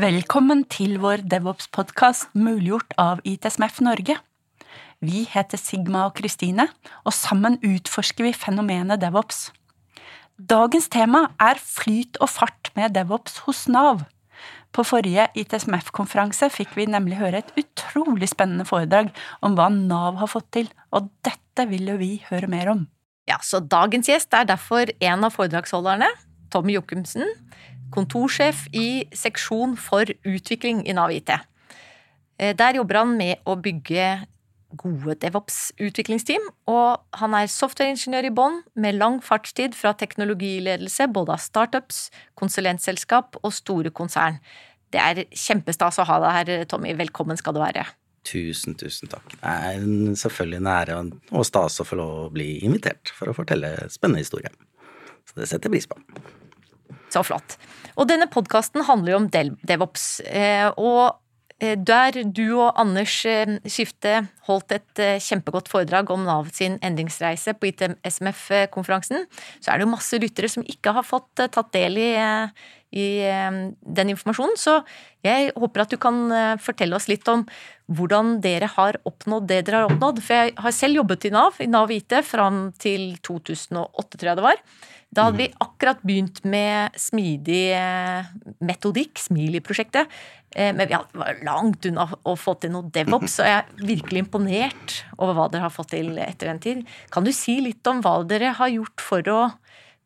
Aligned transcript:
Velkommen 0.00 0.62
til 0.70 0.94
vår 1.02 1.26
DevOps-podkast 1.28 2.30
muliggjort 2.38 2.94
av 2.96 3.18
ITSMF 3.26 3.80
Norge. 3.84 4.14
Vi 5.04 5.24
heter 5.28 5.60
Sigma 5.60 6.06
og 6.06 6.14
Kristine, 6.16 6.64
og 7.04 7.12
sammen 7.12 7.58
utforsker 7.66 8.24
vi 8.24 8.30
fenomenet 8.32 9.02
DevOps. 9.02 9.50
Dagens 10.38 10.88
tema 10.94 11.26
er 11.42 11.60
flyt 11.60 12.16
og 12.22 12.30
fart 12.32 12.70
med 12.78 12.94
DevOps 12.96 13.42
hos 13.44 13.66
Nav. 13.68 14.06
På 14.72 14.86
forrige 14.88 15.26
ITSMF-konferanse 15.42 16.48
fikk 16.54 16.72
vi 16.78 16.88
nemlig 16.88 17.18
høre 17.20 17.42
et 17.42 17.52
utrolig 17.60 18.30
spennende 18.32 18.64
foredrag 18.70 19.10
om 19.44 19.58
hva 19.58 19.68
Nav 19.74 20.22
har 20.22 20.32
fått 20.32 20.48
til, 20.56 20.72
og 20.96 21.10
dette 21.26 21.68
vil 21.68 21.92
jo 21.92 21.98
vi 22.00 22.14
høre 22.30 22.48
mer 22.48 22.72
om. 22.72 22.86
Ja, 23.28 23.36
så 23.44 23.60
dagens 23.60 24.08
gjest 24.08 24.32
er 24.32 24.48
derfor 24.48 24.94
en 24.96 25.28
av 25.28 25.36
foredragsholderne, 25.36 26.08
Tommy 26.50 26.78
Jokumsen, 26.78 27.28
kontorsjef 27.94 28.66
i 28.76 29.04
seksjon 29.16 29.76
for 29.80 30.10
utvikling 30.28 30.84
i 30.88 30.96
Nav 30.96 31.12
IT. 31.14 31.32
Eh, 32.40 32.54
der 32.56 32.78
jobber 32.80 33.02
han 33.02 33.16
med 33.18 33.42
å 33.44 33.56
bygge 33.60 34.26
gode 34.78 35.16
DevOps-utviklingsteam, 35.24 36.44
og 36.70 37.02
han 37.18 37.34
er 37.34 37.50
softwareingeniør 37.50 38.28
i 38.28 38.34
bånn 38.34 38.60
med 38.78 38.98
lang 39.00 39.18
fartstid 39.24 39.74
fra 39.74 39.92
teknologiledelse 39.98 41.08
både 41.10 41.34
av 41.34 41.42
startups, 41.42 42.04
konsulentselskap 42.38 43.40
og 43.42 43.54
store 43.54 43.90
konsern. 43.90 44.38
Det 44.90 45.00
er 45.02 45.24
kjempestas 45.30 46.00
å 46.02 46.06
ha 46.06 46.18
deg 46.22 46.36
her, 46.36 46.68
Tommy. 46.70 46.94
Velkommen 46.98 47.38
skal 47.38 47.54
du 47.56 47.62
være. 47.62 47.86
Tusen, 48.26 48.76
tusen 48.78 49.10
takk. 49.10 49.32
Det 49.40 49.50
er 49.50 49.84
selvfølgelig 50.18 50.60
en 50.60 50.70
ære 50.70 50.98
og 51.30 51.46
stas 51.48 51.80
å 51.80 51.86
få 51.86 51.98
lov 51.98 52.12
å 52.26 52.32
bli 52.34 52.58
invitert 52.66 53.12
for 53.16 53.30
å 53.30 53.36
fortelle 53.36 53.72
spennende 53.90 54.22
historier. 54.22 54.54
Så 55.26 55.38
det 55.38 55.48
setter 55.48 55.70
jeg 55.70 55.78
pris 55.78 55.90
på. 55.90 55.98
Så 57.10 57.24
flott. 57.26 57.56
Og 57.98 58.06
denne 58.10 58.28
podkasten 58.30 58.84
handler 58.86 59.14
jo 59.14 59.18
om 59.24 59.28
DevOps. 59.66 60.06
Eh, 60.24 60.68
og 60.78 61.18
eh, 61.58 61.76
der 61.76 62.20
du 62.24 62.44
og 62.60 62.78
Anders 62.80 63.16
eh, 63.28 63.56
Skifte 63.66 64.22
holdt 64.46 64.76
et 64.76 65.02
kjempegodt 65.26 65.70
foredrag 65.70 66.12
om 66.14 66.22
Nav 66.26 66.52
sin 66.54 66.78
endringsreise 66.86 67.56
på 67.58 67.72
ITSMF-konferansen, 67.72 69.26
så 69.58 69.72
er 69.72 69.80
det 69.80 69.88
jo 69.88 69.94
masse 69.96 70.22
lyttere 70.22 70.50
som 70.50 70.66
ikke 70.66 70.94
har 70.96 71.06
fått 71.06 71.42
tatt 71.42 71.74
del 71.76 71.98
i, 72.00 72.10
i 72.90 73.22
den 73.80 74.10
informasjonen. 74.10 74.56
Så 74.58 74.80
jeg 75.22 75.52
håper 75.54 75.84
at 75.84 75.92
du 75.92 75.98
kan 76.00 76.24
fortelle 76.58 76.96
oss 76.98 77.06
litt 77.10 77.28
om 77.30 77.44
hvordan 77.90 78.38
dere 78.42 78.70
har 78.70 78.98
oppnådd 79.06 79.46
det 79.50 79.60
dere 79.66 79.82
har 79.82 79.92
oppnådd. 79.92 80.22
For 80.24 80.40
jeg 80.40 80.56
har 80.58 80.74
selv 80.74 81.02
jobbet 81.02 81.28
i 81.28 81.34
Nav, 81.34 81.60
i 81.62 81.68
Nav 81.70 81.92
IT, 81.94 82.16
fram 82.26 82.70
til 82.82 83.12
2008, 83.26 84.16
tror 84.16 84.32
jeg 84.32 84.40
det 84.40 84.46
var. 84.46 84.64
Da 85.10 85.26
hadde 85.26 85.40
vi 85.40 85.48
mm. 85.50 85.56
akkurat 85.64 86.02
begynt 86.06 86.44
med 86.46 86.98
smidig 86.98 87.64
eh, 87.74 88.28
metodikk, 88.62 89.18
Smili-prosjektet. 89.18 90.06
Eh, 90.54 90.70
men 90.70 90.86
vi 90.86 90.98
var 91.18 91.40
langt 91.46 91.88
unna 91.90 92.06
å 92.22 92.36
få 92.38 92.54
til 92.62 92.70
noe 92.76 92.90
DevOps, 92.94 93.40
og 93.42 93.50
jeg 93.50 93.56
er 93.56 93.88
virkelig 93.90 94.22
imponert 94.22 95.00
over 95.18 95.34
hva 95.34 95.48
dere 95.50 95.66
har 95.66 95.74
fått 95.74 95.90
til 95.96 96.14
etter 96.22 96.52
den 96.52 96.62
tid. 96.62 96.84
Kan 97.10 97.26
du 97.26 97.32
si 97.34 97.58
litt 97.64 97.90
om 97.90 98.04
hva 98.04 98.20
dere 98.30 98.54
har 98.60 98.70
gjort 98.70 99.02
for 99.02 99.34
å 99.34 99.40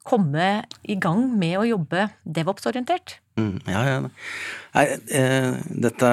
komme 0.04 0.48
i 0.82 0.96
gang 1.00 1.26
med 1.38 1.58
å 1.58 1.68
jobbe 1.68 2.08
DevOps-orientert? 2.24 3.18
Mm, 3.34 3.56
ja, 3.66 3.80
ja. 3.88 3.94
Nei, 4.74 4.84
eh, 5.18 5.56
dette 5.82 6.08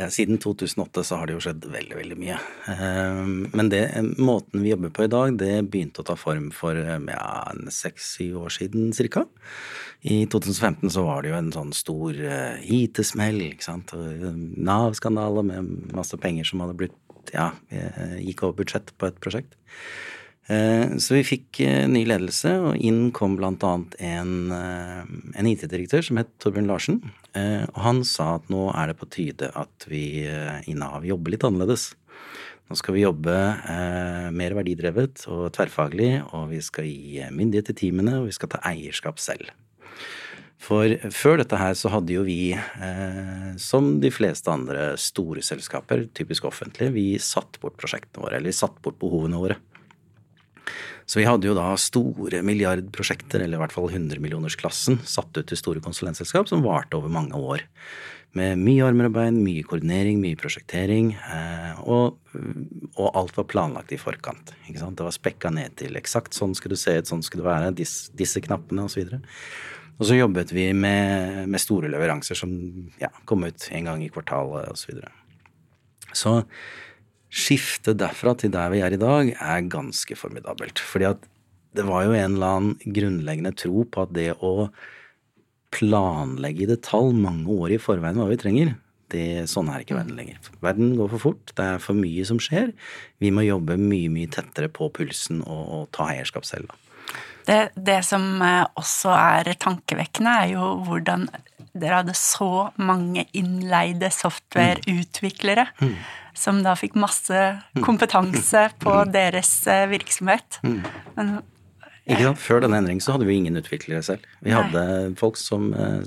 ja, 0.00 0.08
Siden 0.10 0.40
2008 0.42 1.04
så 1.06 1.18
har 1.20 1.28
det 1.28 1.36
jo 1.36 1.42
skjedd 1.44 1.68
veldig, 1.70 1.94
veldig 2.00 2.16
mye. 2.18 2.38
Eh, 2.72 3.20
men 3.54 3.70
det, 3.70 3.82
måten 4.18 4.64
vi 4.64 4.72
jobber 4.72 4.90
på 4.96 5.06
i 5.06 5.12
dag, 5.12 5.36
det 5.38 5.52
begynte 5.70 6.02
å 6.02 6.08
ta 6.08 6.16
form 6.18 6.48
for 6.54 6.78
eh, 6.80 6.98
ja, 7.12 7.28
seks-syv 7.70 8.40
år 8.46 8.56
siden 8.56 8.90
cirka. 8.96 9.22
I 10.02 10.24
2015 10.32 10.90
så 10.96 11.04
var 11.06 11.22
det 11.22 11.30
jo 11.30 11.38
en 11.38 11.52
sånn 11.54 11.70
stor 11.76 12.18
IT-smell, 12.64 13.38
Nav-skandale 14.66 15.46
med 15.46 15.94
masse 15.94 16.18
penger 16.20 16.50
som 16.50 16.64
hadde 16.64 16.76
blitt 16.82 17.00
Ja, 17.32 17.54
gikk 18.20 18.42
over 18.44 18.58
budsjett 18.58 18.92
på 19.00 19.08
et 19.08 19.16
prosjekt. 19.24 19.54
Eh, 20.46 20.96
så 21.00 21.16
vi 21.16 21.24
fikk 21.24 21.60
eh, 21.64 21.86
ny 21.88 22.04
ledelse, 22.08 22.52
og 22.60 22.76
inn 22.76 23.08
kom 23.16 23.38
annet 23.40 23.96
en, 24.04 24.34
eh, 24.52 25.02
en 25.40 25.48
IT-direktør 25.48 26.04
som 26.04 26.20
het 26.20 26.32
Torbjørn 26.42 26.68
Larsen. 26.68 27.02
Og 27.34 27.78
han 27.82 28.04
sa 28.06 28.36
at 28.36 28.46
nå 28.52 28.68
er 28.70 28.92
det 28.92 28.98
på 29.00 29.08
tide 29.10 29.48
at 29.58 29.88
vi 29.90 30.22
i 30.22 30.74
Nav 30.78 31.02
jobber 31.02 31.34
litt 31.34 31.42
annerledes. 31.42 31.88
Nå 32.70 32.78
skal 32.78 32.94
vi 32.94 33.02
jobbe 33.02 33.34
mer 34.30 34.54
verdidrevet 34.54 35.24
og 35.26 35.48
tverrfaglig, 35.56 36.12
og 36.30 36.52
vi 36.52 36.62
skal 36.62 36.86
gi 36.86 37.26
myndighet 37.34 37.72
til 37.72 37.80
teamene, 37.80 38.20
og 38.20 38.30
vi 38.30 38.36
skal 38.38 38.52
ta 38.54 38.62
eierskap 38.70 39.18
selv. 39.18 39.50
For 40.64 40.94
før 41.12 41.42
dette 41.42 41.58
her 41.60 41.74
så 41.76 41.90
hadde 41.92 42.14
jo 42.14 42.24
vi, 42.24 42.54
eh, 42.54 43.50
som 43.60 43.98
de 44.00 44.10
fleste 44.14 44.48
andre 44.52 44.94
store 45.00 45.42
selskaper, 45.44 46.06
typisk 46.16 46.46
offentlige, 46.48 46.94
vi 46.94 47.06
satt 47.20 47.58
bort 47.60 47.76
prosjektene 47.80 48.24
våre, 48.24 48.38
eller 48.38 48.52
vi 48.52 48.62
satt 48.62 48.78
bort 48.84 48.98
behovene 49.02 49.40
våre. 49.40 49.58
Så 51.04 51.20
vi 51.20 51.26
hadde 51.28 51.48
jo 51.48 51.56
da 51.56 51.74
store 51.80 52.40
milliardprosjekter, 52.46 53.44
eller 53.44 53.58
i 53.58 53.62
hvert 53.62 53.74
fall 53.74 53.90
100-millionersklassen, 53.90 55.02
satt 55.08 55.36
ut 55.36 55.48
til 55.50 55.60
store 55.60 55.82
konsulentselskap 55.84 56.48
som 56.48 56.64
varte 56.64 56.96
over 56.96 57.12
mange 57.12 57.36
år. 57.36 57.66
Med 58.34 58.58
mye 58.58 58.82
armarbeid, 58.82 59.36
mye 59.38 59.62
koordinering, 59.68 60.18
mye 60.22 60.38
prosjektering, 60.38 61.12
eh, 61.14 61.82
og, 61.84 62.16
og, 62.96 63.06
alt 63.12 63.36
var 63.36 63.46
planlagt 63.52 63.94
i 63.94 64.00
forkant. 64.00 64.50
Ikke 64.64 64.80
sant? 64.80 64.98
Det 64.98 65.06
var 65.06 65.14
spekka 65.14 65.52
ned 65.54 65.76
til 65.78 65.94
eksakt 66.00 66.34
sånn 66.34 66.56
skulle 66.58 66.74
det 66.74 66.82
se 66.82 66.96
ut, 66.98 67.12
sånn 67.12 67.22
skulle 67.22 67.44
det 67.44 67.50
være, 67.52 67.76
disse, 67.78 68.10
disse 68.16 68.42
knappene 68.42 68.88
osv. 68.88 69.04
Og, 69.04 69.28
og 70.00 70.08
så 70.08 70.18
jobbet 70.18 70.50
vi 70.56 70.66
med, 70.74 71.44
med 71.46 71.62
store 71.62 71.92
leveranser 71.92 72.40
som 72.40 72.56
ja, 72.98 73.12
kom 73.28 73.46
ut 73.46 73.68
en 73.70 73.92
gang 73.92 74.02
i 74.02 74.10
kvartalet 74.10 74.72
osv. 74.72 74.82
Så, 74.82 74.90
videre. 74.90 75.12
så 76.10 76.34
skiftet 77.34 77.98
derfra 77.98 78.36
til 78.38 78.52
der 78.54 78.70
vi 78.72 78.82
er 78.84 78.94
i 78.94 79.00
dag, 79.00 79.32
er 79.34 79.70
ganske 79.70 80.16
formidabelt. 80.18 80.78
Fordi 80.78 81.08
at 81.10 81.24
det 81.74 81.86
var 81.88 82.06
jo 82.06 82.14
en 82.14 82.36
eller 82.36 82.58
annen 82.58 82.94
grunnleggende 82.94 83.54
tro 83.58 83.82
på 83.90 84.04
at 84.06 84.14
det 84.14 84.30
å 84.38 84.70
planlegge 85.74 86.62
i 86.62 86.70
detalj 86.70 87.16
mange 87.18 87.50
år 87.50 87.74
i 87.74 87.80
forveien 87.82 88.20
hva 88.20 88.28
vi 88.30 88.38
trenger, 88.38 88.76
det, 89.10 89.44
sånn 89.50 89.68
er 89.70 89.82
ikke 89.82 89.98
verden 89.98 90.16
lenger. 90.18 90.38
Verden 90.64 90.94
går 90.98 91.10
for 91.16 91.22
fort, 91.28 91.52
det 91.58 91.66
er 91.74 91.82
for 91.82 91.98
mye 91.98 92.24
som 92.26 92.38
skjer. 92.42 92.70
Vi 93.22 93.30
må 93.34 93.44
jobbe 93.46 93.76
mye, 93.78 94.10
mye 94.12 94.30
tettere 94.32 94.70
på 94.72 94.88
pulsen 94.94 95.42
og, 95.42 95.62
og 95.76 95.84
ta 95.94 96.08
eierskap 96.14 96.46
selv. 96.48 96.72
Det, 97.44 97.58
det, 97.76 97.98
som 98.06 98.22
eh, 98.42 98.62
også 98.80 99.12
er 99.12 99.50
tankevekkende, 99.60 100.34
er 100.46 100.54
jo 100.54 100.70
hvordan 100.86 101.26
dere 101.74 102.00
hadde 102.00 102.14
så 102.16 102.70
mange 102.80 103.26
innleide 103.36 104.08
softwareutviklere. 104.14 105.66
Mm. 105.82 105.90
mm 105.90 106.20
som 106.34 106.62
da 106.64 106.74
fikk 106.78 106.96
masse 106.98 107.40
kompetanse 107.84 108.68
på 108.82 109.00
deres 109.14 109.56
eh, 109.70 109.86
virksomhet. 109.90 110.60
Men 110.62 111.36
ikke 112.04 112.26
sant? 112.26 112.40
Før 112.42 112.60
denne 112.60 112.78
endringen 112.82 113.00
så 113.00 113.14
hadde 113.14 113.24
vi 113.24 113.38
ingen 113.38 113.56
utviklere 113.56 114.02
selv. 114.04 114.24
Vi 114.44 114.52
hadde 114.52 114.82
folk 115.16 115.38
som 115.40 115.70
uh, 115.72 116.04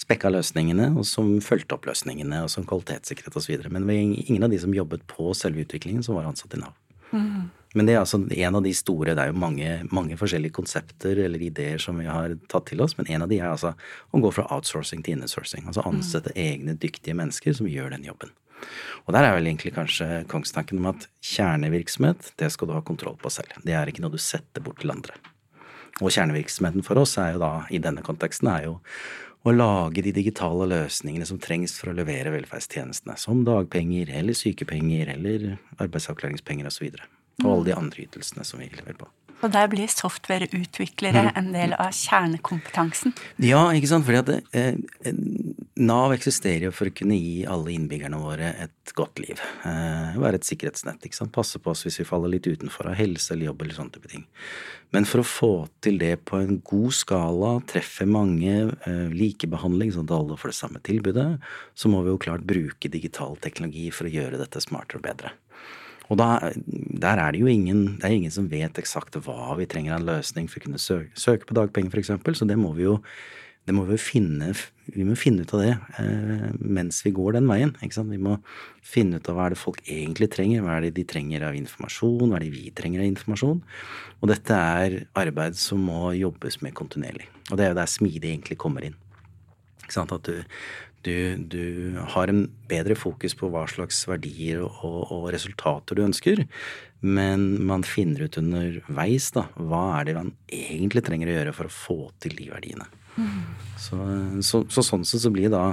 spekka 0.00 0.30
løsningene, 0.32 0.88
og 0.98 1.06
som 1.06 1.36
fulgte 1.44 1.76
opp 1.76 1.86
løsningene, 1.86 2.42
og 2.42 2.50
som 2.50 2.66
kvalitetssikret 2.66 3.36
osv. 3.38 3.68
Men 3.70 3.86
vi, 3.86 4.00
ingen 4.26 4.46
av 4.46 4.50
de 4.50 4.58
som 4.58 4.74
jobbet 4.74 5.06
på 5.10 5.30
selve 5.38 5.62
utviklingen, 5.62 6.02
som 6.02 6.18
var 6.18 6.26
ansatt 6.26 6.58
i 6.58 6.62
Nav. 6.64 6.74
Mm. 7.14 7.46
Men 7.74 7.86
det 7.86 7.94
er 7.94 8.00
altså 8.00 8.18
en 8.18 8.56
av 8.58 8.62
de 8.62 8.70
store 8.74 9.14
Det 9.14 9.22
er 9.22 9.30
jo 9.30 9.38
mange, 9.38 9.68
mange, 9.90 10.16
forskjellige 10.18 10.54
konsepter 10.54 11.18
eller 11.24 11.42
ideer 11.42 11.78
som 11.82 11.98
vi 11.98 12.06
har 12.10 12.34
tatt 12.50 12.66
til 12.70 12.82
oss, 12.82 12.96
men 12.98 13.06
en 13.10 13.22
av 13.26 13.30
de 13.30 13.38
er 13.38 13.50
altså 13.50 13.76
å 14.10 14.22
gå 14.22 14.32
fra 14.34 14.48
outsourcing 14.50 15.04
til 15.06 15.18
innesourcing. 15.18 15.68
Altså 15.70 15.86
ansette 15.86 16.34
mm. 16.34 16.40
egne 16.42 16.74
dyktige 16.74 17.14
mennesker 17.18 17.54
som 17.54 17.70
gjør 17.70 17.94
den 17.94 18.06
jobben. 18.10 18.34
Og 19.06 19.14
der 19.16 19.26
er 19.26 19.36
vel 19.36 19.48
egentlig 19.50 19.74
kanskje 19.76 20.22
kongstanken 20.30 20.80
om 20.80 20.90
at 20.92 21.08
kjernevirksomhet, 21.24 22.32
det 22.40 22.50
skal 22.54 22.70
du 22.70 22.76
ha 22.76 22.84
kontroll 22.84 23.18
på 23.20 23.32
selv. 23.32 23.56
Det 23.64 23.74
er 23.76 23.90
ikke 23.90 24.04
noe 24.04 24.14
du 24.14 24.20
setter 24.20 24.64
bort 24.64 24.82
til 24.82 24.92
andre. 24.94 25.16
Og 26.00 26.12
kjernevirksomheten 26.14 26.84
for 26.86 27.00
oss 27.00 27.16
er 27.20 27.34
jo 27.34 27.42
da, 27.42 27.52
i 27.72 27.80
denne 27.82 28.04
konteksten, 28.06 28.48
er 28.52 28.68
jo 28.68 28.78
å 29.44 29.54
lage 29.54 30.04
de 30.04 30.12
digitale 30.12 30.66
løsningene 30.68 31.26
som 31.28 31.40
trengs 31.40 31.78
for 31.80 31.90
å 31.90 31.96
levere 31.96 32.32
velferdstjenestene, 32.34 33.16
som 33.20 33.40
dagpenger 33.46 34.12
eller 34.20 34.36
sykepenger 34.36 35.14
eller 35.14 35.54
arbeidsavklaringspenger 35.80 36.68
osv. 36.68 36.90
Og, 37.44 37.54
alle 37.54 37.70
de 37.70 37.78
andre 37.78 38.06
ytelsene 38.06 38.46
som 38.46 38.62
vi 38.62 38.70
leverer 38.72 38.98
på. 39.00 39.08
Og 39.40 39.52
der 39.54 39.70
blir 39.72 39.88
softwareutviklere 39.88 41.30
mm. 41.30 41.36
en 41.38 41.48
del 41.54 41.72
av 41.80 41.94
kjernekompetansen? 41.96 43.14
Ja, 43.40 43.62
ikke 43.76 43.88
sant. 43.88 44.04
Fordi 44.08 44.20
at 44.20 44.56
eh, 44.56 45.14
Nav 45.80 46.12
eksisterer 46.12 46.66
jo 46.66 46.74
for 46.76 46.90
å 46.90 46.92
kunne 46.92 47.16
gi 47.16 47.46
alle 47.48 47.72
innbyggerne 47.72 48.20
våre 48.20 48.50
et 48.66 48.92
godt 48.96 49.22
liv. 49.22 49.40
Eh, 49.64 50.18
være 50.20 50.40
et 50.40 50.48
sikkerhetsnett. 50.48 51.00
ikke 51.06 51.16
sant? 51.16 51.32
Passe 51.32 51.60
på 51.62 51.72
oss 51.72 51.86
hvis 51.86 52.02
vi 52.02 52.08
faller 52.08 52.34
litt 52.34 52.50
utenfor 52.50 52.90
av 52.90 52.98
helse 53.00 53.32
eller 53.32 53.48
jobb 53.48 53.64
eller 53.64 53.78
sånne 53.78 53.96
type 53.96 54.12
ting. 54.12 54.26
Men 54.92 55.06
for 55.08 55.22
å 55.22 55.28
få 55.30 55.52
til 55.80 56.00
det 56.02 56.16
på 56.28 56.36
en 56.42 56.58
god 56.66 56.92
skala, 56.98 57.54
treffe 57.70 58.04
mange, 58.04 58.74
eh, 58.84 59.06
likebehandling, 59.14 59.94
sånn 59.94 60.08
at 60.10 60.16
alle 60.18 60.36
får 60.36 60.52
det 60.52 60.60
samme 60.60 60.84
tilbudet, 60.84 61.28
så 61.72 61.88
må 61.88 62.02
vi 62.04 62.12
jo 62.12 62.20
klart 62.20 62.44
bruke 62.44 62.92
digital 62.92 63.38
teknologi 63.40 63.88
for 63.94 64.04
å 64.04 64.12
gjøre 64.12 64.42
dette 64.42 64.60
smartere 64.60 65.00
og 65.00 65.06
bedre. 65.08 65.32
Og 66.10 66.18
da, 66.18 66.50
der 66.66 67.22
er 67.22 67.32
det 67.32 67.42
jo 67.42 67.50
ingen, 67.50 67.98
det 68.00 68.08
er 68.08 68.16
ingen 68.16 68.34
som 68.34 68.48
vet 68.50 68.80
eksakt 68.82 69.18
hva 69.22 69.54
vi 69.58 69.68
trenger 69.70 69.94
av 69.94 70.00
en 70.00 70.08
løsning 70.10 70.48
for 70.50 70.58
å 70.58 70.64
kunne 70.66 70.82
søke, 70.82 71.14
søke 71.14 71.46
på 71.46 71.56
dagpenger, 71.58 71.94
f.eks., 71.94 72.40
så 72.40 72.48
det 72.48 72.58
må 72.58 72.74
vi 72.78 72.88
jo 72.88 72.98
det 73.68 73.74
må 73.76 73.84
vi 73.86 73.98
finne 74.00 74.48
vi 74.90 75.04
må 75.06 75.14
finne 75.18 75.44
ut 75.44 75.52
av 75.54 75.60
det 75.62 75.74
eh, 76.02 76.46
mens 76.58 77.02
vi 77.04 77.12
går 77.14 77.36
den 77.36 77.46
veien. 77.46 77.74
Vi 77.78 78.18
må 78.18 78.38
finne 78.82 79.20
ut 79.20 79.28
av 79.30 79.36
hva 79.36 79.46
er 79.46 79.54
det 79.54 79.60
folk 79.60 79.82
egentlig 79.84 80.30
trenger. 80.32 80.64
Hva 80.64 80.78
er 80.78 80.88
det 80.88 80.96
de 80.96 81.04
trenger 81.06 81.44
av 81.46 81.58
informasjon? 81.58 82.24
Hva 82.24 82.40
er 82.40 82.46
det 82.46 82.50
vi 82.56 82.72
trenger 82.74 83.04
av 83.04 83.10
informasjon? 83.12 83.60
Og 84.18 84.32
dette 84.32 84.56
er 84.56 84.96
arbeid 85.20 85.58
som 85.60 85.84
må 85.86 86.10
jobbes 86.18 86.58
med 86.64 86.74
kontinuerlig. 86.78 87.28
Og 87.50 87.60
det 87.60 87.66
er 87.66 87.72
jo 87.72 87.78
der 87.78 87.92
smidig 87.92 88.32
egentlig 88.32 88.58
kommer 88.58 88.88
inn. 88.88 88.98
Ikke 89.84 89.94
sant? 90.00 90.16
At 90.16 90.26
du, 90.26 90.42
du, 91.06 91.36
du 91.48 91.96
har 92.14 92.30
en 92.30 92.44
bedre 92.68 92.96
fokus 92.98 93.34
på 93.38 93.48
hva 93.52 93.64
slags 93.70 94.02
verdier 94.08 94.62
og, 94.62 95.00
og, 95.08 95.28
resultater 95.32 95.96
du 95.96 96.04
ønsker, 96.04 96.44
men 97.00 97.46
man 97.64 97.84
finner 97.86 98.26
ut 98.26 98.38
underveis 98.40 99.30
da, 99.36 99.46
hva 99.56 99.84
er 99.98 100.10
det 100.10 100.16
man 100.18 100.32
egentlig 100.52 101.04
trenger 101.06 101.30
å 101.30 101.36
gjøre 101.38 101.54
for 101.56 101.70
å 101.70 101.74
få 101.74 101.98
til 102.20 102.36
de 102.36 102.50
verdiene. 102.52 102.88
Så, 103.80 103.96
så, 104.46 104.64
så, 104.68 104.84
sånn 104.84 105.06
sett 105.08 105.24
så 105.24 105.32
blir 105.34 105.50
da 105.52 105.64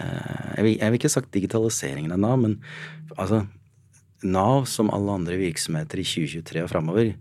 eh, 0.00 0.56
jeg, 0.56 0.64
vil, 0.64 0.72
jeg 0.74 0.92
vil 0.92 1.00
ikke 1.00 1.12
sagt 1.12 1.32
digitaliseringen 1.36 2.16
av 2.16 2.22
Nav, 2.24 2.40
men 2.42 2.56
altså 3.16 3.44
Nav, 4.22 4.66
som 4.70 4.90
alle 4.94 5.18
andre 5.18 5.38
virksomheter 5.40 6.00
i 6.00 6.06
2023 6.06 6.64
og 6.64 6.70
framover, 6.72 7.12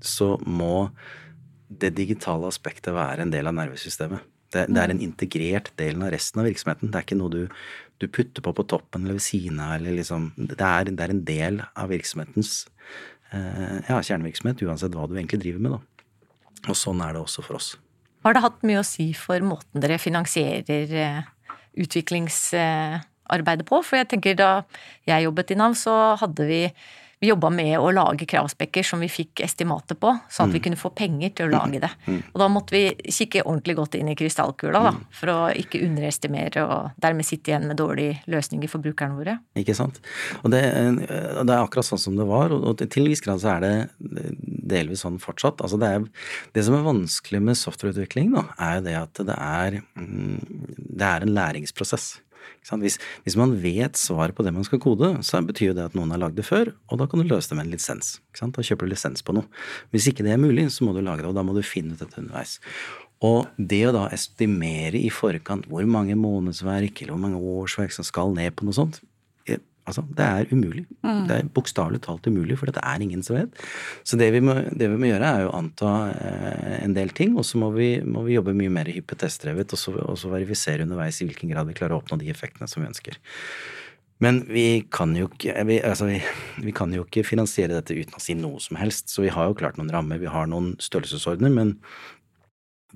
så 0.00 0.34
må 0.46 0.90
det 1.70 1.94
digitale 1.96 2.48
aspektet 2.50 2.94
være 2.94 3.24
en 3.24 3.32
del 3.32 3.48
av 3.48 3.56
nervesystemet. 3.56 4.29
Det, 4.50 4.66
det, 4.66 4.80
er 4.82 4.92
en 4.92 5.02
integrert 5.04 5.70
del 5.78 6.00
av 6.02 6.10
resten 6.14 6.42
av 6.42 6.48
virksomheten. 6.48 6.90
Det 6.90 6.98
er 6.98 7.06
ikke 7.06 7.20
noe 7.20 7.32
du, 7.34 7.42
du 8.02 8.08
putter 8.10 8.44
på 8.44 8.54
på 8.56 8.66
toppen 8.70 9.04
eller 9.04 9.20
ved 9.20 9.26
siden 9.26 9.60
av. 9.62 9.76
Eller 9.78 9.98
liksom, 10.00 10.32
det, 10.36 10.58
er, 10.58 10.90
det 10.90 11.04
er 11.04 11.14
en 11.14 11.24
del 11.28 11.60
av 11.70 11.92
virksomhetens 11.92 12.64
eh, 13.30 13.78
ja, 13.88 14.00
kjernevirksomhet, 14.00 14.64
uansett 14.66 14.96
hva 14.96 15.06
du 15.06 15.14
egentlig 15.16 15.42
driver 15.44 15.66
med. 15.66 15.76
Da. 15.76 16.66
Og 16.68 16.78
sånn 16.78 17.02
er 17.04 17.14
det 17.16 17.22
også 17.22 17.46
for 17.46 17.60
oss. 17.60 17.74
Har 18.26 18.36
det 18.36 18.44
hatt 18.44 18.64
mye 18.68 18.82
å 18.82 18.86
si 18.86 19.12
for 19.16 19.40
måten 19.46 19.80
dere 19.80 20.00
finansierer 20.00 20.96
eh, 21.04 21.20
utviklingsarbeidet 21.80 23.68
på? 23.68 23.80
For 23.86 24.00
jeg 24.00 24.10
tenker 24.12 24.36
da 24.36 24.50
jeg 25.08 25.28
jobbet 25.28 25.54
i 25.54 25.60
Nav, 25.60 25.78
så 25.78 25.94
hadde 26.20 26.48
vi 26.50 26.64
vi 27.20 27.28
jobba 27.28 27.50
med 27.52 27.74
å 27.76 27.90
lage 27.92 28.24
kravspekker 28.28 28.86
som 28.86 29.02
vi 29.04 29.08
fikk 29.12 29.42
estimater 29.44 29.98
på, 30.00 30.14
sånn 30.32 30.48
at 30.48 30.54
vi 30.54 30.60
mm. 30.62 30.64
kunne 30.64 30.80
få 30.80 30.90
penger 30.96 31.34
til 31.36 31.50
å 31.50 31.52
lage 31.52 31.82
det. 31.82 31.90
Mm. 32.06 32.20
Og 32.32 32.38
da 32.40 32.46
måtte 32.48 32.72
vi 32.72 33.12
kikke 33.12 33.42
ordentlig 33.44 33.76
godt 33.76 33.98
inn 33.98 34.08
i 34.08 34.14
krystallkula, 34.16 34.80
da, 34.86 34.92
mm. 34.96 35.02
for 35.18 35.32
å 35.34 35.36
ikke 35.60 35.82
underestimere 35.84 36.64
og 36.64 36.96
dermed 37.04 37.28
sitte 37.28 37.52
igjen 37.52 37.66
med 37.68 37.76
dårlige 37.80 38.22
løsninger 38.32 38.72
for 38.72 38.80
brukerne 38.84 39.18
våre. 39.18 39.36
Ikke 39.60 39.76
sant. 39.76 40.00
Og 40.40 40.48
det, 40.54 40.62
det, 41.10 41.44
er 41.44 41.58
akkurat 41.58 41.90
sånn 41.90 42.00
som 42.00 42.16
det 42.16 42.24
var, 42.30 42.56
og 42.56 42.80
til 42.80 43.04
en 43.04 43.12
viss 43.12 43.24
grad 43.24 43.44
så 43.44 43.52
er 43.58 43.66
det 43.66 43.74
delvis 44.72 45.04
sånn 45.04 45.20
fortsatt. 45.20 45.60
Altså 45.60 45.76
det, 45.80 45.92
er, 45.92 46.08
det 46.56 46.64
som 46.64 46.78
er 46.78 46.88
vanskelig 46.88 47.42
med 47.50 47.60
softwareutvikling, 47.60 48.32
da, 48.32 48.48
er 48.56 48.78
jo 48.78 48.86
det 48.88 48.96
at 49.02 49.22
det 49.28 49.36
er, 49.36 49.80
det 49.92 51.12
er 51.12 51.28
en 51.28 51.36
læringsprosess. 51.36 52.14
Hvis, 52.70 52.98
hvis, 53.24 53.36
man 53.40 53.56
vet 53.62 53.98
svaret 53.98 54.36
på 54.36 54.44
det 54.46 54.52
man 54.54 54.66
skal 54.66 54.82
kode, 54.82 55.12
så 55.26 55.40
betyr 55.44 55.74
det 55.76 55.88
at 55.90 55.98
noen 55.98 56.12
har 56.14 56.22
lagd 56.22 56.38
det 56.38 56.46
før, 56.46 56.72
og 56.90 57.00
da 57.00 57.08
kan 57.10 57.22
du 57.22 57.28
løse 57.28 57.50
det 57.50 57.58
med 57.58 57.68
en 57.68 57.74
lisens. 57.74 58.18
Da 58.38 58.64
kjøper 58.64 58.86
du 58.86 58.94
lisens 58.94 59.24
på 59.26 59.34
noe. 59.36 59.48
Hvis 59.94 60.10
ikke 60.10 60.26
det 60.26 60.34
er 60.34 60.42
mulig, 60.42 60.68
så 60.74 60.86
må 60.86 60.94
du 60.96 61.02
lage 61.02 61.24
det, 61.24 61.30
og 61.32 61.38
da 61.38 61.44
må 61.46 61.56
du 61.56 61.62
finne 61.66 61.96
ut 61.96 62.02
dette 62.02 62.20
underveis. 62.20 62.58
Og 63.26 63.50
det 63.56 63.82
å 63.88 63.92
da 63.92 64.06
estimere 64.14 64.96
i 64.96 65.10
forkant 65.12 65.66
hvor 65.68 65.84
mange 65.88 66.16
månedsverk 66.16 67.02
eller 67.02 67.12
hvor 67.12 67.24
mange 67.26 67.40
årsverk 67.60 67.92
som 67.92 68.06
skal 68.06 68.32
ned 68.36 68.54
på 68.56 68.64
noe 68.64 68.76
sånt, 68.76 69.02
Altså, 69.88 70.04
det 70.16 70.26
er 70.26 70.50
umulig. 70.52 70.84
Mm. 71.02 71.24
Det 71.26 71.36
er 71.36 71.50
bokstavelig 71.56 72.02
talt 72.04 72.28
umulig, 72.28 72.58
for 72.60 72.70
dette 72.70 72.82
er 72.86 73.02
ingen 73.02 73.24
som 73.26 73.38
vet. 73.38 73.56
Så 74.06 74.18
det 74.20 74.28
vi 74.34 74.42
må, 74.44 74.54
det 74.70 74.90
vi 74.92 74.98
må 75.00 75.08
gjøre, 75.08 75.32
er 75.32 75.48
å 75.48 75.54
anta 75.56 75.94
eh, 76.12 76.76
en 76.84 76.94
del 76.96 77.12
ting, 77.16 77.34
og 77.40 77.46
så 77.48 77.58
må 77.62 77.72
vi, 77.74 77.90
må 78.04 78.26
vi 78.28 78.36
jobbe 78.36 78.54
mye 78.56 78.72
mer 78.72 78.92
hypotestdrevet, 78.92 79.74
og, 79.74 80.00
og 80.04 80.20
så 80.20 80.32
verifisere 80.32 80.86
underveis 80.86 81.22
i 81.22 81.28
hvilken 81.28 81.52
grad 81.54 81.70
vi 81.70 81.76
klarer 81.80 81.96
å 81.96 82.02
oppnå 82.02 82.20
de 82.20 82.30
effektene 82.32 82.70
som 82.70 82.84
vi 82.84 82.90
ønsker. 82.92 83.18
Men 84.20 84.42
vi 84.52 84.84
kan, 84.92 85.14
jo 85.16 85.30
ikke, 85.30 85.56
vi, 85.64 85.78
altså 85.80 86.10
vi, 86.10 86.18
vi 86.60 86.72
kan 86.76 86.92
jo 86.92 87.06
ikke 87.06 87.24
finansiere 87.24 87.78
dette 87.78 87.96
uten 87.96 88.18
å 88.18 88.22
si 88.22 88.36
noe 88.36 88.60
som 88.60 88.76
helst, 88.76 89.08
så 89.08 89.24
vi 89.24 89.32
har 89.32 89.48
jo 89.48 89.56
klart 89.56 89.80
noen 89.80 89.92
rammer, 89.94 90.20
vi 90.20 90.28
har 90.28 90.50
noen 90.50 90.74
størrelsesordener, 90.82 91.54
men 91.56 91.78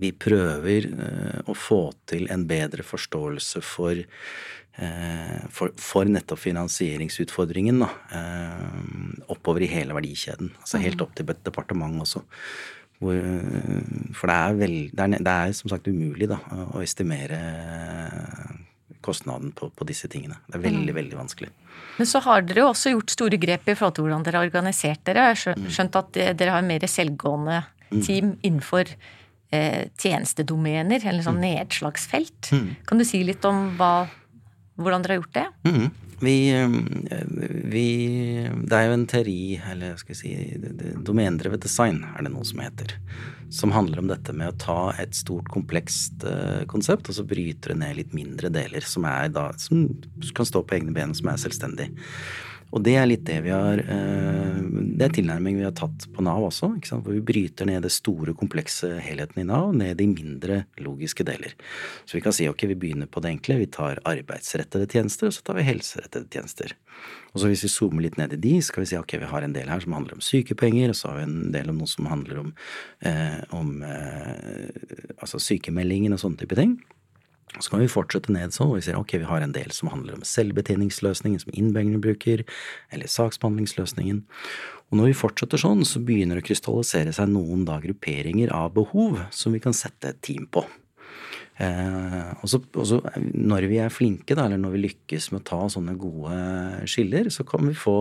vi 0.00 0.10
prøver 0.12 0.88
eh, 0.90 1.40
å 1.48 1.54
få 1.56 1.86
til 2.10 2.26
en 2.34 2.44
bedre 2.50 2.84
forståelse 2.84 3.62
for 3.64 4.02
for, 5.54 5.70
for, 5.78 6.08
nettopp 6.10 6.40
finansieringsutfordringen 6.42 7.78
da, 7.84 7.90
eh, 8.18 9.28
oppover 9.30 9.62
i 9.62 9.70
hele 9.70 9.94
verdikjeden. 9.94 10.50
Altså 10.60 10.80
helt 10.82 10.98
mm. 10.98 11.04
opp 11.06 11.14
til 11.14 11.28
departementet 11.28 11.50
departement 11.50 12.02
også. 12.02 12.24
Hvor, 13.02 13.18
for 14.16 14.30
det 14.30 14.36
er, 14.36 14.58
vel, 14.58 14.76
det, 14.90 15.04
er, 15.04 15.24
det 15.26 15.34
er, 15.34 15.54
som 15.54 15.70
sagt 15.70 15.90
umulig 15.90 16.28
da, 16.30 16.38
å 16.72 16.82
estimere 16.82 17.38
kostnaden 19.04 19.52
på, 19.52 19.68
på, 19.76 19.86
disse 19.86 20.08
tingene. 20.08 20.38
Det 20.48 20.58
er 20.58 20.64
veldig, 20.64 20.90
mm. 20.90 20.98
veldig 20.98 21.18
vanskelig. 21.18 21.50
Men 21.98 22.08
så 22.08 22.22
har 22.24 22.46
dere 22.46 22.64
jo 22.64 22.70
også 22.70 22.94
gjort 22.94 23.14
store 23.14 23.38
grep 23.38 23.68
i 23.68 23.76
forhold 23.76 23.98
til 23.98 24.06
hvordan 24.06 24.24
dere 24.26 24.40
har 24.40 24.48
organisert 24.48 25.02
dere. 25.06 25.28
Jeg 25.28 25.42
har 25.42 25.60
mm. 25.60 25.68
skjønt 25.76 25.98
at 26.00 26.18
dere 26.40 26.56
har 26.56 26.66
mer 26.66 26.86
selvgående 26.90 27.60
team 27.92 28.34
innenfor 28.42 28.88
eh, 28.88 29.84
tjenestedomener, 30.00 31.04
eller 31.04 31.26
sånn 31.26 31.42
nedslagsfelt. 31.44 32.50
Kan 32.88 33.00
du 33.00 33.06
si 33.06 33.22
litt 33.26 33.44
om 33.46 33.68
hva 33.78 33.94
hvordan 34.80 35.04
dere 35.04 35.16
har 35.16 35.22
gjort 35.22 35.36
det? 35.36 35.46
Mm. 35.70 35.86
Vi, 36.24 36.50
eh, 36.50 36.68
vi, 37.64 37.88
Det 38.64 38.76
er 38.76 38.88
jo 38.88 38.96
en 38.96 39.06
teori, 39.06 39.60
eller 39.70 39.96
skal 40.00 40.14
vi 40.14 40.18
si 40.18 40.34
domendrevet 41.04 41.62
design, 41.62 42.04
er 42.14 42.24
det 42.24 42.32
noe 42.32 42.46
som 42.48 42.62
heter. 42.64 42.96
Som 43.54 43.74
handler 43.74 44.00
om 44.02 44.08
dette 44.10 44.32
med 44.32 44.50
å 44.50 44.58
ta 44.58 44.78
et 44.98 45.14
stort, 45.14 45.46
komplekst 45.52 46.24
uh, 46.26 46.64
konsept, 46.66 47.10
og 47.10 47.18
så 47.18 47.26
bryter 47.28 47.74
det 47.74 47.78
ned 47.82 47.98
litt 48.00 48.16
mindre 48.16 48.50
deler 48.50 48.82
som, 48.88 49.06
da, 49.30 49.50
som 49.60 49.84
kan 50.34 50.48
stå 50.48 50.64
på 50.64 50.78
egne 50.78 50.94
ben, 50.96 51.12
og 51.12 51.20
som 51.20 51.30
er 51.30 51.42
selvstendig. 51.44 51.90
Og 52.74 52.82
det 52.82 52.96
er 52.98 53.06
litt 53.06 53.22
det 53.26 53.36
vi 53.44 53.52
har 53.54 53.78
eh, 53.78 54.56
Det 54.98 55.06
er 55.06 55.12
tilnærming 55.14 55.60
vi 55.60 55.66
har 55.66 55.74
tatt 55.78 56.08
på 56.10 56.24
Nav 56.26 56.42
også. 56.48 56.72
Hvor 56.90 57.14
vi 57.14 57.22
bryter 57.22 57.68
ned 57.70 57.84
det 57.86 57.92
store, 57.94 58.34
komplekse 58.38 58.96
helheten 59.04 59.42
i 59.42 59.46
Nav 59.46 59.70
ned 59.76 60.00
i 60.02 60.08
mindre 60.10 60.64
logiske 60.82 61.26
deler. 61.26 61.54
Så 62.04 62.18
vi 62.18 62.24
kan 62.24 62.34
si 62.34 62.48
ok, 62.50 62.66
vi 62.72 62.78
begynner 62.78 63.10
på 63.10 63.22
det 63.22 63.36
enkle. 63.36 63.60
Vi 63.62 63.70
tar 63.74 64.02
arbeidsrettede 64.02 64.88
tjenester, 64.90 65.30
og 65.30 65.36
så 65.36 65.46
tar 65.46 65.60
vi 65.60 65.68
helserettede 65.68 66.30
tjenester. 66.30 66.74
Og 67.34 67.42
så 67.42 67.50
hvis 67.50 67.64
vi 67.66 67.70
zoomer 67.72 68.04
litt 68.06 68.18
ned 68.18 68.34
i 68.36 68.40
de, 68.42 68.56
skal 68.62 68.84
vi 68.84 68.90
si 68.92 68.98
ok, 68.98 69.16
vi 69.22 69.30
har 69.30 69.46
en 69.46 69.54
del 69.54 69.70
her 69.70 69.82
som 69.82 69.94
handler 69.96 70.18
om 70.18 70.22
sykepenger, 70.24 70.90
og 70.90 70.98
så 70.98 71.10
har 71.10 71.20
vi 71.20 71.28
en 71.28 71.54
del 71.54 71.70
om 71.70 71.80
noe 71.82 71.90
som 71.90 72.10
handler 72.10 72.42
om, 72.44 72.52
eh, 73.06 73.40
om 73.54 73.72
eh, 73.86 74.68
altså 75.18 75.42
sykemeldingen 75.42 76.14
og 76.14 76.22
sånne 76.22 76.42
type 76.42 76.58
ting. 76.58 76.76
Så 77.60 77.70
kan 77.70 77.82
vi 77.84 77.90
fortsette 77.90 78.32
ned 78.34 78.54
sånn, 78.54 78.72
og 78.72 78.80
vi 78.80 78.86
ser 78.86 78.98
ok, 78.98 79.16
vi 79.22 79.28
har 79.28 79.44
en 79.44 79.54
del 79.54 79.70
som 79.74 79.92
handler 79.92 80.16
om 80.16 80.24
selvbetjeningsløsningen 80.26 81.44
som 81.44 81.52
innbyggerne 81.54 82.02
bruker, 82.02 82.42
eller 82.90 83.10
saksbehandlingsløsningen. 83.10 84.24
Og 84.90 84.98
når 84.98 85.12
vi 85.12 85.18
fortsetter 85.18 85.60
sånn, 85.60 85.84
så 85.86 86.02
begynner 86.02 86.40
det 86.40 86.44
å 86.44 86.48
krystallisere 86.48 87.14
seg 87.14 87.30
noen 87.30 87.62
da 87.68 87.78
grupperinger 87.82 88.50
av 88.54 88.72
behov 88.74 89.20
som 89.34 89.54
vi 89.54 89.62
kan 89.62 89.76
sette 89.76 90.10
et 90.10 90.20
team 90.26 90.48
på. 90.50 90.64
Eh, 91.62 92.30
og 92.42 92.50
så, 92.50 92.58
når 93.22 93.68
vi 93.70 93.78
er 93.78 93.92
flinke, 93.94 94.34
da, 94.34 94.48
eller 94.48 94.58
når 94.58 94.74
vi 94.74 94.84
lykkes 94.88 95.30
med 95.30 95.44
å 95.44 95.48
ta 95.52 95.60
sånne 95.70 95.94
gode 96.00 96.38
skiller, 96.90 97.30
så 97.30 97.46
kan 97.46 97.68
vi 97.68 97.76
få 97.78 97.98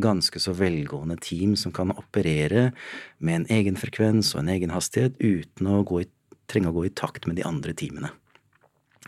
ganske 0.00 0.40
så 0.40 0.52
velgående 0.56 1.16
team 1.20 1.56
som 1.56 1.72
kan 1.76 1.94
operere 1.96 2.70
med 3.18 3.40
en 3.40 3.46
egen 3.56 3.80
frekvens 3.80 4.34
og 4.34 4.44
en 4.44 4.52
egen 4.54 4.72
hastighet 4.74 5.16
uten 5.20 5.70
å 5.72 5.82
i, 6.00 6.08
trenge 6.50 6.70
å 6.70 6.76
gå 6.76 6.86
i 6.88 6.94
takt 6.94 7.28
med 7.28 7.40
de 7.40 7.46
andre 7.48 7.74
teamene. 7.76 8.12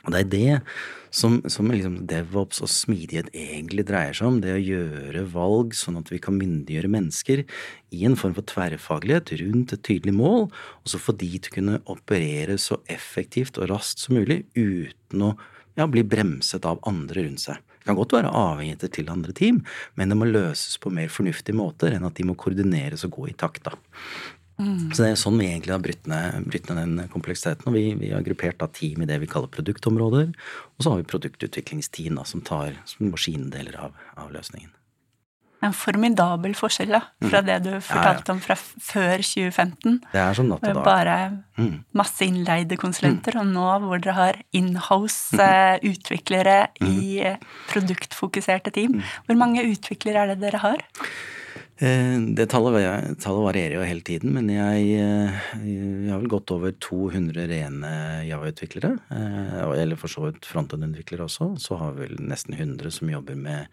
Og 0.02 0.14
det 0.14 0.20
er 0.20 0.30
det 0.32 0.60
som, 1.14 1.38
som 1.52 1.68
liksom 1.70 2.00
DevOps 2.10 2.62
og 2.64 2.70
smidighet 2.72 3.28
egentlig 3.36 3.84
dreier 3.88 4.16
seg 4.16 4.28
om. 4.30 4.40
Det 4.42 4.54
å 4.56 4.62
gjøre 4.62 5.24
valg 5.34 5.76
sånn 5.76 6.00
at 6.00 6.10
vi 6.12 6.20
kan 6.22 6.38
myndiggjøre 6.38 6.90
mennesker 6.90 7.44
i 7.92 8.04
en 8.08 8.16
form 8.18 8.34
for 8.38 8.48
tverrfaglighet 8.48 9.34
rundt 9.42 9.76
et 9.76 9.84
tydelig 9.86 10.16
mål, 10.16 10.48
og 10.50 10.92
så 10.92 11.00
få 11.02 11.14
de 11.20 11.30
til 11.36 11.52
å 11.52 11.56
kunne 11.58 11.82
operere 11.92 12.58
så 12.60 12.80
effektivt 12.90 13.60
og 13.60 13.70
raskt 13.74 14.06
som 14.06 14.16
mulig 14.18 14.42
uten 14.56 15.28
å 15.28 15.34
ja, 15.78 15.86
bli 15.88 16.04
bremset 16.04 16.66
av 16.68 16.82
andre 16.88 17.28
rundt 17.28 17.44
seg. 17.44 17.60
Det 17.82 17.88
kan 17.88 17.98
godt 17.98 18.14
være 18.14 18.30
avhengigheter 18.38 18.90
til 18.94 19.08
andre 19.10 19.32
team, 19.34 19.58
men 19.98 20.12
det 20.12 20.18
må 20.18 20.28
løses 20.28 20.76
på 20.78 20.92
mer 20.94 21.10
fornuftige 21.10 21.58
måter 21.58 21.96
enn 21.96 22.06
at 22.06 22.14
de 22.14 22.26
må 22.28 22.36
koordineres 22.38 23.02
og 23.08 23.16
gå 23.18 23.30
i 23.32 23.34
takt. 23.34 23.66
da. 23.66 23.74
Mm. 24.60 24.92
Så 24.92 25.02
det 25.02 25.08
er 25.12 25.18
sånn 25.20 25.40
vi 25.40 25.48
egentlig 25.48 25.74
har 25.74 25.82
brutt 25.82 26.06
ned, 26.10 26.52
den 26.68 27.00
kompleksiteten. 27.12 27.70
Og 27.70 27.76
vi, 27.76 27.86
vi, 27.98 28.12
har 28.12 28.26
gruppert 28.26 28.60
da 28.60 28.68
team 28.72 29.02
i 29.02 29.08
det 29.08 29.18
vi 29.22 29.30
kaller 29.30 29.50
produktområder. 29.52 30.30
Og 30.76 30.84
så 30.84 30.92
har 30.92 31.02
vi 31.02 31.08
produktutviklingsteam 31.14 32.20
da, 32.20 32.26
som 32.28 32.44
tar 32.44 32.76
som 32.88 33.10
maskindeler 33.10 33.78
av, 33.80 33.98
av 34.20 34.32
løsningen. 34.34 34.72
En 35.62 35.74
formidabel 35.78 36.56
forskjell 36.58 36.90
da, 36.90 36.98
fra 37.22 37.38
mm. 37.38 37.46
det 37.46 37.56
du 37.62 37.70
fortalte 37.76 38.24
ja, 38.24 38.32
ja. 38.32 38.34
om 38.34 38.40
fra 38.42 38.56
før 38.58 39.22
2015. 39.22 40.00
Det 40.10 40.18
er 40.18 40.34
sånn 40.34 40.48
natt 40.50 40.64
og 40.66 40.80
dag. 40.80 40.80
Bare 40.88 41.18
mm. 41.54 41.76
masse 42.00 42.26
innleide 42.26 42.78
konsulenter, 42.82 43.38
mm. 43.38 43.42
og 43.44 43.52
nå 43.54 43.68
hvor 43.84 44.02
dere 44.02 44.16
har 44.16 44.40
inhouse 44.58 45.38
mm. 45.38 45.44
Eh, 45.46 46.64
i 46.82 47.22
mm. 47.22 47.46
produktfokuserte 47.70 48.74
team. 48.74 48.98
Hvor 49.28 49.38
mange 49.38 49.62
utviklere 49.68 50.24
er 50.24 50.34
det 50.34 50.42
dere 50.42 50.64
har? 50.64 50.82
Eh, 51.76 52.20
det 52.36 52.46
tallet, 52.52 53.18
tallet, 53.18 53.44
varierer 53.46 53.78
jo 53.78 53.84
hele 53.86 54.04
tiden, 54.04 54.34
men 54.36 54.50
jeg, 54.52 54.82
eh, 55.00 55.38
jeg 55.64 56.10
har 56.12 56.20
vel 56.20 56.28
gått 56.30 56.52
over 56.52 56.74
200 56.76 57.46
rene 57.48 57.92
Java-utviklere. 58.28 58.92
Eh, 59.10 59.80
eller 59.80 59.96
for 59.96 60.12
så 60.12 60.26
vidt 60.26 60.46
frontend-utviklere 60.46 61.24
også. 61.24 61.56
Så 61.58 61.78
har 61.80 61.96
vi 61.96 62.06
vel 62.06 62.20
nesten 62.20 62.54
100 62.54 62.90
som 62.90 63.10
jobber 63.10 63.34
med 63.34 63.66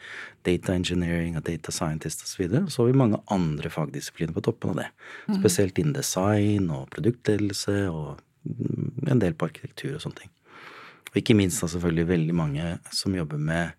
data 0.47 0.73
engineering 0.73 1.37
og 1.37 1.43
data 1.43 1.71
scientist 1.71 2.23
osv. 2.23 2.31
Så, 2.31 2.41
videre. 2.41 2.69
så 2.69 2.81
har 2.81 2.91
vi 2.91 2.97
mange 3.03 3.21
andre 3.27 3.69
fagdisipliner 3.69 4.33
på 4.33 4.41
toppen 4.47 4.71
av 4.71 4.81
det. 4.81 4.89
Mm. 5.27 5.39
Spesielt 5.41 5.77
innen 5.77 5.93
design 5.93 6.71
og 6.71 6.89
produktledelse 6.95 7.89
og 7.91 8.19
mm, 8.47 9.09
en 9.11 9.19
del 9.19 9.35
på 9.35 9.51
arkitektur 9.51 9.97
og 9.97 10.01
sånne 10.01 10.23
ting. 10.23 10.31
Og 11.11 11.21
ikke 11.21 11.35
minst 11.35 11.61
da 11.61 11.67
selvfølgelig 11.67 12.07
veldig 12.07 12.35
mange 12.35 12.75
som 12.93 13.15
jobber 13.17 13.37
med 13.37 13.75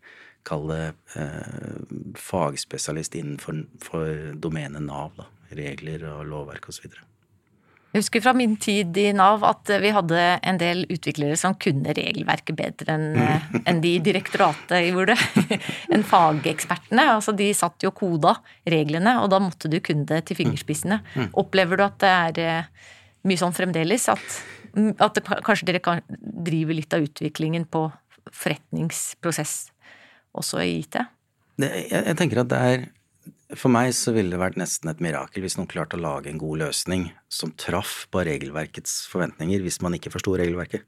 kall 0.50 0.66
det 0.70 0.86
eh, 1.18 1.84
fagspesialist 2.18 3.14
innenfor 3.18 4.34
domenet 4.42 4.82
Nav. 4.84 5.14
Da. 5.18 5.28
Regler 5.56 6.04
og 6.12 6.26
lovverk 6.30 6.68
osv. 6.70 6.90
Jeg 7.90 8.04
husker 8.04 8.22
fra 8.22 8.32
min 8.38 8.52
tid 8.62 8.94
i 9.02 9.08
Nav 9.16 9.42
at 9.42 9.70
vi 9.82 9.90
hadde 9.90 10.18
en 10.46 10.58
del 10.60 10.84
utviklere 10.86 11.34
som 11.38 11.56
kunne 11.58 11.90
regelverket 11.96 12.54
bedre 12.54 12.94
enn 12.94 13.64
en 13.66 13.80
de 13.82 13.96
i 13.96 14.02
direktoratet 14.04 14.86
gjorde. 14.92 15.16
enn 15.92 16.06
fagekspertene. 16.06 17.08
Altså 17.16 17.34
de 17.34 17.48
satt 17.56 17.82
jo 17.82 17.90
koda 17.90 18.36
reglene, 18.62 19.16
og 19.24 19.32
da 19.34 19.40
måtte 19.42 19.70
du 19.72 19.80
kunne 19.82 20.06
det 20.06 20.22
til 20.28 20.38
fingerspissene. 20.38 21.00
Mm. 21.02 21.24
Mm. 21.24 21.32
Opplever 21.42 21.80
du 21.80 21.86
at 21.88 21.98
det 22.04 22.12
er 22.12 22.40
eh, 22.44 22.86
mye 23.26 23.42
sånn 23.42 23.58
fremdeles? 23.58 24.06
At, 24.14 24.38
at 25.02 25.18
det, 25.18 25.26
kanskje 25.26 25.72
dere 25.72 25.82
kan 25.82 26.06
drive 26.20 26.78
litt 26.78 26.94
av 26.94 27.10
utviklingen 27.10 27.66
på 27.66 27.88
forretningsprosess 28.30 29.56
også 30.36 30.62
i 30.64 30.80
IT? 30.82 31.00
jeg, 31.60 31.86
jeg 31.92 32.16
tenker 32.16 32.42
at 32.42 32.50
det 32.52 32.62
er 32.70 32.88
for 33.58 33.72
meg 33.72 33.90
så 33.96 34.12
ville 34.14 34.30
det 34.32 34.40
vært 34.40 34.58
nesten 34.60 34.90
et 34.92 35.02
mirakel 35.02 35.42
hvis 35.42 35.56
noen 35.58 35.68
klarte 35.70 35.98
å 35.98 36.02
lage 36.02 36.30
en 36.30 36.38
god 36.40 36.62
løsning 36.62 37.08
som 37.32 37.52
traff 37.58 38.04
på 38.12 38.22
regelverkets 38.26 39.02
forventninger, 39.10 39.62
hvis 39.64 39.80
man 39.82 39.96
ikke 39.96 40.12
forsto 40.14 40.36
regelverket. 40.38 40.86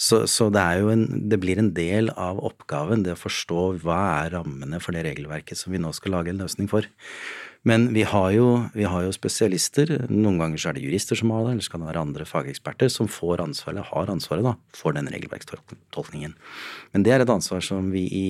Så, 0.00 0.22
så, 0.30 0.48
det 0.54 0.62
en 0.62 1.28
Det 1.28 1.38
blir 1.42 1.58
en 1.58 1.72
del 1.74 2.08
av 2.16 2.38
oppgaven, 2.38 3.02
det 3.04 3.16
å 3.16 3.20
forstå 3.20 3.64
hva 3.82 3.98
er 4.22 4.36
rammene 4.38 4.80
for 4.80 4.96
det 4.96 5.04
regelverket 5.04 5.58
som 5.58 5.74
vi 5.74 5.82
nå 5.82 5.90
skal 5.92 6.16
lage 6.16 6.32
en 6.32 6.40
løsning 6.40 6.70
for. 6.70 6.86
Men 7.68 7.90
vi 7.92 8.06
har, 8.08 8.30
jo, 8.32 8.46
vi 8.72 8.86
har 8.88 9.04
jo 9.04 9.12
spesialister. 9.12 9.90
Noen 10.08 10.38
ganger 10.40 10.60
så 10.60 10.70
er 10.70 10.78
det 10.78 10.86
jurister 10.86 11.18
som 11.18 11.32
har 11.34 11.44
det, 11.44 11.52
eller 11.52 11.66
så 11.66 11.74
kan 11.74 11.82
det 11.84 11.90
være 11.90 12.04
andre 12.06 12.26
fageksperter 12.28 12.88
som 12.92 13.10
får 13.10 13.42
ansvar, 13.44 13.74
eller 13.74 13.90
har 13.90 14.12
ansvaret 14.14 14.46
da, 14.46 14.54
for 14.76 14.96
den 14.96 15.10
regelverkstolkningen. 15.12 16.32
Men 16.94 17.04
det 17.04 17.12
er 17.12 17.24
et 17.24 17.32
ansvar 17.32 17.60
som 17.64 17.90
vi 17.92 18.06
i, 18.08 18.24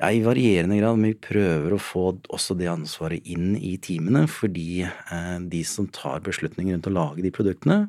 ja, 0.00 0.08
i 0.08 0.24
varierende 0.24 0.80
grad 0.80 0.96
men 0.96 1.12
vi 1.12 1.20
prøver 1.28 1.76
å 1.76 1.82
få 1.82 2.06
også 2.32 2.56
det 2.56 2.72
ansvaret 2.72 3.28
inn 3.28 3.52
i 3.60 3.74
teamene, 3.84 4.24
fordi 4.32 4.86
eh, 4.86 5.36
de 5.52 5.62
som 5.68 5.90
tar 5.92 6.24
beslutninger 6.24 6.78
rundt 6.78 6.88
å 6.88 6.96
lage 6.96 7.26
de 7.26 7.34
produktene 7.34 7.82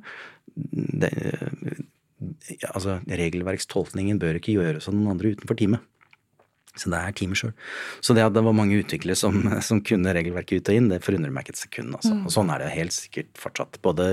det, 0.53 1.13
altså 2.69 2.99
Regelverkstolkningen 3.07 4.19
bør 4.21 4.37
ikke 4.39 4.55
gjøres 4.55 4.87
av 4.89 4.95
noen 4.95 5.15
andre 5.15 5.33
utenfor 5.33 5.57
teamet. 5.59 5.83
Så 6.79 6.89
det 6.89 6.99
er 6.99 7.13
teamet 7.13 7.37
sjøl. 7.37 7.51
Så 8.01 8.15
det 8.17 8.23
at 8.25 8.33
det 8.33 8.41
var 8.45 8.55
mange 8.57 8.79
utviklere 8.81 9.17
som, 9.17 9.35
som, 9.67 9.81
kunne 9.85 10.13
regelverket 10.15 10.61
ut 10.63 10.71
og 10.71 10.79
inn, 10.79 10.89
det 10.89 11.03
forundrer 11.05 11.33
meg 11.33 11.45
ikke 11.45 11.57
et 11.57 11.65
sekund. 11.65 11.97
Altså. 11.99 12.15
Mm. 12.15 12.23
Og 12.25 12.33
sånn 12.33 12.49
er 12.53 12.63
det 12.63 12.71
helt 12.73 12.95
sikkert 12.95 13.29
fortsatt. 13.39 13.77
Både 13.85 14.07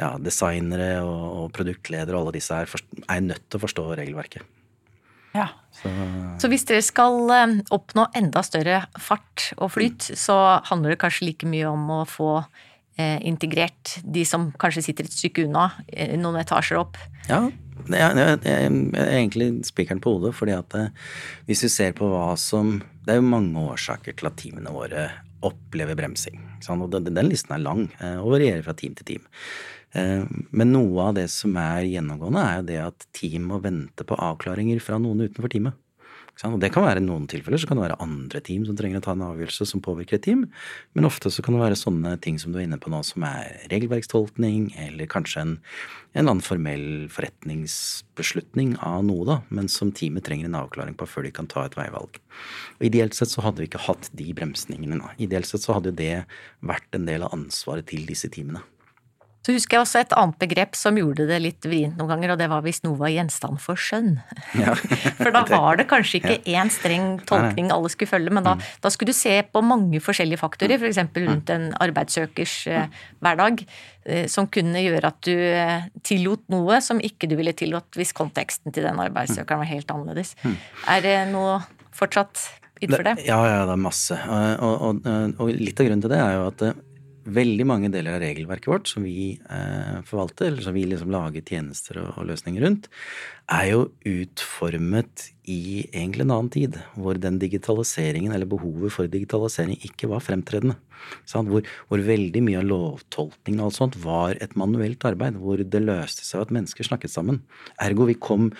ja, 0.00 0.14
designere 0.22 0.94
og, 1.04 1.26
og 1.42 1.52
produktledere 1.56 2.16
og 2.16 2.28
alle 2.28 2.38
disse 2.38 2.56
her 2.56 2.70
er 2.70 3.26
nødt 3.26 3.44
til 3.48 3.60
å 3.60 3.64
forstå 3.66 3.86
regelverket. 4.00 4.56
Ja. 5.36 5.46
Så, 5.70 5.90
så, 6.42 6.48
hvis 6.50 6.64
dere 6.66 6.82
skal 6.82 7.30
eh, 7.30 7.52
oppnå 7.70 8.08
enda 8.18 8.42
større 8.42 8.80
fart 8.98 9.52
og 9.60 9.70
flyt, 9.76 10.08
mm. 10.10 10.18
så 10.18 10.36
handler 10.66 10.94
det 10.94 11.02
kanskje 11.04 11.28
like 11.28 11.50
mye 11.50 11.68
om 11.70 11.84
å 12.00 12.02
få 12.08 12.32
integrert 13.26 13.96
de 14.04 14.24
som 14.28 14.50
kanskje 14.60 14.84
sitter 14.88 15.08
et 15.08 15.16
stykke 15.16 15.46
unna, 15.48 15.70
eh, 15.88 16.16
noen 16.20 16.40
etasjer 16.42 16.80
opp? 16.80 17.00
Ja, 17.28 17.46
det 17.88 17.98
er, 18.00 18.18
jeg 18.44 18.68
er, 18.68 19.10
egentlig 19.16 19.48
spikeren 19.68 20.02
på 20.02 20.16
hodet, 20.16 20.34
fordi 20.36 20.54
at 20.56 20.76
eh, 20.76 20.92
hvis 21.48 21.64
vi 21.66 21.72
ser 21.72 21.96
på 21.96 22.10
hva 22.10 22.34
som 22.38 22.80
Det 23.00 23.14
er 23.14 23.20
jo 23.20 23.26
mange 23.26 23.58
årsaker 23.72 24.14
til 24.14 24.28
at 24.28 24.36
teamene 24.38 24.70
våre 24.74 25.08
opplever 25.46 25.96
bremsing. 25.96 26.36
Og 26.68 26.90
den, 26.92 27.08
den 27.16 27.30
listen 27.30 27.54
er 27.56 27.62
lang 27.64 27.86
eh, 27.98 28.18
og 28.20 28.34
varierer 28.36 28.62
fra 28.66 28.74
team 28.76 28.94
til 28.98 29.08
team. 29.08 29.28
Eh, 29.96 30.26
men 30.52 30.74
noe 30.74 31.08
av 31.08 31.16
det 31.16 31.26
som 31.32 31.56
er 31.58 31.88
gjennomgående, 31.88 32.44
er 32.44 32.60
jo 32.60 32.66
det 32.68 32.80
at 32.84 33.06
team 33.16 33.48
må 33.50 33.58
vente 33.64 34.06
på 34.06 34.18
avklaringer 34.20 34.82
fra 34.84 35.00
noen 35.00 35.24
utenfor 35.24 35.50
teamet. 35.50 35.78
Og 36.48 36.60
det 36.62 36.70
kan 36.72 36.86
være 36.86 37.02
noen 37.04 37.26
tilfeller 37.28 37.60
så 37.60 37.68
kan 37.68 37.76
det 37.76 37.84
være 37.84 37.98
andre 38.00 38.40
team 38.44 38.62
som 38.64 38.76
trenger 38.78 39.02
å 39.02 39.04
ta 39.04 39.12
en 39.12 39.26
avgjørelse 39.26 39.66
som 39.68 39.82
påvirker 39.84 40.16
et 40.16 40.24
team, 40.24 40.46
men 40.96 41.08
ofte 41.08 41.28
så 41.32 41.44
kan 41.44 41.56
det 41.56 41.60
være 41.60 41.76
sånne 41.76 42.14
ting 42.24 42.38
som 42.40 42.54
du 42.54 42.60
er 42.60 42.64
inne 42.64 42.78
på 42.80 42.92
nå, 42.92 43.02
som 43.04 43.26
er 43.28 43.66
regelverkstolkning, 43.72 44.70
eller 44.86 45.10
kanskje 45.10 45.44
en, 45.44 45.54
en 46.14 46.24
annen 46.24 46.42
formell 46.44 46.86
forretningsbeslutning 47.12 48.78
av 48.80 49.04
noe, 49.10 49.28
da, 49.28 49.38
men 49.52 49.68
som 49.72 49.92
teamet 49.92 50.24
trenger 50.28 50.48
en 50.48 50.58
avklaring 50.62 50.96
på 50.96 51.08
før 51.10 51.28
de 51.28 51.36
kan 51.36 51.50
ta 51.50 51.66
et 51.68 51.76
veivalg. 51.76 52.20
Og 52.78 52.88
Ideelt 52.88 53.18
sett 53.18 53.34
så 53.34 53.44
hadde 53.44 53.60
vi 53.60 53.68
ikke 53.68 53.84
hatt 53.90 54.08
de 54.16 54.32
bremsningene. 54.36 55.02
Da. 55.02 55.12
Ideelt 55.20 55.50
sett 55.50 55.66
så 55.66 55.76
hadde 55.76 55.92
jo 55.92 56.00
det 56.00 56.14
vært 56.64 56.96
en 56.96 57.08
del 57.08 57.26
av 57.26 57.36
ansvaret 57.36 57.90
til 57.92 58.08
disse 58.08 58.32
teamene. 58.32 58.64
Så 59.40 59.54
husker 59.56 59.78
jeg 59.78 59.84
også 59.86 60.00
et 60.02 60.10
annet 60.20 60.36
begrep 60.42 60.74
som 60.76 60.98
gjorde 61.00 61.24
det 61.30 61.38
litt 61.40 61.64
vrient 61.64 61.96
noen 61.96 62.10
ganger, 62.12 62.34
og 62.34 62.40
det 62.42 62.48
var 62.52 62.60
hvis 62.64 62.82
noe 62.84 62.98
var 63.00 63.08
gjenstand 63.08 63.56
for 63.64 63.80
skjønn. 63.80 64.18
Ja. 64.60 64.74
for 65.20 65.32
da 65.32 65.40
var 65.48 65.80
det 65.80 65.86
kanskje 65.88 66.20
ikke 66.20 66.36
én 66.52 66.68
streng 66.72 67.14
tolkning 67.28 67.70
alle 67.72 67.88
skulle 67.92 68.10
følge, 68.10 68.34
men 68.36 68.44
da, 68.44 68.58
mm. 68.58 68.66
da 68.84 68.92
skulle 68.92 69.14
du 69.14 69.16
se 69.16 69.38
på 69.48 69.62
mange 69.64 70.02
forskjellige 70.04 70.42
faktorer, 70.42 70.76
f.eks. 70.76 71.00
For 71.00 71.24
mm. 71.24 71.30
rundt 71.30 71.54
en 71.54 71.64
arbeidssøkers 71.86 72.58
eh, 72.68 73.00
hverdag, 73.24 73.64
eh, 74.04 74.28
som 74.28 74.50
kunne 74.52 74.84
gjøre 74.84 75.08
at 75.08 75.24
du 75.24 75.32
eh, 75.32 75.88
tillot 76.04 76.44
noe 76.52 76.82
som 76.84 77.00
ikke 77.00 77.30
du 77.30 77.38
ville 77.40 77.56
tillått 77.56 77.96
hvis 77.96 78.12
konteksten 78.16 78.76
til 78.76 78.84
den 78.90 79.00
arbeidssøkeren 79.00 79.64
var 79.64 79.72
helt 79.72 79.96
annerledes. 79.96 80.34
Mm. 80.44 80.60
Er 80.98 81.04
det 81.08 81.16
noe 81.32 81.56
fortsatt 81.96 82.44
innenfor 82.76 83.08
det? 83.08 83.16
Ja, 83.24 83.40
ja, 83.48 83.64
det 83.64 83.72
er 83.72 83.82
masse. 83.88 84.20
Og, 84.20 84.76
og, 84.84 85.10
og, 85.40 85.56
litt 85.56 85.80
av 85.80 85.88
grunnen 85.88 86.04
til 86.04 86.12
det 86.12 86.20
er 86.20 86.36
jo 86.36 86.46
at 86.52 86.68
veldig 87.34 87.66
mange 87.68 87.90
deler 87.92 88.16
av 88.16 88.22
regelverket 88.24 88.70
vårt 88.70 88.90
som 88.90 89.04
vi 89.06 89.32
eh, 89.38 89.98
forvalter, 90.06 90.50
eller 90.50 90.64
som 90.64 90.76
vi 90.76 90.84
liksom 90.88 91.12
lager 91.14 91.44
tjenester 91.46 92.00
og, 92.02 92.12
og, 92.16 92.28
løsninger 92.30 92.64
rundt, 92.64 92.88
er 93.50 93.70
jo 93.72 93.86
utformet 94.06 95.30
i 95.50 95.86
egentlig 95.88 96.26
en 96.26 96.34
annen 96.36 96.52
tid, 96.54 96.78
hvor 96.94 97.18
den 97.18 97.40
digitaliseringen, 97.42 98.34
eller 98.34 98.50
behovet 98.50 98.94
for 98.94 99.10
digitalisering, 99.10 99.80
ikke 99.86 100.10
var 100.12 100.22
fremtredende. 100.24 100.78
Hvor, 101.32 101.64
hvor, 101.88 102.02
veldig 102.04 102.42
mye 102.44 102.60
av 102.60 102.68
lovtolkningen 102.68 103.62
og 103.62 103.70
alt 103.70 103.78
sånt 103.78 103.96
var 104.02 104.36
et 104.36 104.52
manuelt 104.60 105.04
arbeid, 105.08 105.38
hvor 105.40 105.62
det 105.64 105.82
løste 105.82 106.26
seg 106.26 106.44
at 106.44 106.52
mennesker 106.54 106.86
snakket 106.86 107.14
sammen. 107.14 107.40
Ergo 107.80 108.06
vi 108.10 108.18
kom 108.20 108.50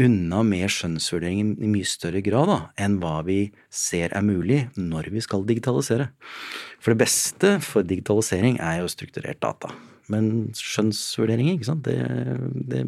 unna 0.00 0.40
med 0.46 0.70
skjønnsvurderingen 0.72 1.56
i 1.62 1.70
mye 1.70 1.88
større 1.88 2.22
grad 2.24 2.48
da, 2.48 2.58
enn 2.80 2.98
hva 3.02 3.18
vi 3.26 3.52
ser 3.72 4.14
er 4.16 4.24
mulig 4.24 4.64
når 4.78 5.10
vi 5.12 5.22
skal 5.24 5.44
digitalisere. 5.48 6.10
For 6.82 6.94
det 6.94 7.02
beste 7.04 7.56
for 7.64 7.86
digitalisering 7.86 8.58
er 8.62 8.80
jo 8.80 8.90
strukturert 8.92 9.42
data. 9.44 9.72
Men 10.10 10.50
skjønnsvurderinger, 10.58 11.56
ikke 11.56 11.70
sant, 11.70 11.86
det, 11.86 12.00
det 12.72 12.82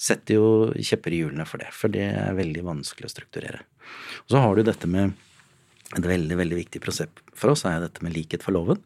setter 0.00 0.40
jo 0.40 0.48
kjepper 0.74 1.14
i 1.14 1.22
hjulene 1.22 1.46
for 1.48 1.62
det. 1.62 1.70
For 1.76 1.92
det 1.92 2.08
er 2.10 2.38
veldig 2.38 2.64
vanskelig 2.66 3.08
å 3.08 3.14
strukturere. 3.14 3.62
Og 4.26 4.34
så 4.34 4.42
har 4.42 4.56
du 4.56 4.66
dette 4.66 4.90
med 4.90 5.14
et 5.96 6.04
veldig 6.04 6.36
veldig 6.36 6.56
viktig 6.58 6.82
prosess 6.84 7.22
for 7.38 7.54
oss 7.54 7.64
er 7.68 7.80
dette 7.82 8.02
med 8.04 8.14
likhet 8.16 8.44
for 8.44 8.56
loven. 8.56 8.80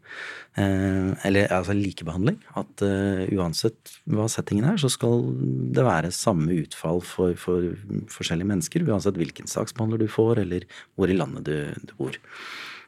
Eh, 0.59 1.11
eller 1.27 1.51
altså 1.53 1.75
likebehandling. 1.77 2.37
At 2.59 2.83
uh, 2.85 3.23
uansett 3.33 3.95
hva 4.09 4.27
settingen 4.31 4.67
er, 4.69 4.79
så 4.81 4.91
skal 4.91 5.25
det 5.73 5.85
være 5.85 6.13
samme 6.15 6.53
utfall 6.61 7.01
for, 7.05 7.33
for 7.39 7.73
forskjellige 8.13 8.51
mennesker. 8.51 8.85
Uansett 8.87 9.17
hvilken 9.19 9.49
saksbehandler 9.49 10.03
du 10.03 10.11
får, 10.11 10.43
eller 10.45 10.67
hvor 10.95 11.11
i 11.11 11.17
landet 11.17 11.49
du, 11.49 11.57
du 11.89 11.97
bor. 11.97 12.19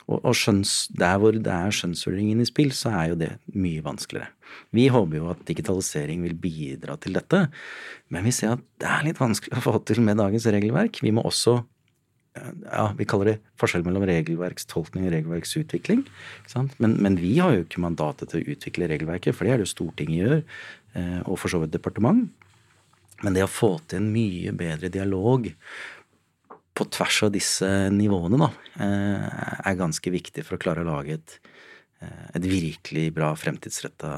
Og, 0.06 0.20
og 0.22 0.34
skjønns, 0.38 0.86
der 0.94 1.18
hvor 1.22 1.34
det 1.34 1.50
er 1.50 1.74
skjønnsvurderingen 1.74 2.44
i 2.44 2.48
spill, 2.48 2.70
så 2.78 2.94
er 2.94 3.12
jo 3.12 3.22
det 3.24 3.32
mye 3.58 3.82
vanskeligere. 3.86 4.30
Vi 4.76 4.86
håper 4.94 5.18
jo 5.18 5.32
at 5.34 5.42
digitalisering 5.48 6.22
vil 6.28 6.36
bidra 6.38 6.94
til 7.02 7.18
dette, 7.18 7.48
men 8.14 8.28
vi 8.28 8.34
ser 8.36 8.54
at 8.54 8.68
det 8.80 8.92
er 8.92 9.08
litt 9.08 9.20
vanskelig 9.20 9.58
å 9.58 9.64
få 9.66 9.80
til 9.90 10.04
med 10.06 10.22
dagens 10.22 10.46
regelverk. 10.54 11.02
Vi 11.02 11.14
må 11.16 11.26
også 11.26 11.64
ja, 12.36 12.86
Vi 12.98 13.08
kaller 13.08 13.32
det 13.32 13.36
forskjell 13.62 13.86
mellom 13.86 14.06
regelverkstolkning 14.08 15.08
og 15.08 15.14
regelverksutvikling. 15.16 16.06
Men, 16.84 16.98
men, 17.02 17.20
vi 17.20 17.38
har 17.40 17.56
jo 17.56 17.66
ikke 17.66 17.84
mandatet 17.84 18.32
til 18.32 18.42
å 18.42 18.56
utvikle 18.56 18.90
regelverket, 18.92 19.36
for 19.36 19.48
det 19.48 19.54
er 19.54 19.62
det 19.62 19.68
jo 19.68 19.74
Stortinget 19.74 20.22
gjør, 20.22 20.42
eh, 21.00 21.20
og 21.24 21.40
for 21.42 21.52
så 21.52 21.62
vidt 21.64 21.76
departement. 21.76 22.28
Men 23.24 23.38
det 23.38 23.46
å 23.46 23.52
få 23.52 23.78
til 23.88 24.02
en 24.02 24.12
mye 24.12 24.52
bedre 24.58 24.92
dialog 24.92 25.48
på 26.76 26.88
tvers 26.92 27.22
av 27.24 27.32
disse 27.32 27.68
nivåene, 27.96 28.40
da, 28.42 28.50
eh, 28.84 29.44
er 29.72 29.80
ganske 29.80 30.12
viktig 30.12 30.44
for 30.44 30.58
å 30.58 30.62
klare 30.62 30.84
å 30.84 30.90
lage 30.90 31.16
et, 31.16 31.40
et 32.36 32.44
virkelig 32.44 33.06
bra 33.16 33.32
fremtidsretta 33.40 34.10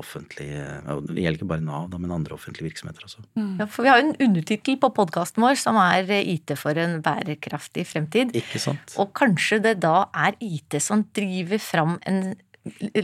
offentlig 0.00 0.48
Det 0.50 1.20
gjelder 1.20 1.36
ikke 1.38 1.48
bare 1.50 1.62
Nav, 1.62 1.88
da, 1.92 1.98
men 2.00 2.10
andre 2.14 2.34
offentlige 2.34 2.70
virksomheter 2.70 3.04
også. 3.06 3.22
Ja, 3.60 3.66
for 3.70 3.84
vi 3.84 3.90
har 3.92 4.00
jo 4.00 4.08
en 4.08 4.16
undertittel 4.28 4.78
på 4.80 4.90
podkasten 4.96 5.44
vår 5.44 5.58
som 5.60 5.76
er 5.76 6.08
IT 6.20 6.56
for 6.58 6.76
en 6.80 7.00
bærekraftig 7.04 7.84
fremtid. 7.86 8.32
Ikke 8.40 8.58
sant? 8.62 8.96
Og 8.98 9.12
kanskje 9.14 9.60
det 9.62 9.76
da 9.84 10.06
er 10.16 10.38
IT 10.40 10.80
som 10.82 11.04
driver 11.14 11.60
fram 11.62 11.98
en 12.08 12.32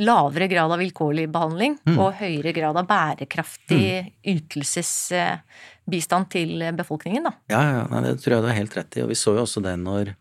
lavere 0.01 0.49
grad 0.53 0.73
av 0.75 0.81
vilkårlig 0.83 1.31
behandling 1.33 1.79
Mm. 1.87 1.99
og 1.99 2.15
høyere 2.19 2.53
grad 2.53 2.77
av 2.77 2.87
bærekraftig 2.87 4.13
ytelsesbistand 5.87 6.31
til 6.31 6.63
befolkningen, 6.77 7.25
da. 7.25 7.33
Ja, 7.51 7.63
ja, 7.87 8.01
det 8.03 8.21
tror 8.23 8.37
jeg 8.37 8.43
du 8.43 8.49
har 8.49 8.59
helt 8.59 8.77
rett 8.77 8.97
i. 8.97 9.03
Og 9.03 9.11
vi 9.11 9.15
så 9.15 9.35
jo 9.37 9.45
også 9.45 9.63
det 9.63 9.77
når 9.79 10.15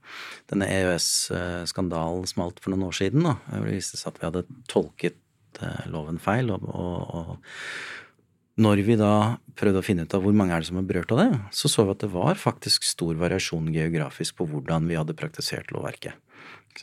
denne 0.50 0.67
EØS-skandalen 0.69 2.25
smalt 2.27 2.60
for 2.62 2.72
noen 2.72 2.88
år 2.88 2.93
siden. 2.93 3.24
da, 3.24 3.38
Det 3.51 3.74
viste 3.74 3.98
seg 3.98 4.13
at 4.13 4.19
vi 4.19 4.27
hadde 4.29 4.45
tolket 4.67 5.17
eh, 5.62 5.88
loven 5.89 6.19
feil. 6.19 6.51
Og, 6.51 6.63
og, 6.63 7.15
og 7.15 8.62
når 8.62 8.84
vi 8.86 8.95
da 8.95 9.38
prøvde 9.55 9.81
å 9.81 9.86
finne 9.86 10.05
ut 10.05 10.13
av 10.13 10.24
hvor 10.24 10.34
mange 10.34 10.53
er 10.53 10.62
det 10.62 10.69
som 10.69 10.77
er 10.77 10.88
berørt 10.88 11.12
av 11.12 11.24
det, 11.24 11.31
så 11.51 11.67
så 11.67 11.86
vi 11.86 11.95
at 11.95 12.05
det 12.05 12.13
var 12.13 12.36
faktisk 12.36 12.86
stor 12.86 13.15
variasjon 13.19 13.74
geografisk 13.74 14.38
på 14.38 14.48
hvordan 14.48 14.88
vi 14.88 15.00
hadde 15.00 15.17
praktisert 15.17 15.74
lovverket. 15.75 16.15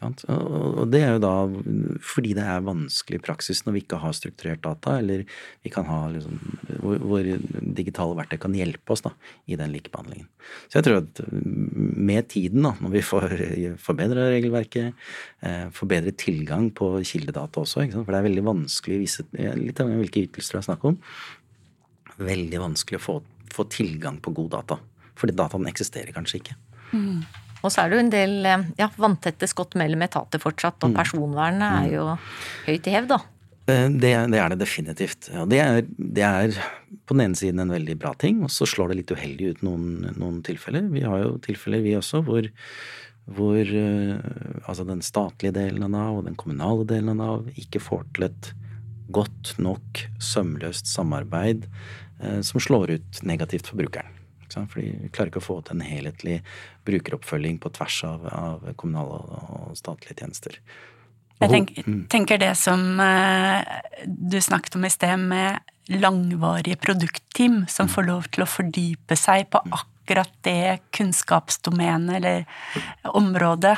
Og, 0.00 0.87
det 0.92 1.02
er 1.04 1.16
jo 1.16 1.22
da 1.22 1.32
fordi 2.02 2.32
det 2.38 2.44
er 2.49 2.64
vanskelig 2.64 3.20
i 3.20 3.25
praksis 3.25 3.62
når 3.66 3.76
vi 3.76 3.82
ikke 3.84 4.00
har 4.02 4.14
strukturert 4.16 4.62
data, 4.64 4.96
eller 5.02 5.25
vi 5.64 5.72
kan 5.72 5.87
ha 5.88 6.00
liksom, 6.12 6.38
hvor, 6.80 7.02
hvor 7.02 7.28
digitale 7.80 8.16
verktøy 8.18 8.38
kan 8.42 8.56
hjelpe 8.56 8.94
oss 8.94 9.04
da, 9.04 9.12
i 9.46 9.58
den 9.61 9.75
likebehandlingen. 9.75 10.28
Så 10.70 10.78
jeg 10.78 10.88
tror 10.88 11.02
at 11.02 11.22
med 11.32 12.30
tiden, 12.32 12.64
da, 12.66 12.75
når 12.80 12.94
vi 12.96 13.04
får 13.06 13.37
forbedra 13.82 14.30
regelverket, 14.32 15.04
eh, 15.44 15.84
bedre 15.92 16.14
tilgang 16.16 16.70
på 16.72 16.94
kildedata 17.04 17.62
også, 17.62 17.84
for 17.92 18.08
det 18.08 18.20
er 18.20 18.28
veldig 18.30 18.46
vanskelig 18.46 18.96
å 18.96 19.02
vise 19.02 19.26
litt 19.58 19.82
av 19.82 19.92
hvilke 19.92 20.25
ytelser 20.25 20.56
det 20.56 20.62
er 20.62 20.68
snakk 20.70 20.88
om, 20.88 20.99
veldig 22.22 22.61
vanskelig 22.62 23.00
å 23.00 23.06
få, 23.06 23.20
få 23.52 23.68
tilgang 23.72 24.20
på 24.22 24.34
god 24.37 24.52
data. 24.56 24.80
Fordi 25.18 25.37
dataen 25.37 25.68
eksisterer 25.70 26.14
kanskje 26.16 26.40
ikke. 26.40 26.61
Og 27.62 27.71
så 27.71 27.83
er 27.85 27.90
det 27.92 27.99
jo 27.99 28.04
en 28.07 28.11
del 28.14 28.47
eh, 28.47 28.64
ja, 28.78 28.88
vanntette 28.99 29.47
skott 29.50 29.76
mellom 29.78 30.02
etater 30.02 30.42
fortsatt, 30.42 30.81
Mm. 30.83 30.90
og 30.90 30.97
personvernet 30.99 31.69
er 31.85 31.92
jo 31.95 32.07
høyt 32.66 32.87
i 32.90 32.95
hev, 32.97 33.07
da. 33.09 33.21
Eh, 33.71 33.88
Det, 33.88 34.12
det 34.33 34.38
er 34.42 34.49
det 34.50 34.59
definitivt. 34.59 35.31
Det 35.49 35.61
er, 35.62 35.83
det 35.87 36.25
er 36.26 36.57
på 37.07 37.14
den 37.14 37.28
ene 37.28 37.38
siden 37.38 37.61
en 37.62 37.71
veldig 37.71 37.99
bra 37.99 38.12
ting, 38.19 38.42
og 38.42 38.50
så 38.50 38.66
slår 38.66 38.88
det 38.90 38.97
litt 39.02 39.12
uheldig 39.14 39.50
ut 39.52 39.62
noen, 39.62 40.14
noen 40.19 40.42
tilfeller. 40.42 40.90
Vi 40.90 41.04
har 41.07 41.23
jo 41.23 41.38
tilfeller, 41.38 41.83
vi 41.85 41.95
også, 41.95 42.23
hvor, 42.26 42.49
hvor 43.31 43.61
eh, 43.62 44.19
altså 44.66 44.85
den 44.88 45.00
statlige 45.07 45.54
delen 45.54 45.87
av 45.87 45.90
Nav 45.95 46.19
og 46.19 46.26
den 46.26 46.35
kommunale 46.35 46.85
delen 46.90 47.14
av 47.14 47.21
Nav 47.23 47.47
ikke 47.54 47.81
får 47.81 48.04
til 48.14 48.26
et 48.31 48.52
godt 49.12 49.54
nok 49.62 50.07
sømløst 50.19 50.87
samarbeid 50.88 51.66
eh, 52.23 52.40
som 52.42 52.59
slår 52.61 52.97
ut 52.97 53.23
negativt 53.23 53.69
for 53.71 53.76
brukeren. 53.78 54.11
Fordi 54.54 54.88
vi 55.04 55.11
klarer 55.12 55.32
ikke 55.32 55.42
å 55.42 55.49
få 55.49 55.59
til 55.66 55.78
en 55.78 55.87
helhetlig 55.87 56.40
brukeroppfølging 56.87 57.61
på 57.62 57.73
tvers 57.76 57.99
av, 58.09 58.26
av 58.32 58.73
kommunale 58.80 59.21
og 59.59 59.76
statlige 59.78 60.21
tjenester. 60.23 60.59
Jeg 61.42 61.50
tenk, 61.50 61.73
tenker 62.12 62.38
det 62.38 62.52
som 62.61 63.00
eh, 63.02 63.62
du 64.06 64.38
snakket 64.42 64.76
om 64.78 64.87
i 64.87 64.92
sted, 64.92 65.18
med 65.18 65.59
langvarige 65.90 66.78
produktteam 66.78 67.64
som 67.71 67.90
får 67.90 68.06
lov 68.06 68.28
til 68.30 68.44
å 68.44 68.50
fordype 68.50 69.18
seg 69.18 69.49
på 69.50 69.62
akkurat 69.75 70.30
det 70.47 70.78
kunnskapsdomenet 70.94 72.21
eller 72.21 73.16
området, 73.18 73.75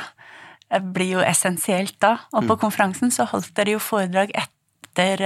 eh, 0.69 0.83
blir 0.83 1.15
jo 1.17 1.25
essensielt 1.25 1.97
da. 2.03 2.19
Og 2.37 2.45
på 2.51 2.59
konferansen 2.67 3.13
så 3.13 3.25
holdt 3.31 3.55
dere 3.57 3.77
jo 3.77 3.81
foredrag 3.81 4.35
etter 4.37 5.25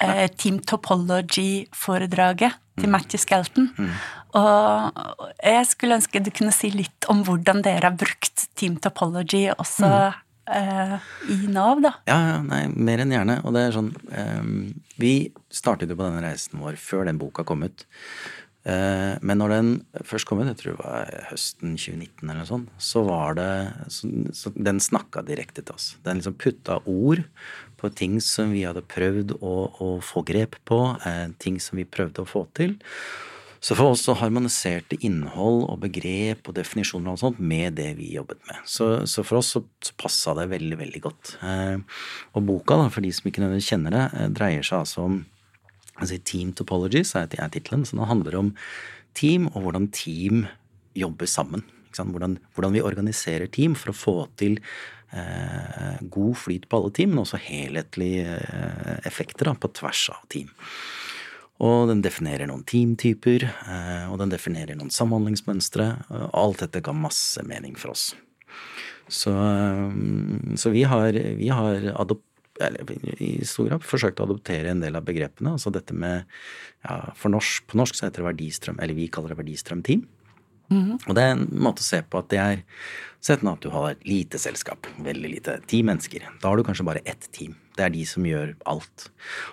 eh, 0.00 0.24
eh, 0.24 0.30
Team 0.36 0.60
Topology-foredraget 0.60 2.60
til 2.80 2.92
Matthew 2.92 3.22
Skelton. 3.22 3.70
Og 4.36 5.00
jeg 5.40 5.66
skulle 5.70 5.96
ønske 5.96 6.20
du 6.20 6.30
kunne 6.34 6.54
si 6.54 6.70
litt 6.74 7.08
om 7.12 7.24
hvordan 7.24 7.62
dere 7.64 7.88
har 7.88 7.98
brukt 7.98 8.48
Team 8.58 8.76
Topology 8.82 9.46
også 9.54 9.90
eh, 10.52 10.96
i 11.32 11.38
Nav, 11.52 11.80
da. 11.84 11.94
Ja, 12.08 12.18
ja, 12.32 12.40
nei, 12.44 12.64
mer 12.68 13.04
enn 13.04 13.14
gjerne. 13.14 13.40
Og 13.46 13.54
det 13.56 13.66
er 13.66 13.76
sånn 13.76 13.92
eh, 14.12 14.42
Vi 15.00 15.14
startet 15.52 15.92
jo 15.92 15.98
på 15.98 16.08
denne 16.08 16.24
reisen 16.24 16.60
vår 16.62 16.80
før 16.80 17.08
den 17.08 17.22
boka 17.22 17.46
kom 17.48 17.64
ut. 17.66 17.86
Eh, 18.66 19.14
men 19.22 19.38
når 19.38 19.54
den 19.54 19.68
først 20.06 20.26
kom 20.26 20.40
ut, 20.42 20.48
jeg 20.50 20.58
tror 20.60 20.74
det 20.74 20.82
var 20.82 21.10
høsten 21.30 21.76
2019 21.78 22.24
eller 22.24 22.40
noe 22.40 22.48
sånt, 22.48 22.72
så 22.82 23.04
var 23.06 23.36
det 23.38 23.50
så, 23.94 24.10
så 24.34 24.50
Den 24.56 24.82
snakka 24.82 25.22
direkte 25.26 25.62
til 25.62 25.76
oss. 25.76 25.92
Den 26.06 26.20
liksom 26.20 26.38
putta 26.40 26.80
ord 26.82 27.22
på 27.76 27.90
ting 27.94 28.18
som 28.24 28.52
vi 28.54 28.64
hadde 28.66 28.84
prøvd 28.86 29.36
å, 29.40 29.54
å 29.82 29.88
få 30.04 30.24
grep 30.26 30.58
på, 30.68 30.80
eh, 31.06 31.28
ting 31.42 31.60
som 31.62 31.80
vi 31.80 31.86
prøvde 31.88 32.24
å 32.24 32.28
få 32.28 32.46
til. 32.56 32.76
Så 33.60 33.74
for 33.74 33.94
oss 33.94 34.04
så 34.06 34.14
harmoniserte 34.20 34.98
innhold 35.06 35.64
og 35.66 35.80
begrep 35.82 36.46
og 36.46 36.54
definisjoner 36.58 37.14
og 37.14 37.20
sånt 37.22 37.38
med 37.40 37.78
det 37.80 37.88
vi 37.98 38.12
jobbet 38.14 38.38
med. 38.46 38.60
Så, 38.68 38.90
så 39.10 39.24
for 39.26 39.40
oss 39.40 39.54
så, 39.56 39.62
så 39.82 39.96
passa 39.98 40.36
det 40.38 40.48
veldig, 40.52 40.76
veldig 40.82 41.00
godt. 41.02 41.32
Eh, 41.42 41.78
og 42.36 42.44
boka, 42.46 42.76
da, 42.78 42.90
for 42.92 43.02
de 43.02 43.10
som 43.16 43.26
ikke 43.26 43.42
nødvendigvis 43.42 43.72
kjenner 43.72 43.96
det, 43.96 44.04
eh, 44.12 44.28
dreier 44.36 44.66
seg 44.66 44.84
altså 44.84 45.06
om 45.08 45.22
altså 45.96 46.20
Team 46.28 46.52
Topologies 46.56 47.14
er, 47.16 47.30
er 47.32 47.50
tittelen. 47.52 47.86
Så 47.88 47.96
den 47.96 48.06
handler 48.06 48.38
om 48.38 48.52
team 49.16 49.48
og 49.54 49.64
hvordan 49.64 49.88
team 49.96 50.44
jobber 50.96 51.28
sammen. 51.30 51.64
Hvordan, 51.96 52.36
hvordan 52.52 52.74
vi 52.76 52.84
organiserer 52.84 53.48
team 53.48 53.74
for 53.78 53.90
å 53.90 53.96
få 53.96 54.16
til 54.36 54.58
god 56.00 56.36
flyt 56.36 56.68
på 56.68 56.78
alle 56.78 56.92
team, 56.92 57.14
men 57.14 57.22
også 57.22 57.40
helhetlige 57.40 58.36
eh, 58.36 58.98
effekter 59.08 59.50
da, 59.50 59.54
på 59.58 59.70
tvers 59.76 60.08
av 60.14 60.24
team. 60.32 60.50
Og 61.64 61.88
den 61.88 62.02
definerer 62.04 62.48
noen 62.50 62.66
teamtyper, 62.68 63.46
eh, 63.48 64.06
og 64.10 64.18
den 64.20 64.32
definerer 64.32 64.76
noen 64.76 64.92
samhandlingsmønstre. 64.92 65.88
og 66.10 66.30
Alt 66.36 66.64
dette 66.66 66.84
ga 66.84 66.92
masse 66.96 67.44
mening 67.48 67.78
for 67.80 67.94
oss. 67.94 68.10
Så, 69.08 69.32
eh, 69.32 70.56
så 70.60 70.72
vi 70.74 70.84
har, 70.88 71.16
vi 71.40 71.52
har 71.52 71.92
adop 71.94 72.24
eller 72.56 72.88
i 73.20 73.44
stor 73.44 73.66
grad 73.68 73.82
forsøkt 73.84 74.20
å 74.20 74.24
adoptere 74.24 74.70
en 74.72 74.80
del 74.80 74.96
av 74.96 75.04
begrepene. 75.04 75.52
Altså 75.56 75.68
dette 75.74 75.92
med 75.92 76.24
ja, 76.86 77.12
norsk, 77.28 77.66
På 77.68 77.76
norsk 77.76 77.98
så 77.98 78.06
heter 78.06 78.22
det 78.22 78.30
verdistrøm, 78.30 78.78
eller 78.80 78.96
vi 78.96 79.10
kaller 79.12 79.34
det 79.34 79.40
verdistrømteam. 79.42 80.06
Og 81.06 81.14
det 81.16 81.24
er 81.24 81.34
en 81.36 81.46
måte 81.52 81.84
å 81.84 81.86
se 81.86 82.02
på 82.02 82.22
at 82.22 82.32
det 82.32 82.40
er 82.42 82.64
Sett 83.26 83.42
nå 83.42 83.56
at 83.56 83.64
du 83.64 83.72
har 83.74 83.88
et 83.90 84.04
lite 84.06 84.38
selskap, 84.38 84.86
veldig 85.02 85.30
lite, 85.32 85.56
ti 85.66 85.80
mennesker. 85.82 86.22
Da 86.42 86.50
har 86.52 86.60
du 86.60 86.62
kanskje 86.66 86.84
bare 86.86 87.00
ett 87.10 87.24
team. 87.34 87.56
Det 87.74 87.82
er 87.82 87.90
de 87.90 88.04
som 88.06 88.22
gjør 88.28 88.52
alt. 88.70 89.08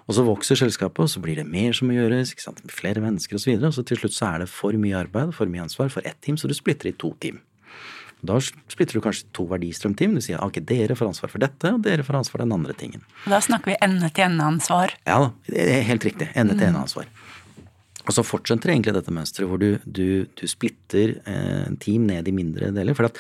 Og 0.06 0.14
så 0.14 0.26
vokser 0.28 0.60
selskapet, 0.60 1.02
og 1.02 1.10
så 1.10 1.24
blir 1.24 1.40
det 1.40 1.48
mer 1.50 1.74
som 1.74 1.90
må 1.90 1.96
gjøres, 1.96 2.36
ikke 2.36 2.46
sant? 2.46 2.62
flere 2.70 3.02
mennesker 3.02 3.40
osv. 3.40 3.56
Og, 3.56 3.64
så 3.64 3.72
og 3.72 3.78
så 3.80 3.86
til 3.90 4.02
slutt 4.04 4.18
så 4.20 4.30
er 4.30 4.44
det 4.44 4.50
for 4.54 4.78
mye 4.78 5.00
arbeid, 5.00 5.34
for 5.34 5.50
mye 5.50 5.66
ansvar 5.66 5.90
for 5.96 6.06
ett 6.06 6.20
team, 6.22 6.38
så 6.38 6.52
du 6.52 6.54
splitter 6.54 6.92
i 6.92 6.94
to 7.02 7.16
team. 7.24 7.42
Da 8.24 8.38
splitter 8.40 8.96
du 8.96 9.04
kanskje 9.04 9.28
to 9.36 9.48
verdistrømteam. 9.50 10.14
Du 10.16 10.24
sier 10.24 10.40
ok, 10.44 10.62
dere 10.64 10.96
får 10.96 11.10
ansvar 11.10 11.34
for 11.34 11.44
dette, 11.44 11.74
og 11.74 11.82
dere 11.84 12.06
får 12.08 12.22
ansvar 12.22 12.38
for 12.38 12.46
den 12.46 12.56
andre 12.56 12.78
tingen. 12.78 13.04
Da 13.26 13.42
snakker 13.44 13.74
vi 13.74 13.80
ende-til-ende-ansvar. 13.84 14.94
Ja 15.10 15.18
da, 15.26 15.34
det 15.50 15.82
helt 15.90 16.08
riktig. 16.08 16.30
Ende-til-ende-ansvar. 16.38 17.10
Og 18.04 18.16
så 18.16 18.26
fortsetter 18.26 18.74
egentlig 18.74 18.96
dette 18.98 19.14
mønsteret 19.16 19.50
hvor 19.50 19.62
du, 19.62 19.78
du, 19.86 20.26
du 20.28 20.46
splitter 20.50 21.18
eh, 21.24 21.68
team 21.84 22.08
ned 22.10 22.28
i 22.28 22.36
mindre 22.36 22.74
deler. 22.76 22.98
For 22.98 23.08
at 23.08 23.20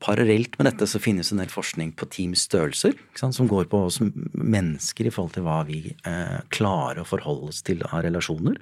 parallelt 0.00 0.54
med 0.56 0.64
dette 0.70 0.86
så 0.88 1.00
finnes 1.02 1.28
en 1.32 1.42
del 1.42 1.50
forskning 1.52 1.92
på 1.98 2.08
teamstørrelser, 2.14 2.94
som 3.20 3.48
går 3.50 3.66
på 3.68 3.82
oss 3.84 3.98
mennesker 4.00 5.08
i 5.08 5.12
forhold 5.12 5.34
til 5.34 5.44
hva 5.44 5.58
vi 5.68 5.82
eh, 5.92 6.38
klarer 6.52 7.02
å 7.02 7.08
forholde 7.08 7.50
oss 7.52 7.60
til 7.66 7.84
av 7.90 8.06
relasjoner. 8.06 8.56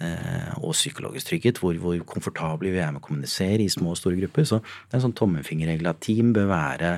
Eh, 0.00 0.52
og 0.62 0.72
psykologisk 0.72 1.28
trygghet, 1.28 1.60
hvor, 1.60 1.76
hvor 1.82 2.00
komfortable 2.08 2.72
vi 2.72 2.80
er 2.80 2.94
med 2.94 3.02
å 3.02 3.06
kommunisere 3.10 3.66
i 3.66 3.72
små 3.72 3.92
og 3.92 4.00
store 4.00 4.22
grupper. 4.22 4.48
Så 4.48 4.62
det 4.64 4.94
er 4.94 5.02
en 5.02 5.10
sånn 5.10 5.18
tommefingerregel 5.20 5.92
at 5.92 6.00
team 6.06 6.32
bør 6.36 6.48
være 6.54 6.94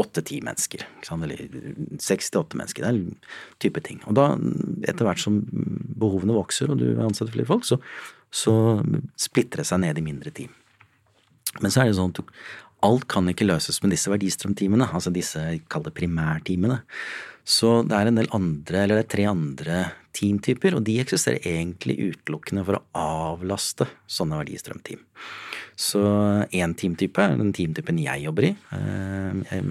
åtte-ti 0.00 0.40
mennesker. 0.44 0.86
Eller 1.12 1.44
seks 2.00 2.32
til 2.32 2.42
åtte 2.42 2.58
mennesker. 2.58 2.84
Det 2.84 2.90
er 2.90 2.98
en 2.98 3.60
type 3.62 3.82
ting. 3.84 4.00
Og 4.08 4.16
da, 4.16 4.32
etter 4.88 5.08
hvert 5.08 5.22
som 5.22 5.42
behovene 5.44 6.36
vokser, 6.36 6.72
og 6.72 6.80
du 6.80 6.88
ansetter 7.02 7.34
flere 7.34 7.50
folk, 7.50 7.66
så, 7.68 7.78
så 8.32 8.54
splitter 9.20 9.62
det 9.62 9.68
seg 9.68 9.82
ned 9.84 10.00
i 10.00 10.06
mindre 10.06 10.32
team. 10.34 10.54
Men 11.60 11.72
så 11.72 11.82
er 11.82 11.90
det 11.90 11.98
sånn 11.98 12.14
at 12.16 12.22
alt 12.82 13.04
kan 13.10 13.28
ikke 13.30 13.46
løses 13.46 13.78
med 13.82 13.92
disse 13.94 14.10
verdistrømteamene, 14.10 14.88
altså 14.90 15.12
disse 15.14 15.42
kall 15.70 15.84
det 15.86 15.94
primærteamene. 15.94 16.80
Så 17.44 17.80
det 17.86 17.98
er 17.98 18.08
en 18.08 18.18
del 18.18 18.30
andre, 18.34 18.84
eller 18.84 19.00
det 19.00 19.04
er 19.04 19.12
tre 19.16 19.26
andre 19.30 19.78
teamtyper, 20.16 20.76
og 20.78 20.84
de 20.86 20.98
eksisterer 21.02 21.44
egentlig 21.48 21.98
utelukkende 22.12 22.64
for 22.66 22.78
å 22.78 22.84
avlaste 23.32 23.86
sånne 24.10 24.40
verdistrømteam. 24.42 25.02
Så 25.82 26.00
én 26.54 26.76
teamtype 26.78 27.24
er 27.24 27.34
den 27.40 27.50
teamtypen 27.56 27.98
jeg 27.98 28.22
jobber 28.26 28.46
i, 28.46 28.52
eh, 28.76 29.64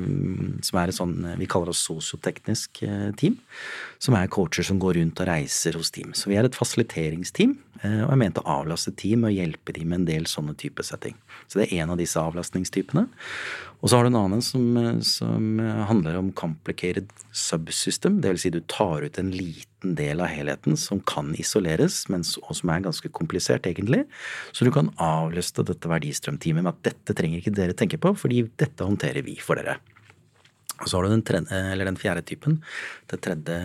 som 0.67 0.80
er 0.82 0.91
et 0.91 0.97
sånn 0.97 1.15
vi 1.39 1.47
kaller 1.47 1.71
oss 1.71 1.86
sosioteknisk 1.88 2.84
team. 3.21 3.38
Som 4.01 4.15
er 4.17 4.29
coacher 4.33 4.65
som 4.65 4.79
går 4.81 4.97
rundt 4.97 5.19
og 5.21 5.27
reiser 5.29 5.75
hos 5.77 5.91
team. 5.93 6.15
Så 6.17 6.31
vi 6.31 6.37
er 6.39 6.47
et 6.47 6.57
fasiliteringsteam, 6.57 7.53
Og 7.81 8.09
jeg 8.11 8.17
mente 8.21 8.41
å 8.41 8.61
avlaste 8.61 8.91
team 8.97 9.23
og 9.25 9.33
hjelpe 9.33 9.73
dem 9.73 9.89
med 9.89 10.01
en 10.01 10.05
del 10.05 10.25
sånne 10.29 10.53
type 10.57 10.83
setting. 10.85 11.15
Så 11.49 11.57
det 11.57 11.67
er 11.67 11.81
en 11.81 11.93
av 11.93 11.97
disse 11.97 12.19
avlastningstypene. 12.21 13.07
Og 13.81 13.89
så 13.89 13.97
har 13.97 14.05
du 14.05 14.11
en 14.11 14.19
annen 14.19 14.43
som, 14.45 14.65
som 15.01 15.57
handler 15.89 16.19
om 16.19 16.29
complicated 16.37 17.09
subsystem. 17.33 18.19
Det 18.21 18.35
vil 18.35 18.41
si 18.43 18.53
du 18.53 18.59
tar 18.69 19.01
ut 19.01 19.17
en 19.17 19.31
liten 19.33 19.95
del 19.97 20.21
av 20.21 20.29
helheten 20.29 20.77
som 20.77 21.01
kan 21.01 21.33
isoleres, 21.41 22.03
men, 22.13 22.21
og 22.45 22.53
som 22.57 22.73
er 22.73 22.85
ganske 22.85 23.09
komplisert, 23.17 23.65
egentlig. 23.65 24.03
Så 24.53 24.67
du 24.67 24.69
kan 24.73 24.93
avlaste 25.01 25.65
dette 25.65 25.89
verdistrømteamet 25.89 26.67
med 26.67 26.75
at 26.75 26.85
dette 26.91 27.17
trenger 27.17 27.41
ikke 27.41 27.57
dere 27.57 27.77
tenke 27.77 27.97
på, 28.01 28.13
fordi 28.13 28.43
dette 28.61 28.85
håndterer 28.85 29.25
vi 29.25 29.39
for 29.41 29.57
dere. 29.57 29.79
Og 30.81 30.89
så 30.89 30.97
har 30.97 31.05
du 31.05 31.13
den, 31.13 31.25
tredje, 31.25 31.63
eller 31.71 31.89
den 31.89 31.99
fjerde 31.99 32.23
typen. 32.25 32.59
Det 33.11 33.21
tredje 33.23 33.57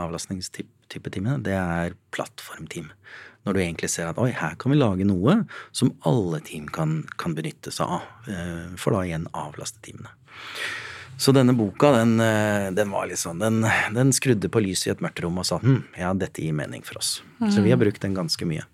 avlastningstype 0.00 1.12
teamet, 1.12 1.44
det 1.46 1.56
er 1.56 1.96
plattformteam. 2.14 2.90
Når 3.46 3.56
du 3.56 3.62
egentlig 3.62 3.88
ser 3.92 4.10
at 4.10 4.18
oi, 4.20 4.30
her 4.36 4.56
kan 4.60 4.72
vi 4.72 4.78
lage 4.78 5.06
noe 5.08 5.40
som 5.76 5.94
alle 6.08 6.42
team 6.44 6.68
kan, 6.72 7.00
kan 7.20 7.36
benytte 7.36 7.72
seg 7.72 7.96
av. 7.98 8.08
Eh, 8.28 8.76
for 8.80 8.96
da 8.96 9.06
igjen 9.06 9.28
avlaste 9.36 9.80
teamene. 9.84 10.12
Så 11.20 11.34
denne 11.36 11.52
boka, 11.56 11.92
den, 11.98 12.14
eh, 12.24 12.70
den 12.72 12.92
var 12.92 13.08
litt 13.08 13.20
sånn 13.20 13.40
den, 13.42 13.64
den, 13.96 14.12
skrudde 14.16 14.48
på 14.48 14.62
lyset 14.64 14.88
i 14.88 14.92
et 14.94 15.02
mørkt 15.04 15.20
rom 15.24 15.40
og 15.40 15.48
sa 15.48 15.58
hm, 15.60 15.82
ja, 16.00 16.12
dette 16.16 16.40
gir 16.40 16.56
mening 16.56 16.84
for 16.86 17.00
oss. 17.00 17.18
Mm. 17.40 17.50
Så 17.52 17.64
vi 17.64 17.72
har 17.74 17.80
brukt 17.80 18.00
den 18.00 18.16
ganske 18.16 18.48
mye. 18.48 18.64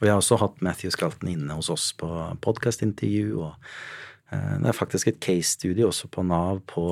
Og 0.00 0.06
jeg 0.06 0.14
har 0.14 0.20
også 0.22 0.38
hatt 0.40 0.62
Matthew 0.64 0.92
Skalten 0.94 1.28
inne 1.28 1.56
hos 1.58 1.68
oss 1.72 1.90
på 2.00 2.08
podkastintervju. 2.44 3.40
og 3.44 3.52
det 4.30 4.70
er 4.70 4.76
faktisk 4.76 5.08
et 5.10 5.20
case-studie 5.22 5.86
også 5.86 6.08
på 6.12 6.22
Nav 6.22 6.60
på, 6.70 6.84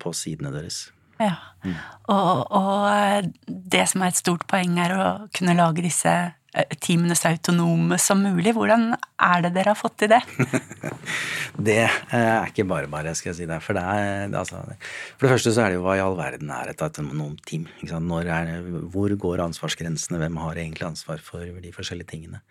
på 0.00 0.12
sidene 0.16 0.52
deres. 0.54 0.86
Ja. 1.20 1.34
Mm. 1.64 1.74
Og, 2.10 2.46
og, 2.50 3.32
det 3.46 3.84
som 3.90 4.02
er 4.02 4.12
et 4.12 4.18
stort 4.18 4.46
poeng, 4.50 4.78
er 4.80 4.94
å 4.96 5.08
kunne 5.36 5.54
lage 5.58 5.84
disse 5.84 6.14
Eh, 6.14 6.41
teamene 6.82 7.14
så 7.16 7.30
autonome 7.32 7.96
som 8.00 8.20
mulig. 8.20 8.52
Hvordan 8.56 8.92
er 8.92 9.44
det 9.44 9.52
dere 9.54 9.72
har 9.72 9.78
fått 9.78 9.96
til 10.02 10.10
det? 10.12 10.20
det 11.68 11.78
er 11.86 12.50
ikke 12.50 12.66
bare 12.68 12.90
bare, 12.92 13.14
skal 13.16 13.30
jeg 13.30 13.38
si 13.40 13.48
det. 13.48 13.58
For 13.64 13.78
altså, 13.78 14.60
for 15.16 15.26
det 15.26 15.32
første 15.32 15.54
så 15.54 15.64
er 15.64 15.72
det 15.72 15.78
jo 15.78 15.86
hva 15.86 15.96
i 15.96 16.02
all 16.04 16.18
verden 16.18 16.52
er 16.52 16.72
et 16.72 16.84
autonomt 16.84 17.40
team? 17.48 17.64
Er, 17.88 18.52
hvor 18.92 19.16
går 19.24 19.44
ansvarsgrensene? 19.46 20.20
Hvem 20.20 20.36
har 20.42 20.60
egentlig 20.60 20.90
ansvar 20.90 21.24
for 21.24 21.46
de 21.64 21.72
forskjellige 21.72 22.12
tingene? 22.12 22.42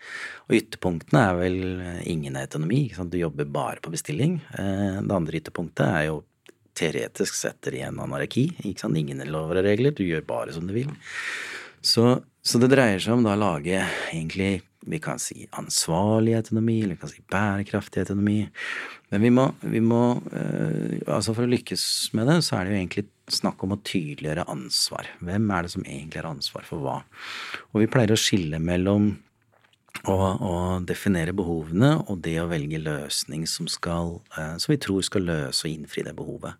Og 0.49 0.57
ytterpunktene 0.57 1.23
er 1.27 1.37
vel 1.37 1.61
ingen 2.09 2.39
autonomi. 2.41 2.87
Du 3.11 3.19
jobber 3.21 3.45
bare 3.45 3.83
på 3.83 3.93
bestilling. 3.93 4.39
Eh, 4.57 4.99
det 5.01 5.15
andre 5.15 5.41
ytterpunktet 5.41 5.85
er 5.85 6.09
jo 6.09 6.21
teoretisk 6.77 7.37
sett 7.37 7.69
i 7.69 7.83
en 7.85 7.99
anarki. 8.01 8.47
Ingen 8.65 9.21
lover 9.29 9.61
og 9.61 9.67
regler. 9.67 9.93
Du 9.93 10.03
gjør 10.07 10.25
bare 10.25 10.55
som 10.55 10.65
du 10.65 10.73
vil. 10.73 10.89
Så 11.81 12.21
så 12.41 12.61
det 12.61 12.71
dreier 12.73 13.01
seg 13.01 13.17
om 13.17 13.25
da 13.25 13.35
å 13.35 13.41
lage 13.41 13.79
egentlig 14.11 14.61
vi 14.81 14.97
kan 14.99 15.19
si 15.21 15.45
ansvarlig 15.53 16.33
autonomi, 16.39 16.79
eller 16.81 16.95
vi 16.95 17.01
kan 17.03 17.11
si 17.11 17.23
bærekraftig 17.29 18.01
autonomi. 18.01 18.39
Men 19.11 19.21
vi 19.21 19.29
må, 19.29 19.43
vi 19.61 19.81
må 19.83 20.03
øh, 20.33 21.01
altså 21.05 21.35
For 21.37 21.45
å 21.45 21.51
lykkes 21.51 21.83
med 22.17 22.31
det, 22.31 22.39
så 22.47 22.57
er 22.57 22.65
det 22.65 22.73
jo 22.73 22.79
egentlig 22.79 23.03
snakk 23.31 23.61
om 23.63 23.75
å 23.75 23.81
tydeliggjøre 23.85 24.47
ansvar. 24.49 25.11
Hvem 25.21 25.51
er 25.53 25.67
det 25.67 25.73
som 25.75 25.85
egentlig 25.85 26.21
har 26.23 26.31
ansvar 26.31 26.65
for 26.67 26.83
hva? 26.83 26.95
Og 27.71 27.83
vi 27.83 27.91
pleier 27.91 28.15
å 28.15 28.19
skille 28.19 28.57
mellom 28.63 29.11
å, 30.09 30.15
å 30.15 30.53
definere 30.87 31.35
behovene 31.37 31.93
og 32.07 32.23
det 32.25 32.39
å 32.41 32.49
velge 32.49 32.81
løsning 32.81 33.45
som, 33.49 33.69
skal, 33.69 34.17
øh, 34.33 34.55
som 34.57 34.73
vi 34.73 34.81
tror 34.81 35.05
skal 35.05 35.29
løse 35.29 35.67
og 35.67 35.75
innfri 35.75 36.07
det 36.07 36.17
behovet. 36.17 36.57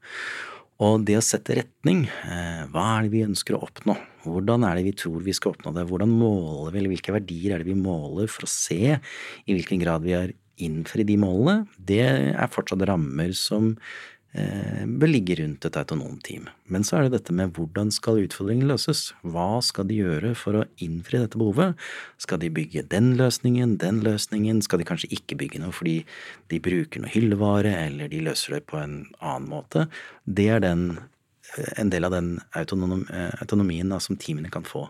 Og 0.82 1.04
det 1.06 1.20
å 1.20 1.22
sette 1.22 1.60
retning, 1.60 2.08
eh, 2.26 2.64
hva 2.74 2.86
er 2.98 3.06
det 3.06 3.14
vi 3.14 3.26
ønsker 3.28 3.54
å 3.54 3.62
oppnå? 3.68 3.94
Hvordan 4.26 4.66
er 4.66 4.80
det 4.80 4.86
vi 4.88 4.94
tror 4.98 5.22
vi 5.22 5.34
skal 5.38 5.54
oppnå 5.54 5.74
det? 5.76 5.86
Hvordan 5.90 6.10
måler 6.10 6.74
vi, 6.74 6.80
eller 6.80 6.94
hvilke 6.96 7.14
verdier 7.14 7.54
er 7.54 7.62
det 7.62 7.70
vi 7.70 7.78
måler 7.78 8.30
for 8.30 8.48
å 8.48 8.50
se 8.50 8.98
i 8.98 9.54
hvilken 9.54 9.82
grad 9.82 10.02
vi 10.06 10.16
har 10.18 10.34
innfridd 10.62 11.10
de 11.12 11.20
målene? 11.22 11.68
Det 11.78 12.02
er 12.02 12.54
fortsatt 12.54 12.82
rammer 12.90 13.34
som 13.38 13.76
bør 14.32 15.10
ligge 15.12 15.36
rundt 15.42 15.66
et 15.68 15.78
autonomt 15.78 16.22
team. 16.24 16.46
Men 16.72 16.86
så 16.88 16.98
er 16.98 17.06
det 17.06 17.18
dette 17.18 17.34
med 17.36 17.52
hvordan 17.58 17.90
skal 17.92 18.22
utfordringen 18.24 18.70
løses? 18.70 19.10
Hva 19.28 19.60
skal 19.66 19.90
de 19.90 19.98
gjøre 20.00 20.32
for 20.40 20.56
å 20.56 20.66
innfri 20.80 21.20
dette 21.20 21.40
behovet? 21.40 21.76
Skal 22.22 22.40
de 22.40 22.52
bygge 22.54 22.86
den 22.92 23.14
løsningen, 23.20 23.76
den 23.82 24.00
løsningen? 24.06 24.64
Skal 24.64 24.80
de 24.80 24.88
kanskje 24.88 25.12
ikke 25.18 25.36
bygge 25.42 25.60
noe 25.64 25.76
fordi 25.76 25.98
de 26.54 26.62
bruker 26.64 27.04
noe 27.04 27.12
hyllevare, 27.12 27.74
eller 27.90 28.12
de 28.12 28.24
løser 28.24 28.58
det 28.58 28.66
på 28.72 28.80
en 28.80 29.02
annen 29.20 29.50
måte? 29.52 29.90
Det 30.24 30.48
er 30.56 30.64
den 30.64 30.94
en 31.78 31.90
del 31.92 32.08
av 32.08 32.12
den 32.12 32.40
eh, 33.14 33.30
autonomien 33.42 33.90
da, 33.92 34.00
som 34.00 34.18
teamene 34.20 34.50
kan 34.54 34.64
få. 34.68 34.86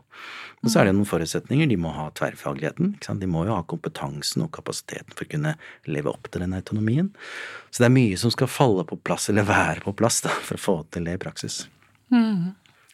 Og 0.62 0.70
så 0.70 0.82
er 0.82 0.90
det 0.90 0.94
noen 0.96 1.10
forutsetninger. 1.10 1.70
De 1.72 1.78
må 1.82 1.94
ha 1.96 2.10
tverrfagligheten. 2.18 2.94
De 3.02 3.30
må 3.30 3.46
jo 3.48 3.56
ha 3.56 3.64
kompetansen 3.66 4.46
og 4.46 4.52
kapasiteten 4.58 5.16
for 5.16 5.26
å 5.26 5.32
kunne 5.32 5.56
leve 5.90 6.14
opp 6.14 6.30
til 6.30 6.46
den 6.46 6.54
autonomien. 6.58 7.10
Så 7.72 7.82
det 7.82 7.90
er 7.90 7.98
mye 7.98 8.20
som 8.22 8.34
skal 8.34 8.52
falle 8.52 8.86
på 8.88 9.00
plass, 9.02 9.30
eller 9.34 9.48
være 9.50 9.86
på 9.88 9.96
plass, 9.98 10.22
da, 10.26 10.34
for 10.46 10.60
å 10.60 10.66
få 10.66 10.78
til 10.94 11.10
det 11.10 11.18
i 11.18 11.24
praksis. 11.24 11.64
Mm. 12.14 12.52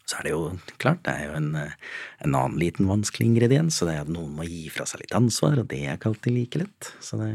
Så 0.08 0.22
er 0.22 0.24
det 0.24 0.32
jo 0.32 0.44
klart, 0.80 1.04
det 1.04 1.18
er 1.18 1.28
jo 1.28 1.38
en, 1.42 1.50
eh, 1.60 1.76
en, 2.24 2.32
annen 2.32 2.60
liten 2.62 2.88
vanskelig 2.88 3.28
ingrediens, 3.28 3.76
så 3.76 3.90
det 3.90 3.98
er 3.98 4.06
at 4.06 4.14
noen 4.14 4.38
må 4.38 4.48
gi 4.48 4.70
fra 4.72 4.88
seg 4.88 5.04
litt 5.04 5.16
ansvar, 5.18 5.60
og 5.60 5.68
det 5.74 5.82
er 5.84 5.98
ikke 5.98 6.14
alltid 6.14 6.38
like 6.38 6.62
lett. 6.64 6.92
Så 7.04 7.20
det 7.20 7.32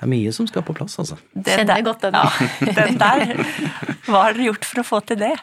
det 0.00 0.06
er 0.06 0.12
mye 0.14 0.30
som 0.32 0.46
skal 0.48 0.64
på 0.64 0.72
plass, 0.72 0.94
altså. 0.96 1.18
Den 1.36 1.44
Kjenner 1.44 1.82
godt 1.84 2.06
den. 2.06 2.14
Ja, 2.16 2.72
den 2.78 2.94
der. 2.96 3.34
Hva 4.06 4.22
har 4.24 4.32
dere 4.32 4.46
gjort 4.46 4.64
for 4.64 4.80
å 4.80 4.84
få 4.88 5.00
til 5.04 5.18
det? 5.20 5.34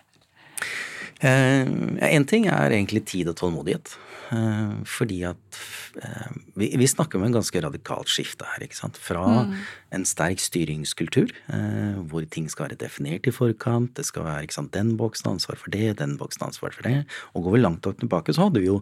Én 1.21 1.99
eh, 2.01 2.25
ting 2.25 2.47
er 2.49 2.73
egentlig 2.73 3.03
tid 3.11 3.29
og 3.29 3.37
tålmodighet. 3.37 3.93
Eh, 4.33 4.71
fordi 4.87 5.21
at 5.27 5.59
eh, 6.03 6.31
vi, 6.59 6.69
vi, 6.79 6.87
snakker 6.87 7.19
om 7.19 7.25
en 7.27 7.35
ganske 7.37 7.61
radikalt 7.63 8.11
skifte 8.11 8.47
her. 8.47 8.65
ikke 8.65 8.77
sant? 8.77 8.99
Fra 8.99 9.23
mm. 9.47 9.53
en 9.95 10.05
sterk 10.07 10.41
styringskultur, 10.43 11.31
eh, 11.53 11.99
hvor 12.09 12.25
ting 12.31 12.49
skal 12.51 12.67
være 12.67 12.79
definert 12.83 13.27
i 13.27 13.33
forkant. 13.35 13.93
Det 13.97 14.05
skal 14.07 14.27
være 14.27 14.47
ikke 14.47 14.57
sant, 14.59 14.73
den 14.75 14.95
boksen 14.99 15.31
ansvar 15.31 15.59
for 15.61 15.73
det, 15.73 15.97
den 16.01 16.17
boksen 16.19 16.47
ansvar 16.49 16.75
for 16.75 16.87
det. 16.87 17.05
Og 17.33 17.47
går 17.47 17.57
vi 17.57 17.63
langt 17.63 17.87
nok 17.87 17.99
tilbake, 18.03 18.35
så 18.35 18.47
hadde 18.47 18.63
vi 18.63 18.71
jo 18.71 18.81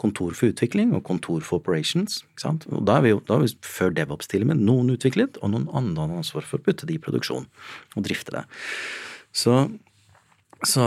kontor 0.00 0.36
for 0.36 0.52
utvikling 0.52 0.94
og 0.96 1.04
kontor 1.08 1.44
for 1.44 1.60
operations. 1.60 2.22
ikke 2.32 2.46
sant? 2.46 2.68
Og 2.72 2.86
da 2.88 2.98
er 2.98 3.06
vi 3.06 3.14
jo, 3.14 3.22
da 3.28 3.38
er 3.38 3.46
vi 3.46 3.54
før 3.66 3.92
DevOps 3.96 4.32
til 4.32 4.46
og 4.46 4.52
med 4.52 4.64
noen 4.64 4.94
utviklet, 4.96 5.40
og 5.42 5.52
noen 5.52 5.68
andre 5.76 6.06
har 6.06 6.22
ansvar 6.22 6.46
for 6.48 6.60
å 6.60 6.68
putte 6.68 6.88
det 6.88 6.96
i 6.96 7.02
produksjon 7.02 7.48
og 7.96 8.06
drifte 8.06 8.32
det. 8.38 8.46
Så, 9.36 9.66
så 10.64 10.84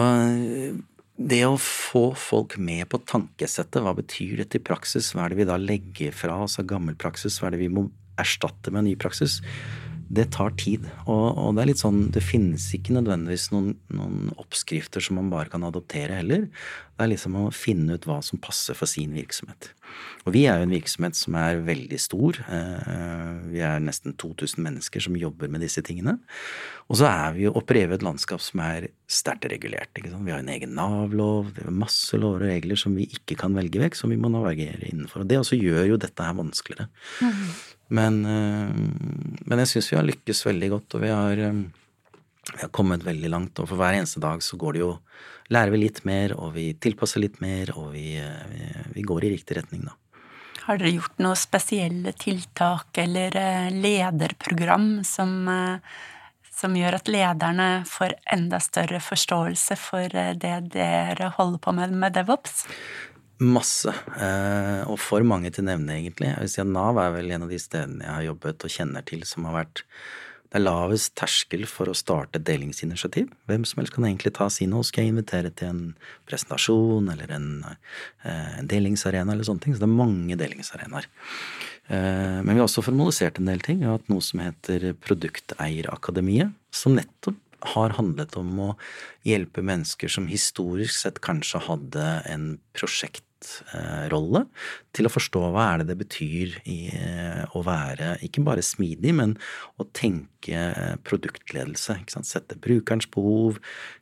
det 1.20 1.42
å 1.44 1.58
få 1.60 2.14
folk 2.16 2.56
med 2.64 2.86
på 2.92 3.02
tankesettet, 3.04 3.82
hva 3.84 3.92
betyr 3.98 4.40
dette 4.40 4.60
i 4.60 4.64
praksis, 4.64 5.12
hva 5.12 5.26
er 5.26 5.34
det 5.34 5.42
vi 5.42 5.50
da 5.50 5.58
legger 5.60 6.16
fra 6.16 6.38
oss 6.46 6.56
av 6.62 6.70
gammel 6.70 6.96
praksis, 7.00 7.42
hva 7.42 7.50
er 7.50 7.58
det 7.58 7.66
vi 7.66 7.74
må 7.76 7.90
erstatte 8.20 8.72
med 8.72 8.84
en 8.84 8.90
ny 8.92 8.96
praksis, 9.00 9.40
det 10.10 10.30
tar 10.34 10.56
tid. 10.58 10.88
Og, 11.06 11.26
og, 11.38 11.52
det 11.56 11.64
er 11.64 11.70
litt 11.70 11.84
sånn, 11.84 12.06
det 12.16 12.24
finnes 12.26 12.66
ikke 12.76 12.96
nødvendigvis 12.96 13.50
noen, 13.54 13.74
noen, 13.94 14.32
oppskrifter 14.42 15.04
som 15.04 15.20
man 15.20 15.30
bare 15.34 15.52
kan 15.52 15.66
adoptere 15.68 16.22
heller. 16.22 16.48
Det 17.00 17.06
er 17.06 17.14
liksom 17.14 17.36
å 17.40 17.46
finne 17.56 17.96
ut 17.96 18.04
hva 18.04 18.18
som 18.20 18.42
passer 18.44 18.76
for 18.76 18.90
sin 18.92 19.14
virksomhet. 19.16 19.70
Og 20.28 20.34
vi 20.36 20.42
er 20.52 20.60
jo 20.60 20.66
en 20.68 20.74
virksomhet 20.74 21.16
som 21.16 21.38
er 21.40 21.62
veldig 21.64 22.00
stor. 22.04 22.36
Eh, 22.44 23.30
vi 23.54 23.62
er 23.64 23.80
nesten 23.80 24.18
2000 24.20 24.60
mennesker 24.66 25.06
som 25.06 25.16
jobber 25.16 25.48
med 25.48 25.64
disse 25.64 25.80
tingene. 25.88 26.18
Og 26.92 27.00
så 27.00 27.08
er 27.08 27.38
vi 27.38 27.46
jo 27.46 27.56
opererer 27.56 27.96
i 27.96 28.00
et 28.02 28.04
landskap 28.04 28.44
som 28.44 28.60
er 28.66 28.90
sterkt 29.08 29.48
regulert. 29.48 29.96
Vi 29.96 30.12
har 30.12 30.44
en 30.44 30.52
egen 30.52 30.76
Nav-lov, 30.76 31.54
det 31.56 31.64
er 31.64 31.80
masse 31.88 32.20
lover 32.20 32.44
og 32.44 32.52
regler 32.52 32.84
som 32.84 33.00
vi 33.00 33.08
ikke 33.08 33.40
kan 33.46 33.56
velge 33.56 33.80
vekk, 33.80 33.96
som 33.96 34.12
vi 34.12 34.20
må 34.20 34.34
navigere 34.34 34.92
innenfor. 34.92 35.24
Og 35.24 35.32
det 35.32 35.40
også 35.40 35.56
gjør 35.56 35.94
jo 35.94 36.04
dette 36.04 36.28
her 36.28 36.36
vanskeligere. 36.36 36.92
Mm. 37.24 37.44
Men, 37.96 38.20
eh, 38.28 38.74
men 39.48 39.64
jeg 39.64 39.72
syns 39.72 39.94
vi 39.94 40.02
har 40.04 40.10
lykkes 40.12 40.44
veldig 40.52 40.76
godt, 40.76 41.00
og 41.00 41.08
vi 41.08 41.16
har, 41.16 41.46
eh, 41.48 41.64
vi 42.54 42.62
har, 42.62 42.72
kommet 42.76 43.06
veldig 43.06 43.32
langt. 43.32 43.60
Og 43.60 43.70
for 43.70 43.80
hver 43.80 43.98
eneste 43.98 44.22
dag 44.24 44.44
så 44.46 44.60
går 44.60 44.78
det 44.78 44.86
jo 44.86 44.94
Lærer 45.50 45.74
vi 45.74 45.80
litt 45.82 46.04
mer, 46.06 46.36
og 46.38 46.52
vi 46.54 46.68
tilpasser 46.78 47.24
litt 47.24 47.40
mer, 47.42 47.72
og 47.74 47.88
vi, 47.96 48.12
eh, 48.22 48.44
vi, 48.52 48.68
vi 49.00 49.06
går 49.10 49.26
i 49.26 49.32
riktig 49.34 49.56
retning, 49.58 49.88
da. 49.88 49.96
Har 50.68 50.78
dere 50.78 50.92
gjort 50.94 51.16
noen 51.18 51.40
spesielle 51.40 52.12
tiltak 52.14 53.00
eller 53.02 53.34
lederprogram 53.74 55.00
som, 55.08 55.50
som 56.54 56.76
gjør 56.78 57.00
at 57.00 57.10
lederne 57.10 57.70
får 57.90 58.14
enda 58.30 58.60
større 58.62 59.02
forståelse 59.02 59.80
for 59.82 60.14
det 60.14 60.54
dere 60.76 61.32
holder 61.40 61.64
på 61.66 61.74
med 61.80 61.98
med 61.98 62.14
DevOps? 62.20 62.68
Masse. 63.40 63.94
Eh, 64.20 64.82
og 64.92 64.98
for 65.00 65.24
mange 65.24 65.48
til 65.56 65.64
nevne, 65.64 65.96
egentlig. 65.96 66.28
Jeg 66.28 66.44
vil 66.44 66.50
si 66.52 66.60
at 66.60 66.68
Nav 66.68 66.98
er 67.00 67.14
vel 67.14 67.32
en 67.32 67.46
av 67.46 67.54
de 67.54 67.60
stedene 67.62 68.04
jeg 68.04 68.12
har 68.12 68.26
jobbet 68.26 68.66
og 68.68 68.74
kjenner 68.74 69.06
til 69.08 69.24
som 69.28 69.48
har 69.48 69.62
vært 69.62 69.84
det 70.50 70.58
er 70.58 70.64
lavest 70.64 71.14
terskel 71.20 71.68
for 71.70 71.92
å 71.92 71.98
starte 71.98 72.42
delingsinitiativ. 72.42 73.28
Hvem 73.50 73.66
som 73.70 73.82
helst 73.82 73.94
kan 73.94 74.08
egentlig 74.08 74.32
ta 74.34 74.48
sin 74.50 74.74
og 74.74 74.88
skal 74.88 75.06
jeg 75.06 75.14
invitere 75.14 75.52
til 75.54 75.70
en 75.70 75.82
presentasjon 76.30 77.12
eller 77.14 77.30
en, 77.36 77.50
eh, 78.24 78.58
en 78.58 78.68
delingsarena 78.68 79.32
eller 79.34 79.46
sånne 79.46 79.62
ting. 79.62 79.76
Så 79.76 79.84
det 79.84 79.90
er 79.90 80.00
mange 80.02 80.36
delingsarenaer. 80.36 81.06
Eh, 81.90 82.42
men 82.42 82.50
vi 82.56 82.58
har 82.58 82.66
også 82.66 82.84
formalisert 82.84 83.38
en 83.38 83.46
del 83.46 83.60
ting. 83.60 83.80
Vi 83.80 83.86
har 83.86 84.00
hatt 84.00 84.10
noe 84.10 84.22
som 84.22 84.40
heter 84.40 84.94
Produkteierakademiet, 84.94 86.52
som 86.72 86.98
nettopp 86.98 87.38
har 87.76 87.94
handlet 87.98 88.36
om 88.40 88.50
å 88.60 88.70
hjelpe 89.28 89.62
mennesker 89.62 90.10
som 90.10 90.30
historisk 90.32 90.96
sett 90.96 91.22
kanskje 91.22 91.62
hadde 91.68 92.06
en 92.26 92.60
prosjekt 92.74 93.24
produsentrolle 93.40 94.46
til 94.96 95.08
å 95.08 95.12
forstå 95.12 95.42
hva 95.54 95.66
er 95.74 95.82
det 95.82 95.90
det 95.92 95.98
betyr 96.00 96.56
i 96.70 96.78
eh, 96.92 97.44
å 97.56 97.62
være 97.64 98.18
ikke 98.26 98.44
bare 98.44 98.64
smidig, 98.66 99.14
men 99.16 99.36
å 99.80 99.86
tenke 99.94 100.64
produktledelse. 101.08 102.00
Ikke 102.02 102.16
sant? 102.16 102.28
Sette 102.28 102.58
brukerens 102.60 103.08
behov 103.12 103.60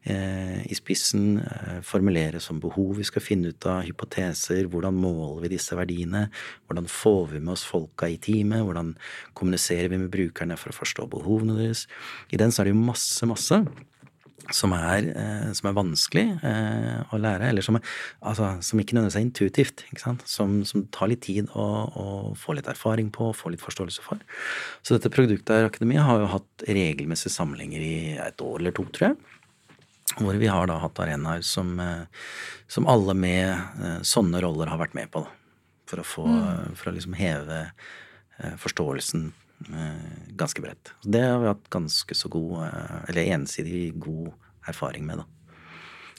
eh, 0.08 0.64
i 0.66 0.78
spissen, 0.78 1.42
eh, 1.44 1.80
formulere 1.86 2.40
som 2.44 2.62
behov 2.64 2.98
vi 2.98 3.08
skal 3.08 3.26
finne 3.26 3.52
ut 3.52 3.68
av, 3.68 3.84
hypoteser, 3.88 4.70
hvordan 4.72 4.96
måler 4.98 5.44
vi 5.46 5.54
disse 5.58 5.76
verdiene, 5.78 6.28
hvordan 6.68 6.88
får 6.90 7.34
vi 7.34 7.44
med 7.44 7.56
oss 7.58 7.68
folka 7.68 8.10
i 8.10 8.20
teamet, 8.22 8.64
hvordan 8.66 8.96
kommuniserer 9.38 9.92
vi 9.92 10.02
med 10.06 10.14
brukerne 10.14 10.58
for 10.58 10.74
å 10.74 10.80
forstå 10.80 11.10
behovene 11.12 11.60
deres. 11.60 11.86
I 12.32 12.40
den 12.40 12.54
så 12.54 12.64
er 12.64 12.70
det 12.70 12.78
jo 12.78 12.88
masse, 12.88 13.30
masse 13.30 13.62
som 14.54 14.74
er, 14.76 15.08
eh, 15.12 15.48
som 15.58 15.70
er 15.70 15.76
vanskelig 15.76 16.26
eh, 16.46 17.00
å 17.12 17.20
lære, 17.20 17.50
eller 17.50 17.66
som, 17.66 17.80
altså, 18.22 18.54
som 18.64 18.80
ikke 18.80 18.96
nødvendigvis 18.96 19.18
er 19.20 19.26
intuitivt. 19.26 19.84
Som, 20.30 20.62
som, 20.68 20.86
tar 20.94 21.12
litt 21.12 21.24
tid 21.26 21.50
å, 21.58 21.66
å, 21.88 22.06
få 22.38 22.56
litt 22.58 22.70
erfaring 22.72 23.10
på, 23.14 23.32
få 23.36 23.52
litt 23.54 23.64
forståelse 23.64 24.04
for. 24.06 24.22
Så 24.86 24.96
dette 24.96 25.12
Produkteierakademiet 25.14 26.06
har 26.06 26.22
jo 26.24 26.30
hatt 26.36 26.68
regelmessige 26.68 27.34
samlinger 27.34 27.84
i 27.84 27.98
et 28.22 28.44
år 28.44 28.62
eller 28.62 28.76
to, 28.78 28.88
tror 28.94 29.12
jeg. 29.12 29.18
Hvor 30.18 30.38
vi 30.40 30.50
har 30.50 30.70
da 30.70 30.78
hatt 30.82 31.02
arenaer 31.04 31.44
som, 31.46 31.74
eh, 31.84 32.30
som 32.72 32.88
alle 32.90 33.18
med 33.18 34.06
sånne 34.08 34.42
roller 34.46 34.72
har 34.72 34.82
vært 34.82 34.96
med 34.98 35.12
på. 35.14 35.26
Da, 35.26 35.34
for 35.88 36.04
å, 36.04 36.08
få, 36.08 36.30
mm. 36.30 36.78
for 36.78 36.92
å 36.92 36.96
liksom 36.98 37.14
heve 37.18 37.66
forståelsen 38.62 39.32
ganske 40.38 40.62
bredt. 40.62 40.94
Det 41.04 41.24
har 41.24 41.40
vi 41.40 41.50
hatt 41.50 41.70
ganske 41.74 42.16
så 42.16 42.30
god, 42.30 42.64
eh, 42.68 43.10
eller 43.10 43.34
ensidig 43.38 44.00
god 44.00 44.32
erfaring 44.68 45.06
med, 45.06 45.18
da. 45.18 45.26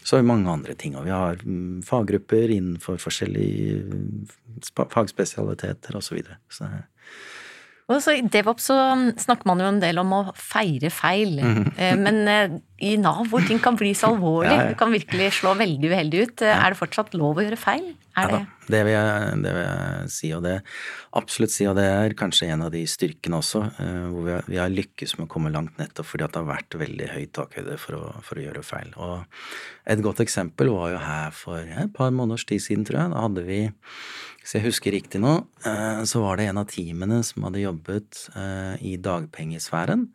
Så 0.03 0.17
har 0.17 0.23
vi 0.23 0.29
mange 0.31 0.51
andre 0.51 0.75
ting, 0.75 0.97
og 0.97 1.05
vi 1.05 1.13
har 1.13 1.41
mm, 1.45 1.83
faggrupper 1.85 2.51
innenfor 2.55 2.97
forskjellige 3.03 3.83
mm, 3.85 4.29
fagspesialiteter 4.95 5.97
osv. 5.99 6.09
Så, 6.09 6.15
videre. 6.15 6.39
så 6.49 6.71
og 7.89 8.03
så 8.05 8.15
I 8.17 8.25
DevOps 8.25 8.71
så 8.71 8.79
snakker 9.21 9.49
man 9.49 9.61
jo 9.61 9.69
en 9.69 9.83
del 9.83 10.01
om 10.01 10.13
å 10.13 10.23
feire 10.37 10.91
feil, 10.91 11.39
mm 11.41 11.65
-hmm. 11.65 11.97
men 11.97 12.61
i 12.79 12.95
Nav 13.01 13.25
hvor 13.31 13.45
ting 13.47 13.61
kan 13.63 13.79
bli 13.79 13.95
så 13.97 14.13
alvorlig, 14.13 14.53
ja, 14.55 14.61
ja. 14.63 14.69
det 14.73 14.79
kan 14.81 14.95
virkelig 14.95 15.33
slå 15.41 15.57
veldig 15.59 15.91
uheldig 15.95 16.23
ut, 16.27 16.47
ja. 16.47 16.61
er 16.63 16.75
det 16.75 16.81
fortsatt 16.81 17.17
lov 17.19 17.41
å 17.41 17.47
gjøre 17.47 17.61
feil? 17.61 17.91
Er 18.19 18.31
ja, 18.31 18.39
det 18.39 18.45
det 18.69 18.83
vil, 18.85 18.93
jeg, 18.93 19.37
det 19.45 19.53
vil, 19.57 19.63
jeg, 19.65 20.11
si, 20.13 20.31
og 20.37 20.43
det 20.45 20.55
absolutt 21.17 21.53
si, 21.55 21.65
og 21.71 21.77
det 21.79 21.87
er 21.89 22.15
kanskje 22.19 22.51
en 22.53 22.67
av 22.67 22.73
de 22.75 22.83
styrkene 22.89 23.41
også, 23.41 23.63
hvor 24.13 24.27
vi 24.27 24.35
har, 24.35 24.49
vi 24.49 24.61
har 24.61 24.73
lykkes 24.73 25.17
med 25.17 25.25
å 25.25 25.33
komme 25.33 25.53
langt 25.55 25.81
nettopp 25.81 26.11
fordi 26.11 26.27
at 26.27 26.35
det 26.35 26.43
har 26.43 26.51
vært 26.51 26.79
veldig 26.83 27.11
høy 27.15 27.25
takhøyde 27.39 27.79
for, 27.81 28.21
for, 28.27 28.41
å 28.41 28.45
gjøre 28.45 28.65
feil. 28.67 28.93
Og 29.01 29.41
et 29.89 30.05
godt 30.05 30.21
eksempel 30.25 30.73
var 30.75 30.93
jo 30.93 31.03
her 31.03 31.37
for 31.37 31.65
et 31.65 31.95
par 31.97 32.13
måneders 32.13 32.45
tid 32.49 32.65
siden, 32.65 32.85
tror 32.89 33.01
jeg. 33.01 33.15
Da 33.15 33.25
hadde 33.25 33.47
vi 33.49 33.63
hvis 34.49 34.55
jeg 34.57 34.65
husker 34.65 34.95
riktig 34.95 35.19
nå, 35.21 35.33
eh, 35.69 36.03
så 36.09 36.23
var 36.23 36.39
det 36.39 36.47
en 36.49 36.61
av 36.63 36.69
teamene 36.71 37.19
som 37.27 37.45
hadde 37.45 37.61
jobbet 37.61 38.21
eh, 38.33 38.77
i 38.81 38.95
dagpengesfæren 38.97 40.07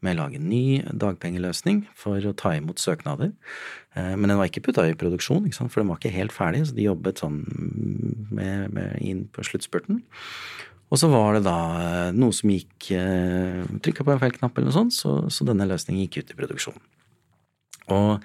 med 0.00 0.14
å 0.14 0.22
lage 0.22 0.38
en 0.40 0.48
ny 0.48 0.80
dagpengeløsning 0.96 1.82
for 1.92 2.11
å 2.12 2.34
ta 2.36 2.54
imot 2.56 2.82
søknader. 2.82 3.32
Eh, 3.96 4.12
men 4.16 4.28
den 4.28 4.38
var 4.40 4.50
ikke 4.50 4.64
putta 4.68 4.84
i 4.88 4.98
produksjon, 4.98 5.48
for 5.62 5.80
den 5.80 5.90
var 5.90 6.00
ikke 6.00 6.14
helt 6.14 6.34
ferdig, 6.34 6.66
så 6.68 6.76
de 6.76 6.88
jobbet 6.88 7.22
sånn 7.24 7.42
med, 8.30 8.72
med 8.74 8.98
inn 9.00 9.26
på 9.32 9.44
sluttspurten. 9.46 10.02
Og 10.92 11.00
så 11.00 11.08
var 11.08 11.38
det 11.38 11.46
da 11.46 11.58
noe 12.12 12.34
som 12.36 12.50
gikk 12.52 12.90
Trykka 13.80 14.04
på 14.04 14.12
en 14.12 14.18
feil 14.20 14.34
knapp 14.36 14.58
eller 14.58 14.68
noe 14.68 14.76
sånt, 14.76 14.92
så, 14.92 15.22
så 15.32 15.46
denne 15.48 15.64
løsningen 15.70 16.04
gikk 16.04 16.20
ut 16.20 16.34
i 16.34 16.36
produksjon. 16.36 16.82
Og 17.92 18.20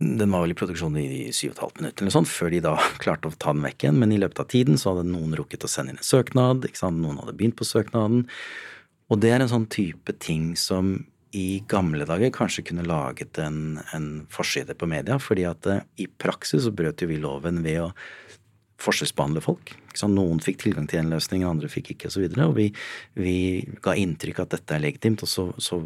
den 0.00 0.32
var 0.32 0.46
vel 0.46 0.54
i 0.54 0.56
produksjon 0.56 0.96
i 0.96 1.28
syv 1.36 1.50
og 1.50 1.54
et 1.56 1.62
halvt 1.64 1.80
minutt 1.80 2.00
eller 2.00 2.14
sånn, 2.14 2.28
før 2.28 2.52
de 2.54 2.62
da 2.64 2.74
klarte 3.02 3.28
å 3.28 3.36
ta 3.36 3.52
den 3.52 3.64
vekk 3.66 3.84
igjen. 3.84 4.00
Men 4.00 4.14
i 4.14 4.20
løpet 4.20 4.44
av 4.44 4.50
tiden 4.52 4.80
så 4.80 4.94
hadde 4.94 5.10
noen 5.10 5.36
rukket 5.36 5.66
å 5.66 5.70
sende 5.70 5.94
inn 5.94 6.00
en 6.00 6.06
søknad, 6.06 6.68
noen 6.96 7.20
hadde 7.20 7.36
begynt 7.36 7.58
på 7.58 7.68
søknaden. 7.68 8.24
Og 9.10 9.20
det 9.20 9.34
er 9.34 9.42
en 9.42 9.50
sånn 9.50 9.68
type 9.70 10.14
ting 10.22 10.54
som 10.56 11.00
i 11.36 11.62
gamle 11.70 12.06
dager 12.08 12.32
kanskje 12.34 12.64
kunne 12.70 12.86
laget 12.86 13.38
en, 13.38 13.78
en 13.94 14.08
forside 14.32 14.74
på 14.74 14.88
media, 14.90 15.18
fordi 15.22 15.46
at 15.48 15.68
uh, 15.70 15.82
i 16.00 16.08
praksis 16.10 16.64
så 16.66 16.74
brøt 16.74 17.02
jo 17.02 17.10
vi 17.10 17.20
loven 17.22 17.62
ved 17.66 17.84
å 17.84 17.90
forskjellsbehandle 18.80 19.42
folk. 19.44 19.74
Noen 20.08 20.40
fikk 20.42 20.62
tilgang 20.62 20.86
til 20.88 21.02
en 21.02 21.12
løsning, 21.12 21.44
andre 21.44 21.68
fikk 21.70 21.92
ikke, 21.94 22.08
osv. 22.08 22.24
Og, 22.24 22.38
så 22.38 22.46
og 22.48 22.56
vi, 22.56 22.70
vi, 23.20 23.36
ga 23.84 23.96
inntrykk 23.98 24.40
at 24.44 24.56
dette 24.56 24.76
er 24.76 24.84
legitimt, 24.86 25.24
og 25.26 25.30
så, 25.30 25.46
så 25.60 25.80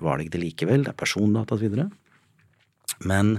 var 0.00 0.18
det 0.18 0.26
ikke 0.26 0.36
det 0.36 0.42
likevel. 0.42 0.86
Det 0.86 0.94
er 0.94 0.98
persondata 0.98 1.56
osv. 1.56 1.78
Men 3.06 3.36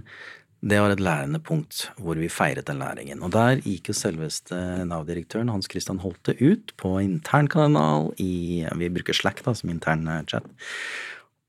det 0.65 0.79
var 0.81 0.93
et 0.95 1.03
lærende 1.03 1.41
punkt 1.45 1.83
hvor 2.01 2.17
vi 2.17 2.31
feiret 2.31 2.65
den 2.69 2.79
læringen. 2.81 3.21
Og 3.25 3.33
der 3.35 3.59
gikk 3.61 3.91
jo 3.91 3.97
selveste 3.97 4.57
Nav-direktøren 4.87 5.51
Hans 5.53 5.69
Christian 5.69 5.99
Holte 6.01 6.33
ut 6.39 6.73
på 6.81 6.95
internkanal 7.03 8.13
i 8.21 8.65
Vi 8.79 8.89
bruker 8.95 9.17
Slack 9.17 9.43
da 9.45 9.53
som 9.57 9.69
intern 9.69 10.07
eh, 10.09 10.23
chat. 10.31 10.47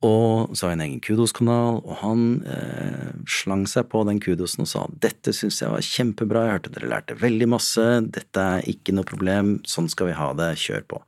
Og 0.04 0.52
så 0.52 0.66
har 0.66 0.74
jeg 0.74 0.76
en 0.76 0.84
egen 0.84 1.00
kudos-kanal, 1.00 1.78
og 1.80 1.98
han 2.02 2.24
eh, 2.52 3.14
slang 3.32 3.64
seg 3.70 3.88
på 3.88 4.02
den 4.04 4.20
kudosen 4.20 4.66
og 4.66 4.68
sa 4.68 4.82
dette 5.00 5.32
syns 5.32 5.62
jeg 5.62 5.72
var 5.72 5.86
kjempebra, 5.86 6.42
jeg 6.44 6.56
hørte 6.58 6.72
dere 6.74 6.90
lærte 6.92 7.16
veldig 7.16 7.48
masse, 7.48 7.84
dette 8.12 8.44
er 8.58 8.68
ikke 8.68 8.92
noe 8.92 9.08
problem, 9.08 9.54
sånn 9.64 9.88
skal 9.88 10.10
vi 10.10 10.18
ha 10.18 10.28
det, 10.36 10.50
kjør 10.60 10.84
på. 10.92 11.00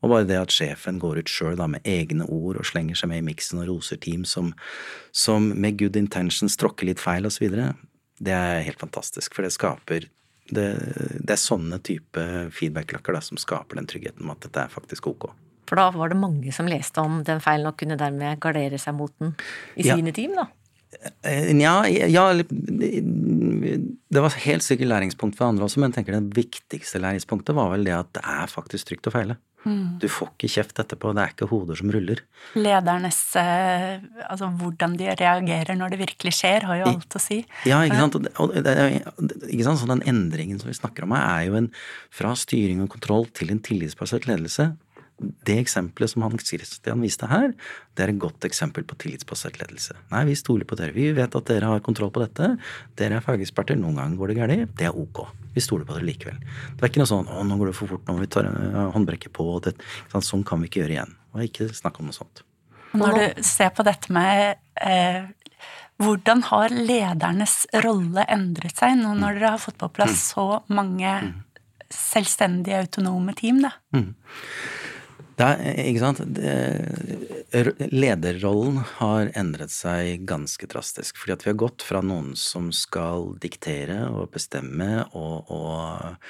Og 0.00 0.14
bare 0.14 0.28
det 0.28 0.38
at 0.38 0.54
sjefen 0.54 1.02
går 1.02 1.20
ut 1.20 1.32
sjøl 1.32 1.58
med 1.68 1.84
egne 1.84 2.24
ord 2.30 2.60
og 2.60 2.70
slenger 2.70 2.96
seg 2.96 3.10
med 3.10 3.20
i 3.20 3.26
miksen 3.32 3.60
og 3.64 3.68
roser 3.72 3.98
team 4.00 4.22
som, 4.24 4.54
som 5.12 5.50
med 5.50 5.76
good 5.82 5.98
intentions 5.98 6.56
tråkker 6.60 6.88
litt 6.88 7.02
feil 7.02 7.28
osv., 7.28 7.50
det 8.20 8.32
er 8.36 8.64
helt 8.66 8.80
fantastisk. 8.80 9.32
For 9.32 9.46
det 9.46 9.52
skaper 9.56 10.06
det, 10.50 10.66
det 11.24 11.34
er 11.34 11.40
sånne 11.40 11.78
type 11.84 12.24
feedback-lakker 12.54 13.16
som 13.24 13.40
skaper 13.40 13.80
den 13.80 13.88
tryggheten 13.90 14.26
med 14.26 14.38
at 14.38 14.48
dette 14.48 14.66
er 14.66 14.72
faktisk 14.72 15.08
ok. 15.10 15.30
For 15.70 15.78
da 15.78 15.86
var 15.94 16.10
det 16.10 16.18
mange 16.18 16.54
som 16.54 16.66
leste 16.66 17.02
om 17.02 17.20
den 17.26 17.42
feilen 17.42 17.70
og 17.70 17.78
kunne 17.78 17.98
dermed 18.00 18.40
gardere 18.42 18.80
seg 18.82 18.96
mot 18.98 19.14
den 19.22 19.36
i 19.78 19.86
ja. 19.86 19.94
sine 19.94 20.14
team, 20.16 20.34
da? 20.34 20.50
Nja, 21.54 21.84
ja, 21.86 22.08
ja, 22.10 22.24
det 22.34 24.22
var 24.24 24.34
helt 24.42 24.64
sikkert 24.66 24.90
læringspunkt 24.90 25.38
for 25.38 25.46
andre 25.46 25.68
også, 25.68 25.78
men 25.78 25.92
jeg 25.92 26.00
tenker 26.00 26.16
det 26.18 26.34
viktigste 26.34 26.98
læringspunktet 27.00 27.54
var 27.54 27.70
vel 27.72 27.86
det 27.86 27.94
at 27.94 28.10
det 28.18 28.24
er 28.26 28.50
faktisk 28.50 28.90
trygt 28.90 29.06
å 29.06 29.14
feile. 29.14 29.38
Mm. 29.62 30.00
Du 30.00 30.08
får 30.08 30.32
ikke 30.32 30.48
kjeft 30.48 30.78
etterpå, 30.80 31.12
det 31.14 31.22
er 31.22 31.32
ikke 31.34 31.48
hoder 31.50 31.76
som 31.76 31.90
ruller. 31.92 32.22
Ledernes 32.56 33.18
eh, 33.36 34.00
Altså 34.24 34.48
hvordan 34.56 34.94
de 34.96 35.10
reagerer 35.20 35.76
når 35.76 35.92
det 35.92 36.00
virkelig 36.00 36.32
skjer, 36.38 36.64
har 36.68 36.80
jo 36.80 36.90
alt 36.94 37.16
å 37.16 37.20
si. 37.22 37.42
Ja, 37.68 37.82
ikke 37.84 38.00
sant. 38.00 38.16
Og 38.40 38.54
det, 38.56 38.74
ikke 39.52 39.66
sant? 39.68 39.82
Så 39.82 39.90
den 39.90 40.04
endringen 40.08 40.62
som 40.62 40.72
vi 40.72 40.78
snakker 40.78 41.04
om 41.04 41.12
her, 41.16 41.26
er 41.28 41.50
jo 41.50 41.58
en 41.60 41.68
fra 42.14 42.32
styring 42.38 42.80
og 42.86 42.90
kontroll 42.96 43.28
til 43.36 43.52
en 43.52 43.60
tillitsbasert 43.62 44.30
ledelse 44.30 44.72
det 45.20 45.56
eksempelet 45.60 46.12
som 46.12 46.24
Hans 46.24 46.46
Christian 46.48 47.02
viste 47.04 47.28
her, 47.28 47.52
det 47.96 48.04
er 48.04 48.12
et 48.12 48.20
godt 48.22 48.46
eksempel 48.48 48.86
på 48.88 48.96
tillitsbasert 49.00 49.58
ledelse. 49.60 49.96
Nei, 50.12 50.24
vi 50.30 50.36
stoler 50.38 50.68
på 50.68 50.78
dere. 50.78 50.94
Vi 50.96 51.10
vet 51.16 51.36
at 51.36 51.50
dere 51.50 51.72
har 51.72 51.82
kontroll 51.84 52.12
på 52.14 52.22
dette. 52.24 52.54
Dere 52.98 53.18
er 53.18 53.24
fageksperter. 53.24 53.78
Noen 53.80 54.00
ganger 54.00 54.20
går 54.20 54.32
det 54.32 54.38
galt. 54.40 54.76
Det 54.80 54.88
er 54.88 54.96
ok. 54.96 55.24
Vi 55.54 55.64
stoler 55.64 55.88
på 55.88 55.96
dere 55.96 56.08
likevel. 56.08 56.38
Det 56.40 56.84
er 56.84 56.92
ikke 56.92 57.02
noe 57.02 57.12
sånn 57.12 57.28
'Å, 57.28 57.42
nå 57.44 57.58
går 57.58 57.72
det 57.72 57.76
for 57.76 57.92
fort. 57.92 58.06
Nå 58.06 58.16
må 58.16 58.24
vi 58.24 58.32
ta 58.32 58.44
håndbrekket 58.96 59.32
på.' 59.32 59.60
Det, 59.60 59.74
sånn 60.12 60.44
kan 60.44 60.60
vi 60.60 60.70
ikke 60.70 60.84
gjøre 60.84 60.96
igjen. 60.96 61.14
Og 61.34 61.44
ikke 61.44 61.68
snakk 61.74 62.00
om 62.00 62.06
noe 62.06 62.16
sånt. 62.16 62.42
Når 62.94 63.12
du 63.14 63.42
ser 63.46 63.70
på 63.70 63.84
dette 63.86 64.10
med 64.10 64.56
eh, 64.80 65.28
hvordan 66.00 66.42
har 66.48 66.72
ledernes 66.72 67.66
rolle 67.84 68.24
endret 68.32 68.78
seg 68.80 68.96
nå 68.98 69.12
når 69.18 69.38
dere 69.38 69.52
har 69.54 69.62
fått 69.62 69.78
på 69.80 69.90
plass 69.92 70.16
mm. 70.16 70.24
så 70.24 70.46
mange 70.72 71.12
mm. 71.26 71.32
selvstendige, 71.92 72.80
autonome 72.86 73.34
team? 73.38 73.60
da? 73.62 73.74
Mm. 73.94 74.14
Det 75.40 75.46
er, 75.48 75.78
ikke 75.88 76.02
sant? 76.04 76.20
lederrollen 77.90 78.76
har 79.00 79.30
endret 79.38 79.72
seg 79.74 80.26
ganske 80.28 80.68
drastisk. 80.70 81.16
Fordi 81.18 81.34
at 81.34 81.44
vi 81.44 81.50
har 81.50 81.58
gått 81.58 81.82
fra 81.82 82.02
noen 82.04 82.34
som 82.38 82.68
skal 82.74 83.32
diktere 83.42 84.04
og 84.12 84.30
bestemme 84.34 85.06
og, 85.18 85.50
og, 85.50 86.20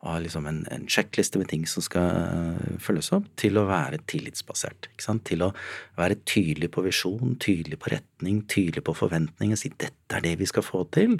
og 0.00 0.08
ha 0.08 0.16
liksom 0.22 0.46
en, 0.48 0.62
en, 0.72 0.86
sjekkliste 0.90 1.40
med 1.40 1.50
ting 1.52 1.66
som 1.68 1.84
skal 1.84 2.56
følges 2.80 3.12
opp, 3.16 3.28
til 3.40 3.60
å 3.60 3.66
være 3.68 4.00
tillitsbasert. 4.10 4.88
Ikke 4.94 5.08
sant? 5.08 5.26
Til 5.28 5.44
å 5.44 5.52
være 5.98 6.20
tydelig 6.24 6.70
på 6.72 6.86
visjon, 6.86 7.36
tydelig 7.42 7.80
på 7.82 7.92
retning, 7.96 8.44
tydelig 8.48 8.86
på 8.86 8.96
forventninger, 8.96 9.60
si 9.60 9.72
dette 9.74 10.16
er 10.16 10.24
det 10.24 10.38
vi 10.40 10.48
skal 10.48 10.64
få 10.66 10.86
til 10.94 11.18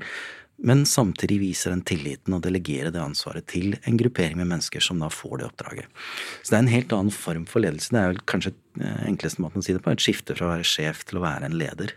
men 0.66 0.82
samtidig 0.86 1.38
viser 1.40 1.72
den 1.72 1.82
tilliten 1.88 2.34
og 2.36 2.42
delegerer 2.44 2.92
det 2.92 3.00
ansvaret 3.00 3.46
til 3.48 3.78
en 3.88 3.96
gruppering 4.00 4.36
med 4.36 4.50
mennesker 4.50 4.84
som 4.84 5.00
da 5.00 5.08
får 5.12 5.40
det 5.40 5.46
oppdraget. 5.48 6.00
Så 6.42 6.52
det 6.52 6.58
er 6.58 6.64
en 6.66 6.72
helt 6.74 6.94
annen 6.96 7.14
form 7.14 7.46
for 7.48 7.64
ledelse. 7.64 7.92
Det 7.94 8.00
er 8.00 8.12
vel 8.12 8.22
kanskje 8.28 8.52
eh, 8.80 9.02
enkleste 9.08 9.44
måten 9.44 9.64
å 9.64 9.66
si 9.66 9.76
det 9.76 9.82
på, 9.84 9.94
et 9.94 10.04
skifte 10.04 10.36
fra 10.36 10.48
å 10.48 10.52
være 10.54 10.68
sjef 10.68 11.04
til 11.08 11.20
å 11.20 11.24
være 11.24 11.48
en 11.48 11.56
leder. 11.60 11.94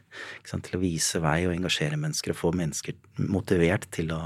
Til 0.47 0.78
å 0.78 0.84
vise 0.84 1.19
vei 1.23 1.41
og 1.47 1.56
engasjere 1.58 1.99
mennesker 1.99 2.32
og 2.32 2.39
få 2.39 2.54
mennesker 2.56 2.95
motivert 3.28 3.89
til 3.91 4.15
å, 4.15 4.21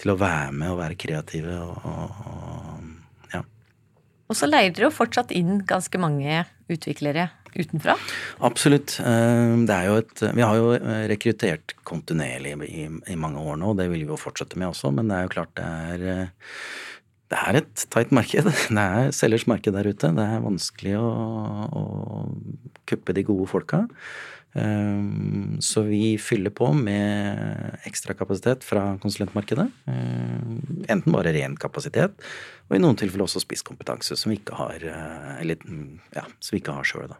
til 0.00 0.14
å 0.14 0.20
være 0.20 0.54
med 0.56 0.72
og 0.72 0.80
være 0.80 1.00
kreative 1.06 1.58
og, 1.60 1.76
og 1.84 2.94
ja. 2.96 3.05
Og 4.26 4.38
så 4.38 4.48
leier 4.48 4.72
dere 4.74 4.88
jo 4.88 4.94
fortsatt 4.94 5.34
inn 5.34 5.60
ganske 5.68 6.00
mange 6.02 6.44
utviklere 6.72 7.28
utenfra? 7.56 7.94
Absolutt. 8.44 8.98
Jo 9.00 9.94
et 10.00 10.24
Vi 10.36 10.44
har 10.44 10.58
jo 10.58 10.72
rekruttert 11.12 11.76
kontinuerlig 11.88 12.56
i, 12.66 12.88
i 12.88 13.16
mange 13.18 13.40
år 13.40 13.60
nå, 13.60 13.72
og 13.72 13.78
det 13.80 13.88
vil 13.92 14.04
vi 14.04 14.12
jo 14.12 14.20
fortsette 14.20 14.58
med 14.60 14.72
også, 14.72 14.92
men 14.94 15.08
det 15.08 15.20
er 15.20 15.28
jo 15.28 15.34
klart 15.38 15.54
det 15.56 15.70
er 16.02 16.26
det 17.26 17.38
er 17.42 17.58
et 17.58 17.86
tight 17.90 18.12
marked. 18.14 18.46
Det 18.70 18.82
er 18.82 19.08
selgers 19.10 19.48
marked 19.50 19.74
der 19.74 19.88
ute. 19.90 20.12
Det 20.14 20.26
er 20.30 20.44
vanskelig 20.44 20.92
å, 21.00 21.08
å 21.66 21.82
kuppe 22.86 23.16
de 23.16 23.24
gode 23.26 23.48
folka. 23.50 23.80
Ehm, 24.56 25.56
så 25.60 25.82
vi 25.82 26.18
fyller 26.18 26.50
på 26.50 26.72
med 26.72 27.76
ekstra 27.84 28.14
kapasitet 28.14 28.64
fra 28.64 28.98
konsulentmarkedet. 29.02 29.68
Ehm, 29.86 30.84
enten 30.88 31.12
bare 31.12 31.32
ren 31.36 31.56
kapasitet, 31.56 32.16
og 32.68 32.76
i 32.76 32.80
noen 32.80 32.96
tilfeller 32.96 33.26
også 33.26 33.42
spisskompetanse, 33.44 34.16
som 34.16 34.32
vi 34.32 34.38
ikke 34.40 34.56
har 34.56 34.80
eh, 34.80 35.32
eller, 35.42 35.60
ja, 36.16 36.24
som 36.40 36.56
vi 36.56 36.62
ikke 36.62 36.76
har 36.78 36.88
sjøl. 36.88 37.12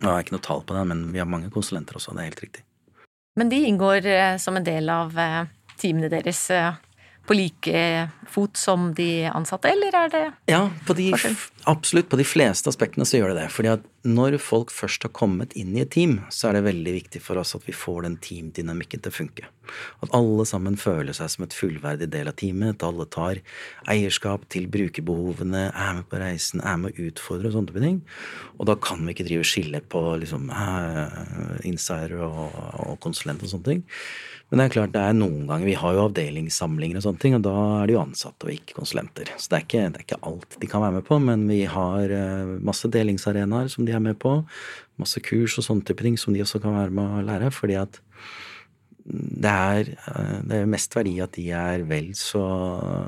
Nå 0.00 0.08
har 0.08 0.18
jeg 0.18 0.26
ikke 0.26 0.36
noe 0.36 0.48
tall 0.48 0.64
på 0.66 0.74
det, 0.74 0.86
men 0.90 1.04
vi 1.14 1.22
har 1.22 1.30
mange 1.30 1.52
konsulenter 1.54 2.00
også, 2.00 2.16
det 2.16 2.24
er 2.24 2.32
helt 2.32 2.44
riktig. 2.48 2.64
Men 3.38 3.50
de 3.50 3.62
inngår 3.68 4.06
eh, 4.10 4.34
som 4.42 4.58
en 4.58 4.66
del 4.66 4.90
av 4.90 5.14
eh, 5.18 5.44
teamene 5.78 6.10
deres 6.10 6.48
på 7.24 7.34
like 7.38 8.10
fot 8.28 8.58
som 8.58 8.90
de 8.94 9.24
ansatte, 9.30 9.70
eller 9.70 9.94
er 9.96 10.10
det 10.12 10.24
Ja, 10.50 10.66
på 10.84 10.92
de, 10.98 11.12
absolutt. 11.64 12.10
På 12.10 12.18
de 12.20 12.26
fleste 12.26 12.68
aspektene 12.68 13.06
så 13.08 13.16
gjør 13.16 13.32
det 13.32 13.44
det. 13.44 13.50
fordi 13.54 13.70
at 13.78 13.86
når 14.04 14.36
folk 14.42 14.72
først 14.74 15.06
har 15.06 15.12
kommet 15.16 15.54
inn 15.56 15.72
i 15.76 15.80
et 15.80 15.92
team, 15.94 16.18
så 16.28 16.50
er 16.50 16.58
det 16.58 16.66
veldig 16.66 16.92
viktig 16.98 17.22
for 17.24 17.40
oss 17.40 17.54
at 17.56 17.64
vi 17.64 17.72
får 17.72 18.04
den 18.04 18.18
teamdynamikken 18.20 19.00
til 19.00 19.12
å 19.12 19.16
funke. 19.16 19.48
At 20.04 20.12
alle 20.16 20.44
sammen 20.48 20.76
føler 20.76 21.16
seg 21.16 21.30
som 21.32 21.46
et 21.46 21.56
fullverdig 21.56 22.10
del 22.12 22.28
av 22.28 22.36
teamet. 22.36 22.76
At 22.76 22.84
alle 22.90 23.06
tar 23.08 23.40
eierskap 23.90 24.44
til 24.52 24.68
brukerbehovene, 24.72 25.70
er 25.72 25.96
med 25.96 26.08
på 26.10 26.20
reisen, 26.20 26.60
er 26.60 26.76
med 26.82 26.92
å 26.92 27.08
utfordre 27.08 27.48
og 27.48 27.56
sånne 27.56 27.86
ting. 27.86 28.02
Og 28.58 28.68
da 28.68 28.76
kan 28.76 29.00
vi 29.06 29.16
ikke 29.16 29.28
drive 29.30 29.48
skille 29.48 29.80
på 29.80 30.04
liksom 30.20 30.52
insider 31.64 32.18
og, 32.28 32.60
og 32.84 33.00
konsulent 33.04 33.44
og 33.44 33.54
sånne 33.54 33.70
ting. 33.72 33.84
Men 34.54 34.60
det 34.60 34.64
er 34.64 34.74
klart 34.74 34.92
det 34.94 35.00
er 35.02 35.16
noen 35.16 35.48
ganger 35.48 35.66
Vi 35.66 35.76
har 35.80 35.94
jo 35.96 36.02
avdelingssamlinger 36.04 37.00
og 37.00 37.04
sånne 37.06 37.22
ting, 37.22 37.36
og 37.38 37.44
da 37.46 37.54
er 37.80 37.88
det 37.88 37.96
jo 37.96 38.02
ansatte 38.02 38.46
og 38.46 38.52
ikke 38.52 38.76
konsulenter. 38.76 39.32
Så 39.34 39.50
det 39.50 39.56
er 39.56 39.64
ikke, 39.64 39.84
det 39.88 39.98
er 39.98 40.04
ikke 40.04 40.20
alt 40.30 40.58
de 40.60 40.68
kan 40.70 40.84
være 40.84 40.98
med 40.98 41.06
på, 41.08 41.18
men 41.24 41.46
vi 41.48 41.62
har 41.70 42.12
eh, 42.14 42.52
masse 42.68 42.90
delingsarenaer 42.92 43.72
som 43.72 43.88
de 43.88 43.93
er 43.94 44.02
med 44.04 44.18
på. 44.22 44.40
Masse 45.00 45.22
kurs 45.24 45.56
og 45.58 45.66
sånne 45.66 45.86
type 45.86 46.04
ting 46.04 46.18
som 46.20 46.34
de 46.34 46.42
også 46.44 46.60
kan 46.62 46.76
være 46.76 46.94
med 46.94 47.18
å 47.18 47.24
lære. 47.26 47.52
fordi 47.54 47.78
at 47.80 48.00
det 49.04 49.50
er, 49.50 49.88
eh, 50.08 50.36
det 50.48 50.60
er 50.60 50.70
mest 50.70 50.94
verdi 50.96 51.18
at 51.20 51.34
de 51.36 51.48
er 51.52 51.84
vel 51.88 52.12
så, 52.16 52.44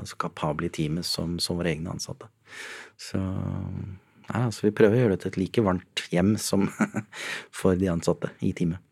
så 0.05 0.17
kapable 0.21 0.69
i 0.69 0.73
teamet 0.73 1.07
som, 1.07 1.37
som 1.41 1.57
våre 1.57 1.73
egne 1.73 1.95
ansatte. 1.95 2.29
Så 2.97 3.17
ja, 3.17 4.43
altså 4.43 4.67
vi 4.67 4.75
prøver 4.75 4.97
å 4.97 5.01
gjøre 5.01 5.15
det 5.15 5.23
til 5.23 5.31
et 5.31 5.39
like 5.41 5.63
varmt 5.65 6.03
hjem 6.13 6.35
som 6.41 6.67
for 7.59 7.79
de 7.79 7.89
ansatte 7.89 8.29
i 8.45 8.53
teamet. 8.57 8.83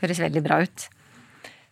Høres 0.00 0.22
veldig 0.22 0.42
bra 0.42 0.62
ut. 0.64 0.88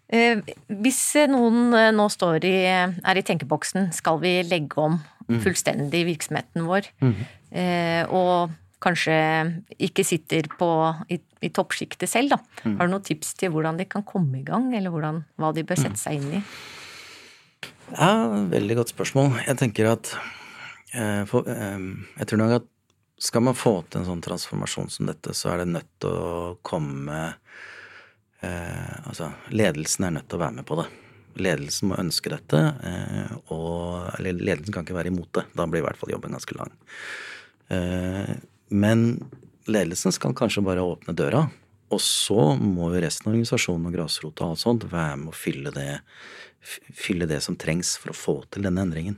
Eh, 0.09 0.55
hvis 0.85 1.03
noen 1.33 1.75
eh, 1.77 1.91
nå 1.97 2.07
står 2.13 2.47
i, 2.47 2.57
er 2.69 3.19
i 3.19 3.27
tenkeboksen, 3.27 3.91
skal 3.97 4.23
vi 4.23 4.39
legge 4.47 4.79
om 4.85 5.01
mhm. 5.01 5.43
fullstendig 5.45 6.05
virksomheten 6.13 6.69
vår, 6.69 6.93
mm. 7.03 7.19
og 8.15 8.55
kanskje 8.83 9.19
ikke 9.89 10.05
sitter 10.07 10.49
på, 10.59 10.71
i, 11.11 11.19
i 11.45 11.51
toppsjiktet 11.55 12.11
selv, 12.11 12.37
da. 12.37 12.41
Mm. 12.65 12.79
Har 12.79 12.89
du 12.89 12.95
noen 12.95 13.07
tips 13.07 13.35
til 13.41 13.53
hvordan 13.55 13.81
de 13.81 13.89
kan 13.91 14.07
komme 14.07 14.41
i 14.41 14.47
gang, 14.47 14.71
eller 14.77 14.95
hvordan, 14.95 15.23
hva 15.41 15.53
de 15.57 15.67
bør 15.67 15.81
sette 15.81 16.01
seg 16.01 16.21
inn 16.21 16.41
i? 16.41 16.43
Ja, 17.95 18.13
veldig 18.53 18.81
godt 18.83 18.93
spørsmål. 18.93 19.39
Jeg 19.47 19.59
tenker 19.61 19.95
at 19.97 20.13
for, 21.29 21.45
Jeg 21.45 22.27
tror 22.29 22.41
nok 22.41 22.53
at 22.59 22.69
skal 23.19 23.43
man 23.43 23.57
få 23.59 23.81
til 23.91 24.01
en 24.01 24.07
sånn 24.07 24.23
transformasjon 24.23 24.91
som 24.95 25.09
dette, 25.09 25.35
så 25.35 25.53
er 25.53 25.63
det 25.63 25.73
nødt 25.73 25.91
til 26.03 26.15
å 26.15 26.57
komme 26.67 27.19
eh, 28.47 28.95
Altså, 29.09 29.33
ledelsen 29.51 30.07
er 30.07 30.15
nødt 30.15 30.29
til 30.31 30.39
å 30.39 30.45
være 30.45 30.59
med 30.61 30.69
på 30.69 30.79
det. 30.79 30.87
Ledelsen 31.43 31.91
må 31.91 31.99
ønske 31.99 32.31
dette, 32.31 32.61
eh, 32.87 33.33
og 33.55 34.07
Eller 34.19 34.39
ledelsen 34.39 34.75
kan 34.75 34.87
ikke 34.87 34.99
være 35.01 35.11
imot 35.11 35.33
det. 35.41 35.49
Da 35.59 35.67
blir 35.67 35.83
i 35.83 35.87
hvert 35.89 35.99
fall 35.99 36.15
jobben 36.15 36.37
ganske 36.39 36.59
lang. 36.59 36.71
Eh, 37.75 38.33
men 38.69 39.25
ledelsen 39.69 40.15
skal 40.15 40.37
kanskje 40.37 40.65
bare 40.67 40.85
åpne 40.85 41.15
døra. 41.17 41.47
Og 41.95 42.01
så 42.05 42.53
må 42.61 42.91
jo 42.93 43.01
resten 43.01 43.31
av 43.31 43.35
organisasjonen 43.35 43.89
og 43.89 43.97
grasrota 43.97 44.45
og 44.45 44.55
alt 44.55 44.63
sånt 44.63 44.85
være 44.91 45.17
med 45.23 45.33
å 45.33 45.37
fylle 45.37 45.73
det, 45.73 46.03
fylle 46.61 47.29
det 47.31 47.41
som 47.45 47.57
trengs 47.57 47.95
for 48.01 48.13
å 48.13 48.19
få 48.19 48.37
til 48.53 48.69
denne 48.69 48.85
endringen. 48.85 49.17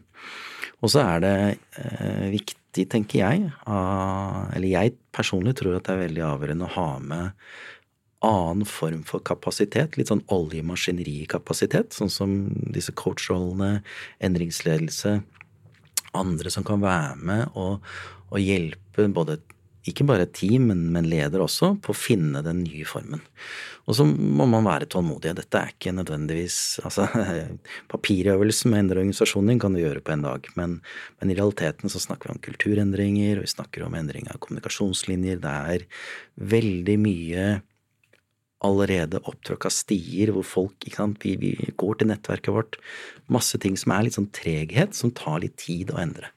Og 0.80 0.92
så 0.92 1.02
er 1.02 1.24
det 1.24 1.34
eh, 1.82 2.28
viktig, 2.32 2.86
tenker 2.92 3.24
jeg, 3.24 3.50
av, 3.66 4.46
eller 4.54 4.70
jeg 4.70 4.94
personlig 5.12 5.56
tror 5.58 5.76
at 5.76 5.88
det 5.88 5.96
er 5.96 6.04
veldig 6.06 6.24
avgjørende 6.28 6.68
å 6.68 6.74
ha 6.76 6.88
med 7.02 7.50
annen 8.20 8.68
form 8.68 9.02
for 9.08 9.24
kapasitet, 9.24 9.96
litt 9.96 10.12
sånn 10.12 10.22
oljemaskineri-kapasitet, 10.32 11.96
sånn 11.96 12.12
som 12.12 12.34
disse 12.72 12.92
coach-rollene, 12.96 13.80
endringsledelse, 14.20 15.18
andre 16.16 16.52
som 16.52 16.66
kan 16.66 16.82
være 16.84 17.16
med 17.16 17.56
og, 17.58 17.80
og 18.30 18.42
hjelpe 18.42 19.08
både 19.14 19.40
ikke 19.88 20.04
bare 20.04 20.26
team, 20.28 20.66
men, 20.68 20.82
men, 20.92 21.06
leder 21.08 21.40
også, 21.40 21.72
på 21.80 21.94
å 21.94 21.96
finne 21.96 22.42
den 22.44 22.62
nye 22.66 22.84
formen. 22.88 23.22
Og 23.88 23.96
så 23.96 24.04
må 24.04 24.44
man 24.50 24.66
være 24.68 24.88
tålmodig. 24.92 25.32
Dette 25.38 25.56
er 25.56 25.72
ikke 25.72 25.94
nødvendigvis 25.96 26.58
altså, 26.84 27.06
Papirøvelsen 27.92 28.70
med 28.70 28.76
å 28.76 28.82
endre 28.84 29.02
organisasjonen 29.02 29.62
kan 29.62 29.74
du 29.74 29.80
gjøre 29.80 30.04
på 30.04 30.12
en 30.14 30.26
dag, 30.26 30.50
men, 30.58 30.76
men, 31.18 31.32
i 31.32 31.38
realiteten 31.38 31.92
så 31.92 32.02
snakker 32.02 32.28
vi 32.28 32.36
om 32.36 32.44
kulturendringer, 32.44 33.40
og 33.40 33.48
vi 33.48 33.54
snakker 33.54 33.86
om 33.86 33.96
endring 33.96 34.28
av 34.28 34.38
kommunikasjonslinjer. 34.44 35.40
Det 35.40 35.56
er 35.72 35.88
veldig 36.58 37.00
mye 37.00 37.48
allerede 38.60 39.22
opptråkka 39.24 39.70
stier 39.72 40.34
hvor 40.36 40.44
folk 40.44 40.84
ikke 40.84 40.98
sant, 41.00 41.24
vi, 41.24 41.32
vi, 41.40 41.54
går 41.80 42.02
til 42.02 42.10
nettverket 42.12 42.52
vårt. 42.52 42.76
Masse 43.32 43.56
ting 43.62 43.80
som 43.80 43.96
er 43.96 44.04
litt 44.04 44.18
sånn 44.18 44.28
treghet, 44.36 44.92
som 44.96 45.14
tar 45.16 45.40
litt 45.40 45.56
tid 45.62 45.94
å 45.94 46.00
endre. 46.02 46.28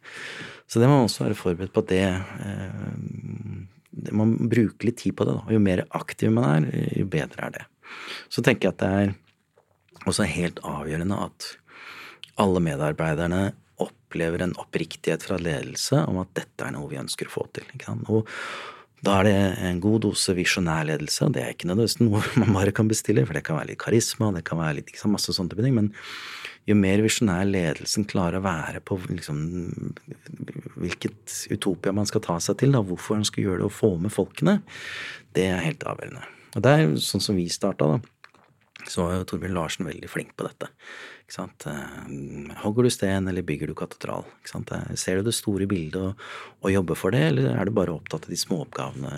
Så 0.74 0.82
det 0.82 0.88
må 0.90 0.96
man 0.98 1.06
også 1.06 1.28
være 1.28 1.38
forberedt 1.38 1.74
på 1.76 1.84
at 1.84 1.92
det 1.92 2.06
eh, 2.10 4.14
Man 4.18 4.32
bruker 4.50 4.90
litt 4.90 5.04
tid 5.04 5.14
på 5.14 5.28
det. 5.30 5.36
Da. 5.38 5.54
Jo 5.54 5.60
mer 5.62 5.84
aktiv 5.94 6.34
man 6.34 6.66
er, 6.66 6.88
jo 6.98 7.06
bedre 7.06 7.46
er 7.46 7.54
det. 7.60 7.66
Så 8.34 8.42
tenker 8.42 8.72
jeg 8.72 8.74
at 8.74 8.82
det 8.82 8.90
er 9.04 10.08
også 10.10 10.26
helt 10.26 10.64
avgjørende 10.66 11.20
at 11.28 11.52
alle 12.42 12.64
medarbeiderne 12.66 13.44
opplever 13.84 14.42
en 14.42 14.56
oppriktighet 14.58 15.22
fra 15.28 15.38
ledelse 15.38 16.02
om 16.10 16.18
at 16.24 16.34
dette 16.42 16.66
er 16.66 16.74
noe 16.74 16.90
vi 16.90 16.98
ønsker 16.98 17.30
å 17.30 17.36
få 17.36 17.46
til. 17.54 17.70
Og 18.10 18.26
da 19.06 19.20
er 19.20 19.30
det 19.30 19.38
en 19.70 19.82
god 19.84 20.08
dose 20.08 20.34
visjonær 20.34 20.88
ledelse. 20.90 21.30
Det 21.36 21.44
er 21.44 21.54
ikke 21.54 21.70
nødvendigvis 21.70 22.02
noe 22.02 22.24
man 22.42 22.58
bare 22.58 22.74
kan 22.76 22.90
bestille, 22.90 23.28
for 23.30 23.38
det 23.38 23.46
kan 23.46 23.62
være 23.62 23.76
litt 23.76 23.84
karisma, 23.86 24.34
det 24.34 24.46
kan 24.50 24.62
være 24.62 24.80
litt, 24.80 24.90
liksom, 24.96 25.14
masse 25.14 25.38
sånne 25.38 25.60
ting. 25.60 25.78
Men 25.78 25.94
jo 26.70 26.76
mer 26.80 27.04
visjonær 27.04 27.48
ledelsen 27.50 28.06
klarer 28.10 28.40
å 28.40 28.46
være 28.46 28.82
på 28.88 28.98
liksom, 29.10 29.42
hvilket 30.80 31.36
utopia 31.54 31.94
man 31.96 32.08
skal 32.10 32.24
ta 32.24 32.38
seg 32.44 32.62
til, 32.62 32.76
da, 32.76 32.84
hvorfor 32.86 33.20
man 33.20 33.28
skal 33.28 33.48
gjøre 33.48 33.64
det 33.64 33.68
og 33.68 33.76
få 33.76 33.92
med 34.00 34.14
folkene, 34.16 34.60
det 35.36 35.50
er 35.50 35.66
helt 35.66 35.84
avgjørende. 35.90 36.24
Og 36.54 36.64
det 36.64 36.74
er 36.74 36.96
sånn 37.02 37.24
som 37.24 37.38
vi 37.40 37.50
starta, 37.52 37.96
da. 37.96 38.13
Så 38.90 39.06
var 39.06 39.18
jo 39.18 39.26
Torbjørn 39.28 39.56
Larsen 39.56 39.88
veldig 39.88 40.10
flink 40.12 40.34
på 40.38 40.48
dette. 40.48 40.70
Ikke 41.24 41.36
sant? 41.38 41.66
Eh, 41.70 42.56
hogger 42.64 42.86
du 42.86 42.92
sten, 42.92 43.28
eller 43.32 43.46
bygger 43.48 43.72
du 43.72 43.76
katedral? 43.80 44.26
Ikke 44.42 44.52
sant? 44.52 44.74
Eh, 44.76 44.94
ser 45.00 45.20
du 45.20 45.30
det 45.30 45.36
store 45.38 45.68
bildet 45.72 46.00
og, 46.02 46.24
og, 46.60 46.70
jobber 46.74 47.00
for 47.00 47.16
det, 47.16 47.24
eller 47.32 47.54
er 47.56 47.70
du 47.70 47.74
bare 47.76 47.96
opptatt 47.96 48.28
av 48.28 48.34
de 48.34 48.40
småoppgavene? 48.42 49.14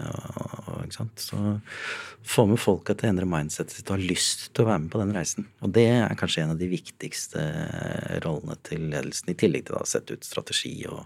Ikke 0.86 0.99
sant? 0.99 1.25
Så 1.25 1.41
få 2.25 2.45
med 2.49 2.62
folka 2.62 2.93
til 2.93 3.10
å 3.10 3.13
endre 3.15 3.30
mindsetet 3.30 3.75
sitt 3.75 3.89
og 3.89 3.97
ha 3.97 4.10
lyst 4.13 4.47
til 4.54 4.65
å 4.65 4.69
være 4.69 4.86
med 4.86 4.93
på 4.93 5.01
den 5.01 5.15
reisen. 5.17 5.49
Og 5.65 5.73
det 5.75 5.88
er 5.95 6.19
kanskje 6.19 6.45
en 6.45 6.54
av 6.56 6.62
de 6.62 6.69
viktigste 6.69 7.45
rollene 8.25 8.60
til 8.65 8.89
ledelsen, 8.93 9.34
i 9.34 9.39
tillegg 9.39 9.67
til 9.69 9.80
å 9.80 9.86
sette 9.89 10.17
ut 10.17 10.28
strategi 10.28 10.78
og 10.91 11.04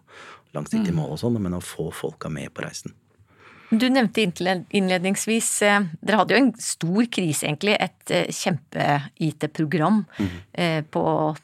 langsiktige 0.55 0.95
mm. 0.95 0.99
mål 0.99 1.15
og 1.15 1.21
sånn, 1.23 1.39
men 1.41 1.57
å 1.57 1.63
få 1.63 1.89
folka 1.95 2.31
med 2.33 2.51
på 2.53 2.65
reisen. 2.65 2.95
Du 3.69 3.85
nevnte 3.89 4.23
innledningsvis 4.23 5.49
eh, 5.67 5.83
Dere 6.01 6.21
hadde 6.21 6.33
jo 6.35 6.41
en 6.41 6.51
stor 6.63 7.09
krise, 7.13 7.45
egentlig. 7.45 7.75
Et 7.77 8.13
eh, 8.15 8.31
kjempe-IT-program 8.33 9.99
mm. 10.17 10.31
på 10.89 11.03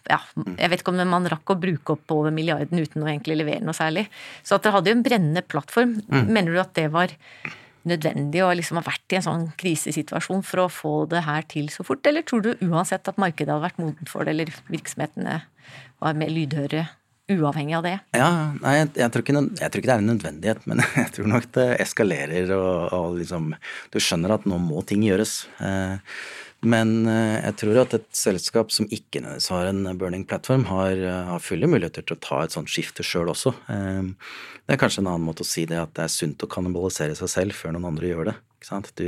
Ja, 0.09 0.21
jeg 0.55 0.71
vet 0.71 0.81
ikke 0.81 0.93
om 0.95 1.03
man 1.11 1.29
rakk 1.31 1.53
å 1.53 1.59
bruke 1.59 1.95
opp 1.95 2.15
over 2.15 2.33
milliarden 2.33 2.81
uten 2.81 3.05
å 3.05 3.11
egentlig 3.11 3.38
levere 3.41 3.65
noe 3.65 3.77
særlig. 3.77 4.07
Så 4.43 4.57
at 4.57 4.65
dere 4.65 4.79
hadde 4.79 4.91
jo 4.91 4.97
en 4.97 5.05
brennende 5.05 5.45
plattform. 5.45 5.99
Mm. 6.09 6.33
Mener 6.33 6.55
du 6.55 6.63
at 6.63 6.73
det 6.77 6.89
var 6.93 7.13
nødvendig 7.85 8.41
å 8.41 8.51
liksom 8.57 8.79
ha 8.79 8.85
vært 8.85 9.13
i 9.13 9.19
en 9.19 9.25
sånn 9.25 9.47
krisesituasjon 9.61 10.43
for 10.45 10.65
å 10.65 10.71
få 10.73 10.93
det 11.11 11.21
her 11.27 11.45
til 11.49 11.69
så 11.73 11.85
fort, 11.85 12.05
eller 12.09 12.25
tror 12.25 12.41
du 12.41 12.51
uansett 12.65 13.07
at 13.11 13.21
markedet 13.21 13.53
hadde 13.53 13.67
vært 13.67 13.81
modent 13.81 14.09
for 14.11 14.25
det, 14.25 14.33
eller 14.33 14.53
virksomhetene 14.73 15.41
var 16.01 16.17
mer 16.17 16.33
lydhøre 16.33 16.88
uavhengig 17.31 17.75
av 17.77 17.83
det? 17.85 17.95
Ja, 18.13 18.29
nei, 18.61 18.73
jeg, 18.77 18.89
jeg, 19.01 19.11
tror 19.11 19.23
ikke, 19.25 19.33
jeg, 19.33 19.69
tror 19.71 19.81
ikke, 19.81 19.89
det 19.89 19.95
er 19.95 20.03
en 20.03 20.11
nødvendighet, 20.13 20.65
men 20.69 20.81
jeg 21.01 21.11
tror 21.15 21.29
nok 21.31 21.47
det 21.57 21.67
eskalerer 21.82 22.51
og, 22.57 22.93
og 22.93 23.19
liksom 23.19 23.53
Du 23.93 23.99
skjønner 24.03 24.36
at 24.36 24.45
nå 24.49 24.59
må 24.61 24.84
ting 24.88 25.05
gjøres. 25.07 25.45
Eh, 25.59 26.17
Men 26.65 27.05
eh, 27.05 27.43
jeg 27.43 27.57
tror 27.61 27.78
at 27.84 27.93
et 27.93 28.07
selskap 28.17 28.71
som 28.73 28.88
ikke 28.89 29.21
nødvendigvis 29.21 29.51
har 29.53 29.67
en 29.69 29.97
burning 30.01 30.23
platform, 30.26 30.63
har, 30.71 30.93
eh, 30.97 31.28
har 31.30 31.43
fulle 31.43 31.69
muligheter 31.69 32.01
til 32.05 32.17
å 32.17 32.23
ta 32.23 32.39
et 32.41 32.55
sånt 32.55 32.71
skifte 32.71 33.05
sjøl 33.05 33.30
også. 33.34 33.53
Det 33.67 34.73
er 34.73 34.80
kanskje 34.82 35.03
en 35.03 35.11
annen 35.11 35.28
måte 35.28 35.45
å 35.45 35.49
si 35.49 35.67
det, 35.69 35.78
at 35.78 35.93
det 35.93 36.07
er 36.07 36.13
sunt 36.13 36.41
å 36.41 36.49
kannibalisere 36.49 37.13
seg 37.19 37.30
selv 37.30 37.57
før 37.57 37.76
noen 37.76 37.91
andre 37.91 38.09
gjør 38.09 38.32
det. 38.32 38.36
Du, 38.97 39.07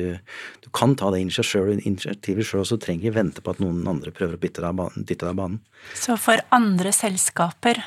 du, 0.64 0.68
kan 0.76 0.96
ta 1.00 1.12
det 1.14 1.22
initiativet 1.24 2.46
sjøl, 2.46 2.62
og 2.62 2.70
så 2.70 2.78
trenger 2.82 3.08
ikke 3.08 3.18
vente 3.18 3.44
på 3.44 3.56
at 3.56 3.62
noen 3.64 3.82
andre 3.90 4.14
prøver 4.16 4.38
å 4.38 4.42
dytte 4.42 4.64
deg 4.64 5.30
av 5.32 5.40
banen. 5.40 5.62
Så 5.98 6.18
for 6.22 6.42
andre 6.54 6.94
selskaper, 6.96 7.82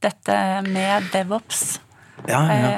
dette 0.00 0.40
med 0.68 1.08
DevOps 1.14 1.80
ja, 2.28 2.40
ja. 2.52 2.72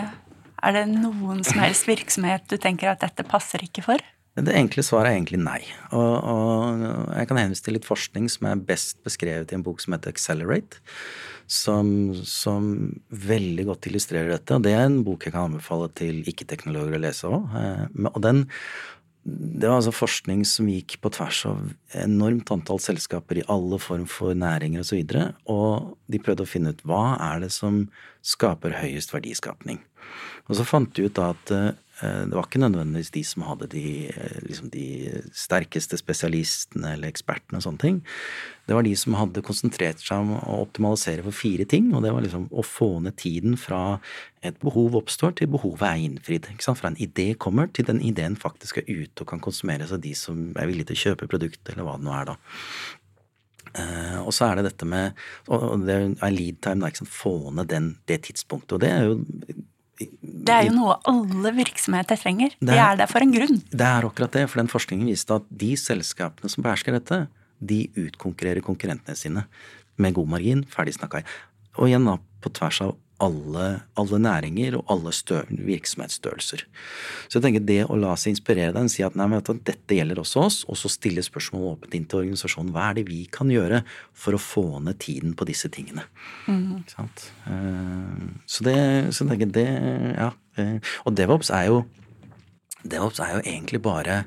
Er 0.63 0.77
det 0.77 0.85
noen 0.93 1.43
som 1.47 1.59
helst 1.63 1.89
virksomhet 1.89 2.45
du 2.51 2.55
tenker 2.61 2.93
at 2.93 3.03
dette 3.03 3.27
passer 3.27 3.65
ikke 3.65 3.83
for? 3.87 4.03
Det 4.33 4.55
enkle 4.57 4.85
svaret 4.87 5.11
er 5.11 5.19
egentlig 5.19 5.43
nei. 5.43 5.61
Og, 5.91 6.13
og, 6.23 6.85
jeg 7.13 7.29
kan 7.29 7.41
henvise 7.41 7.67
til 7.67 7.77
litt 7.77 7.89
forskning 7.89 8.31
som 8.33 8.47
er 8.49 8.63
best 8.71 9.03
beskrevet 9.05 9.51
i 9.53 9.59
en 9.59 9.65
bok 9.67 9.83
som 9.83 9.97
heter 9.97 10.15
Accelerate, 10.15 10.81
som, 11.51 12.13
som 12.27 12.73
veldig 13.09 13.67
godt 13.69 13.91
illustrerer 13.91 14.35
dette. 14.35 14.57
Og 14.57 14.65
det 14.65 14.75
er 14.77 14.87
en 14.87 15.03
bok 15.07 15.27
jeg 15.27 15.35
kan 15.35 15.51
anbefale 15.51 15.91
til 15.99 16.23
ikke-teknologer 16.29 16.99
å 16.99 17.03
lese 17.03 17.31
òg. 17.31 17.55
Eh, 17.59 18.09
og 18.13 18.23
det 19.23 19.69
var 19.69 19.77
altså 19.77 19.93
forskning 19.95 20.43
som 20.49 20.71
gikk 20.71 20.97
på 21.03 21.13
tvers 21.15 21.45
av 21.47 21.61
enormt 21.95 22.51
antall 22.55 22.81
selskaper 22.83 23.39
i 23.39 23.47
alle 23.53 23.79
form 23.83 24.09
for 24.11 24.35
næringer 24.35 24.83
osv. 24.83 24.99
Og, 24.99 25.13
så 25.13 25.55
og 25.55 25.95
de 26.11 26.23
prøvde 26.23 26.47
å 26.47 26.53
finne 26.53 26.75
ut 26.75 26.83
hva 26.89 27.05
er 27.31 27.45
det 27.45 27.53
som 27.55 27.85
skaper 28.27 28.81
høyest 28.81 29.15
verdiskapning. 29.15 29.79
Og 30.51 30.59
så 30.59 30.67
fant 30.67 30.91
de 30.97 31.07
ut 31.07 31.15
da 31.17 31.31
at 31.37 31.55
Eh, 31.55 31.73
det 32.03 32.35
var 32.35 32.47
ikke 32.49 32.61
nødvendigvis 32.63 33.13
de 33.15 33.23
som 33.27 33.45
hadde 33.47 33.69
de, 33.71 33.85
eh, 34.11 34.39
liksom 34.47 34.71
de, 34.75 34.87
sterkeste 35.37 35.99
spesialistene 36.01 36.95
eller 36.97 37.13
ekspertene 37.13 37.61
og 37.61 37.67
sånne 37.67 37.83
ting. 37.83 38.01
Det 38.67 38.75
var 38.75 38.87
de 38.87 38.95
som 38.99 39.15
hadde 39.19 39.45
konsentrert 39.47 40.03
seg 40.03 40.25
om 40.25 40.33
å 40.39 40.61
optimalisere 40.65 41.23
for 41.27 41.37
fire 41.37 41.67
ting, 41.69 41.93
og 41.95 42.03
det 42.03 42.13
var 42.15 42.25
liksom 42.25 42.49
å 42.51 42.65
få 42.67 42.91
ned 43.05 43.17
tiden 43.23 43.55
fra 43.61 44.01
et 44.43 44.59
behov 44.63 44.97
oppstår 44.99 45.37
til 45.39 45.53
behovet 45.53 45.87
er 45.87 46.03
innfridd. 46.07 46.49
Fra 46.63 46.91
en 46.91 46.99
idé 47.03 47.33
kommer 47.39 47.71
til 47.71 47.87
den 47.87 48.03
ideen 48.03 48.39
faktisk 48.39 48.83
er 48.83 48.91
ute 48.91 49.23
og 49.23 49.31
kan 49.35 49.43
konsumeres 49.43 49.95
av 49.95 50.03
de 50.03 50.15
som 50.19 50.51
er 50.57 50.71
villige 50.71 50.91
til 50.91 50.99
å 50.99 51.05
kjøpe 51.07 51.31
produktet, 51.31 51.75
eller 51.75 51.87
hva 51.87 51.99
det 52.01 52.09
nå 52.09 52.17
er, 52.19 52.33
da. 52.33 52.39
Uh, 53.73 54.19
og 54.27 54.35
så 54.37 54.51
er 54.51 54.59
det 54.59 54.67
dette 54.67 54.85
med 54.85 55.15
og 55.49 55.87
det 55.87 55.95
er 55.97 56.35
lead 56.35 56.59
time, 56.61 56.85
er 56.85 57.09
få 57.09 57.53
ned 57.57 57.71
den, 57.71 57.95
det 58.11 58.25
tidspunktet. 58.27 58.75
Og 58.77 58.83
det 58.83 58.91
er 58.93 59.07
jo 59.07 59.63
det 60.23 60.55
er 60.55 60.67
jo 60.69 60.75
noe 60.77 60.97
alle 61.09 61.53
virksomheter 61.57 62.19
trenger. 62.21 62.57
De 62.61 62.75
er 62.77 62.99
der 63.01 63.11
for 63.11 63.25
en 63.25 63.35
grunn. 63.35 63.61
Det 63.71 63.87
er 63.87 64.09
akkurat 64.09 64.35
det, 64.39 64.47
for 64.51 64.63
den 64.63 64.71
forskningen 64.73 65.11
viste 65.11 65.39
at 65.39 65.47
de 65.63 65.73
selskapene 65.79 66.51
som 66.53 66.65
behersker 66.65 66.97
dette, 66.97 67.23
de 67.63 67.85
utkonkurrerer 67.95 68.65
konkurrentene 68.65 69.19
sine 69.19 69.47
med 70.03 70.17
god 70.17 70.33
margin. 70.35 70.65
Ferdig 70.71 70.97
snakka. 70.97 71.23
Og 71.79 71.89
igjen 71.89 72.09
da, 72.09 72.19
på 72.43 72.53
tvers 72.57 72.83
av 72.85 72.97
alle, 73.23 73.67
alle 73.99 74.19
næringer 74.23 74.77
og 74.81 74.91
alle 74.93 75.13
virksomhetsstørrelser. 75.49 76.65
Så 77.29 77.39
jeg 77.39 77.45
tenker 77.45 77.65
det 77.69 77.81
å 77.87 77.99
la 78.01 78.17
seg 78.19 78.35
inspirere 78.35 78.75
deg, 78.75 78.91
si 78.93 79.05
at 79.07 79.17
nei, 79.19 79.29
at 79.39 79.51
dette 79.69 79.97
gjelder 79.99 80.21
også 80.23 80.43
oss, 80.43 80.59
og 80.67 80.79
så 80.81 80.91
stille 80.93 81.25
spørsmål 81.25 81.69
åpent 81.77 81.97
inn 81.99 82.09
til 82.11 82.25
organisasjonen. 82.25 82.73
Hva 82.75 82.91
er 82.91 82.99
det 82.99 83.07
vi 83.09 83.23
kan 83.33 83.51
gjøre 83.53 83.83
for 84.13 84.37
å 84.37 84.43
få 84.43 84.67
ned 84.85 84.99
tiden 85.03 85.37
på 85.39 85.47
disse 85.49 85.71
tingene? 85.73 86.05
Mm. 86.51 86.83
Eh, 86.91 88.25
så 88.47 88.67
det, 88.67 88.79
så 89.15 89.25
jeg 89.25 89.33
tenker 89.33 89.55
det, 89.61 89.69
ja. 90.19 90.33
Og 91.07 91.15
DevOps 91.17 91.49
er 91.55 91.71
jo 91.71 91.85
DevOps 92.83 93.21
er 93.23 93.37
jo 93.37 93.43
egentlig 93.47 93.79
bare 93.83 94.25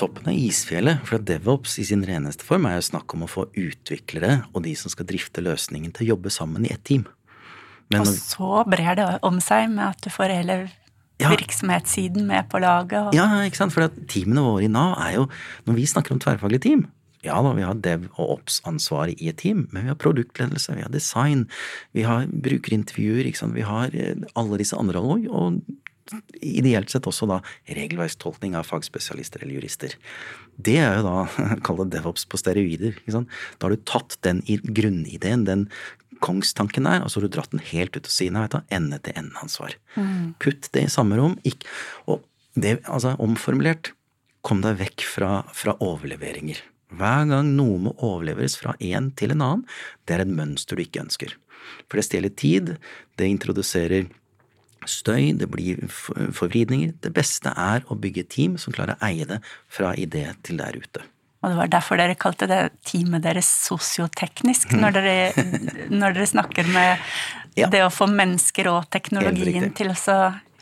toppen 0.00 0.30
av 0.30 0.36
isfjellet. 0.36 1.02
For 1.08 1.22
DevOps 1.22 1.76
i 1.82 1.86
sin 1.86 2.04
reneste 2.08 2.46
form 2.46 2.66
er 2.68 2.78
jo 2.78 2.88
snakk 2.88 3.12
om 3.16 3.26
å 3.26 3.30
få 3.30 3.46
utviklere 3.50 4.42
og 4.52 4.64
de 4.66 4.74
som 4.78 4.92
skal 4.92 5.08
drifte 5.08 5.44
løsningen, 5.44 5.92
til 5.92 6.06
å 6.06 6.14
jobbe 6.14 6.32
sammen 6.32 6.66
i 6.66 6.72
ett 6.72 6.84
team. 6.88 7.04
Men, 7.92 8.06
og 8.06 8.14
så 8.16 8.62
brer 8.68 8.96
det 8.98 9.08
om 9.26 9.40
seg 9.44 9.68
med 9.72 9.84
at 9.90 10.00
du 10.04 10.10
får 10.12 10.34
hele 10.34 10.56
ja, 11.22 11.30
virksomhetssiden 11.32 12.26
med 12.26 12.48
på 12.50 12.60
laget. 12.62 12.98
Og... 12.98 13.14
Ja, 13.16 13.28
ikke 13.46 13.62
sant. 13.62 13.74
For 13.74 13.86
teamene 14.10 14.44
våre 14.44 14.66
i 14.66 14.72
Nav 14.72 14.96
er 15.02 15.16
jo 15.20 15.28
Når 15.68 15.78
vi 15.78 15.86
snakker 15.90 16.14
om 16.16 16.22
tverrfaglig 16.22 16.62
team, 16.64 16.86
ja 17.22 17.36
da, 17.38 17.52
vi 17.54 17.62
har 17.62 17.78
dev- 17.78 18.08
og 18.16 18.38
ops-ansvaret 18.38 19.20
i 19.22 19.28
et 19.30 19.38
team, 19.38 19.68
men 19.70 19.84
vi 19.84 19.92
har 19.92 19.98
produktledelse, 20.02 20.74
vi 20.74 20.82
har 20.82 20.90
design, 20.90 21.44
vi 21.94 22.02
har 22.02 22.26
brukerintervjuer, 22.26 23.28
ikke 23.28 23.38
sant? 23.38 23.54
vi 23.54 23.62
har 23.66 23.94
eh, 23.94 24.18
alle 24.34 24.58
disse 24.58 24.74
andre 24.78 24.98
og, 24.98 25.28
og 25.30 25.60
ideelt 26.40 26.90
sett 26.92 27.06
også 27.08 27.28
da 27.30 27.40
regelverkstolkning 27.70 28.56
av 28.58 28.66
fagspesialister 28.68 29.44
eller 29.44 29.58
jurister. 29.60 29.96
Det 30.56 30.78
er 30.82 30.98
jo 30.98 31.06
da, 31.06 31.16
kall 31.66 31.82
det 31.82 31.92
DevOps 31.96 32.26
på 32.28 32.40
steroider. 32.40 32.96
ikke 32.98 33.16
sant? 33.16 33.40
Da 33.58 33.68
har 33.68 33.76
du 33.76 33.86
tatt 33.88 34.18
den 34.26 34.42
grunnideen, 34.46 35.46
den 35.48 35.68
kongstanken 36.22 36.86
der, 36.86 37.02
og 37.02 37.10
så 37.10 37.20
har 37.20 37.26
du 37.26 37.34
dratt 37.34 37.54
den 37.54 37.64
helt 37.72 37.96
ut 37.96 38.04
til 38.06 38.14
siden 38.14 38.38
av 38.38 38.60
ende-til-ende-ansvar. 38.70 39.74
Mm. 39.96 40.34
Putt 40.42 40.70
det 40.74 40.86
i 40.86 40.92
samme 40.92 41.18
rom. 41.18 41.38
Ikke, 41.48 41.66
og 42.06 42.22
det, 42.54 42.78
altså 42.86 43.16
omformulert, 43.22 43.94
kom 44.46 44.62
deg 44.62 44.78
vekk 44.80 45.06
fra, 45.06 45.32
fra 45.54 45.74
overleveringer. 45.82 46.60
Hver 46.92 47.28
gang 47.30 47.54
noe 47.56 47.78
må 47.80 47.94
overleveres 48.04 48.58
fra 48.60 48.74
en 48.84 49.10
til 49.16 49.32
en 49.32 49.44
annen, 49.44 49.68
det 50.06 50.16
er 50.16 50.24
et 50.24 50.34
mønster 50.34 50.76
du 50.76 50.84
ikke 50.84 51.04
ønsker. 51.06 51.36
For 51.86 51.98
det 51.98 52.06
stjeler 52.08 52.34
tid, 52.36 52.74
det 53.16 53.30
introduserer 53.30 54.10
støy, 54.90 55.32
det 55.38 55.48
blir 55.52 55.82
forvridninger. 55.88 56.94
Det 57.02 57.12
beste 57.14 57.52
er 57.56 57.86
å 57.88 57.98
bygge 57.98 58.26
team 58.32 58.58
som 58.60 58.74
klarer 58.74 58.96
å 58.96 59.08
eie 59.08 59.26
det 59.28 59.40
fra 59.72 59.94
idé 59.98 60.28
til 60.46 60.60
der 60.62 60.78
ute. 60.78 61.04
Og 61.42 61.50
det 61.50 61.58
var 61.58 61.70
derfor 61.72 61.98
dere 61.98 62.14
kalte 62.18 62.46
det 62.46 62.60
teamet 62.86 63.24
deres 63.24 63.48
sosioteknisk, 63.64 64.76
mm. 64.76 64.82
når, 64.84 64.94
dere, 64.94 65.46
når 65.90 66.14
dere 66.14 66.28
snakker 66.30 66.70
med 66.70 67.02
ja. 67.58 67.66
det 67.72 67.82
å 67.82 67.90
få 67.90 68.06
mennesker 68.10 68.70
og 68.70 68.86
teknologien 68.94 69.72
til 69.74 69.90
å 69.90 69.96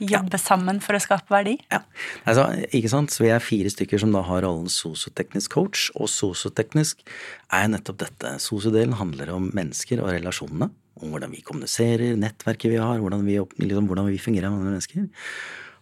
jobbe 0.01 0.39
ja. 0.39 0.41
sammen 0.41 0.81
for 0.81 0.97
å 0.97 1.03
skape 1.03 1.29
verdi? 1.33 1.59
Ja, 1.69 1.83
altså, 2.25 2.47
ikke 2.73 2.93
sant. 2.93 3.13
Så 3.13 3.27
vi 3.27 3.33
er 3.35 3.45
fire 3.45 3.73
stykker 3.73 4.01
som 4.01 4.17
da 4.17 4.25
har 4.25 4.45
rollen 4.47 4.71
sosioteknisk 4.73 5.53
coach, 5.53 5.91
og 5.93 6.09
sosioteknisk 6.09 7.05
er 7.53 7.69
nettopp 7.73 8.01
dette. 8.07 8.39
Sosiodelen 8.41 8.97
handler 8.97 9.35
om 9.37 9.51
mennesker 9.57 10.01
og 10.01 10.15
relasjonene. 10.15 10.71
Om 11.01 11.15
hvordan 11.15 11.33
vi 11.33 11.43
kommuniserer, 11.47 12.15
nettverket 12.21 12.75
vi 12.75 12.79
har, 12.81 13.01
hvordan 13.01 13.25
vi, 13.27 13.39
liksom, 13.63 13.89
hvordan 13.89 14.11
vi 14.11 14.21
fungerer 14.21 14.53
med 14.53 14.61
andre 14.61 14.77
mennesker. 14.77 15.09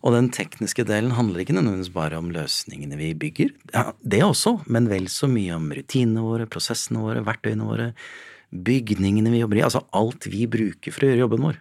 Og 0.07 0.15
den 0.15 0.29
tekniske 0.31 0.85
delen 0.87 1.17
handler 1.17 1.43
ikke 1.43 1.57
nødvendigvis 1.57 1.91
bare 1.95 2.21
om 2.21 2.31
løsningene 2.31 2.99
vi 3.01 3.13
bygger. 3.19 3.51
Ja, 3.75 3.91
det 3.99 4.23
også, 4.23 4.61
men 4.71 4.87
vel 4.91 5.09
så 5.11 5.27
mye 5.31 5.57
om 5.57 5.67
rutinene 5.75 6.23
våre, 6.23 6.47
prosessene 6.51 7.03
våre, 7.03 7.25
verktøyene 7.27 7.67
våre, 7.67 7.89
bygningene 8.55 9.33
vi 9.35 9.43
jobber 9.43 9.59
i, 9.59 9.65
altså 9.67 9.83
alt 9.99 10.29
vi 10.31 10.47
bruker 10.51 10.95
for 10.95 11.05
å 11.05 11.11
gjøre 11.11 11.25
jobben 11.27 11.49
vår. 11.49 11.59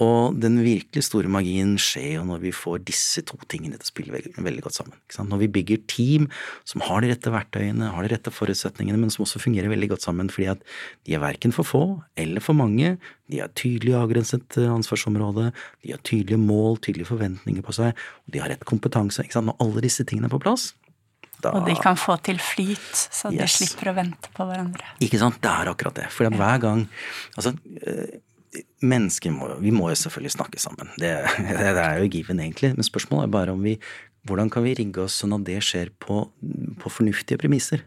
Og 0.00 0.36
den 0.40 0.58
virkelig 0.64 1.04
store 1.04 1.28
magien 1.32 1.74
skjer 1.80 2.14
jo 2.16 2.24
når 2.28 2.40
vi 2.46 2.52
får 2.56 2.80
disse 2.88 3.22
to 3.28 3.36
tingene 3.52 3.76
til 3.76 3.84
å 3.84 3.90
spille 3.90 4.14
veldig, 4.14 4.32
veldig 4.46 4.64
godt 4.64 4.78
sammen. 4.78 4.96
Når 5.28 5.42
vi 5.42 5.50
bygger 5.58 5.82
team 5.90 6.28
som 6.68 6.84
har 6.86 7.04
de 7.04 7.10
rette 7.12 7.32
verktøyene, 7.34 7.92
har 7.92 8.06
de 8.06 8.12
rette 8.14 8.32
forutsetningene, 8.32 9.00
men 9.00 9.12
som 9.12 9.26
også 9.26 9.42
fungerer 9.42 9.72
veldig 9.72 9.92
godt 9.92 10.06
sammen 10.06 10.32
fordi 10.32 10.48
at 10.54 10.64
de 11.08 11.16
er 11.16 11.22
verken 11.22 11.52
for 11.52 11.68
få 11.68 11.84
eller 12.20 12.44
for 12.44 12.56
mange, 12.56 12.96
de 13.30 13.42
har 13.42 13.52
tydelig 13.58 13.94
avgrenset 13.98 14.58
eh, 14.58 14.70
ansvarsområde, 14.72 15.50
de 15.84 15.94
har 15.94 16.02
tydelige 16.06 16.40
mål, 16.40 16.80
tydelige 16.82 17.10
forventninger 17.12 17.64
på 17.66 17.76
seg, 17.76 17.98
og 18.26 18.34
de 18.34 18.42
har 18.42 18.50
rett 18.50 18.66
kompetanse. 18.66 19.26
Når 19.40 19.60
alle 19.62 19.84
disse 19.84 20.06
tingene 20.08 20.30
er 20.30 20.34
på 20.34 20.42
plass, 20.42 20.72
da, 21.40 21.54
og 21.56 21.68
de 21.68 21.74
kan 21.80 21.96
få 21.96 22.16
til 22.24 22.40
flyt, 22.42 22.88
så 22.92 23.30
de 23.32 23.46
slipper 23.48 23.92
å 23.92 23.94
vente 23.96 24.32
på 24.36 24.44
hverandre. 24.44 24.90
Ikke 25.04 25.20
sant. 25.20 25.38
Det 25.40 25.48
er 25.48 25.70
akkurat 25.72 25.96
det. 25.96 26.10
For 26.12 26.28
hver 26.28 26.60
gang 26.60 26.82
Altså, 27.38 27.54
eh, 27.80 28.18
mennesker 28.82 29.32
må 29.34 29.52
Vi 29.62 29.72
må 29.74 29.90
jo 29.90 29.98
selvfølgelig 29.98 30.34
snakke 30.34 30.60
sammen. 30.62 30.88
Det, 31.02 31.12
det, 31.38 31.74
er 31.74 32.00
jo 32.00 32.10
given, 32.10 32.40
egentlig. 32.40 32.74
Men 32.76 32.86
spørsmålet 32.86 33.28
er 33.28 33.36
bare 33.38 33.52
om 33.56 33.62
vi 33.62 33.78
hvordan 34.28 34.50
kan 34.52 34.64
vi 34.66 34.74
rigge 34.76 35.06
oss 35.06 35.14
sånn 35.22 35.32
at 35.32 35.46
det 35.46 35.62
skjer 35.64 35.88
på, 36.02 36.26
på 36.80 36.90
fornuftige 36.92 37.40
premisser? 37.40 37.86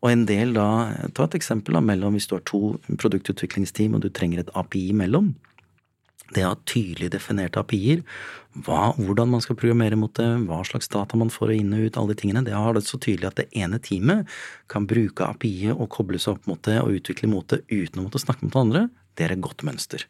Og 0.00 0.08
en 0.08 0.24
del 0.28 0.54
da, 0.56 0.68
Ta 1.16 1.26
et 1.26 1.36
eksempel 1.36 1.76
da, 1.76 1.82
mellom 1.84 2.16
hvis 2.16 2.28
du 2.30 2.38
har 2.38 2.46
to 2.48 2.78
produktutviklingsteam 2.88 3.96
og 3.96 4.06
du 4.06 4.08
trenger 4.08 4.40
et 4.40 4.54
API 4.56 4.86
imellom. 4.94 5.34
Det 6.34 6.42
å 6.42 6.54
ha 6.54 6.58
tydelig 6.66 7.12
definerte 7.12 7.60
API-er, 7.60 8.00
hvordan 8.64 9.30
man 9.30 9.42
skal 9.44 9.58
programmere 9.58 9.98
mot 10.00 10.14
det, 10.16 10.26
hva 10.48 10.62
slags 10.66 10.88
data 10.90 11.18
man 11.20 11.30
får 11.30 11.52
inn 11.54 11.74
og 11.76 11.84
ut, 11.84 11.98
alle 12.00 12.14
de 12.14 12.20
tingene, 12.22 12.42
det 12.46 12.56
har 12.56 12.74
det 12.74 12.82
så 12.86 12.98
tydelig 12.98 13.28
at 13.28 13.42
det 13.42 13.46
ene 13.54 13.78
teamet 13.78 14.32
kan 14.72 14.88
bruke 14.90 15.28
API-et 15.28 15.76
og 15.76 15.90
koble 15.92 16.18
seg 16.22 16.34
opp 16.34 16.48
mot 16.50 16.62
det 16.66 16.80
og 16.80 16.96
utvikle 16.98 17.30
mot 17.30 17.46
det 17.52 17.62
uten 17.68 18.00
å 18.00 18.08
måtte 18.08 18.22
snakke 18.22 18.46
med 18.46 18.56
det 18.56 18.64
andre. 18.64 18.88
Det 19.16 19.24
er 19.24 19.32
et 19.32 19.42
godt 19.42 19.64
mønster. 19.64 20.04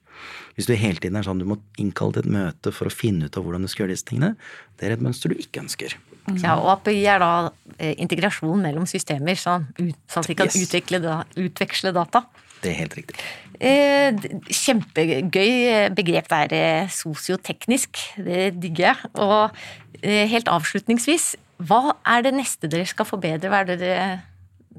Hvis 0.57 0.67
du 0.67 0.75
hele 0.75 0.99
tiden 1.03 1.19
er 1.19 1.27
sånn 1.27 1.39
du 1.39 1.47
må 1.49 1.61
innkalle 1.79 2.17
til 2.17 2.27
et 2.27 2.35
møte 2.37 2.73
for 2.75 2.91
å 2.91 2.95
finne 2.95 3.29
ut 3.29 3.39
av 3.39 3.47
hvordan 3.47 3.67
du 3.67 3.71
skal 3.71 3.85
gjøre 3.85 3.95
disse 3.95 4.09
tingene, 4.09 4.35
det 4.79 4.89
er 4.89 4.97
et 4.97 5.05
mønster 5.05 5.31
du 5.31 5.39
ikke 5.39 5.63
ønsker. 5.63 5.95
Ja, 6.43 6.57
og 6.59 6.73
API 6.73 7.05
er 7.07 7.23
da 7.23 7.31
eh, 7.79 7.95
integrasjon 8.03 8.65
mellom 8.65 8.89
systemer, 8.91 9.39
sånn, 9.39 9.69
sånn 10.11 10.25
at 10.25 10.31
de 10.33 10.39
kan 10.39 10.51
yes. 10.51 10.59
utvikle, 10.67 11.01
utveksle 11.39 11.95
data. 11.95 12.25
Det 12.65 12.73
er 12.73 12.81
helt 12.81 12.97
riktig. 12.99 13.19
Eh, 13.63 14.17
kjempegøy 14.51 15.91
begrep 15.97 16.31
der, 16.33 16.89
sosioteknisk. 16.93 18.01
Det 18.19 18.49
digger 18.59 18.89
jeg. 18.91 19.11
Og 19.23 19.61
eh, 20.03 20.25
helt 20.33 20.51
avslutningsvis, 20.51 21.37
Hva 21.57 21.95
er 22.05 22.27
det 22.27 22.35
neste 22.37 22.69
dere 22.69 22.85
skal 22.85 23.07
forbedre? 23.09 23.49
Hva 23.49 23.63
er 23.63 23.71
det 23.71 23.77
dere 23.81 24.09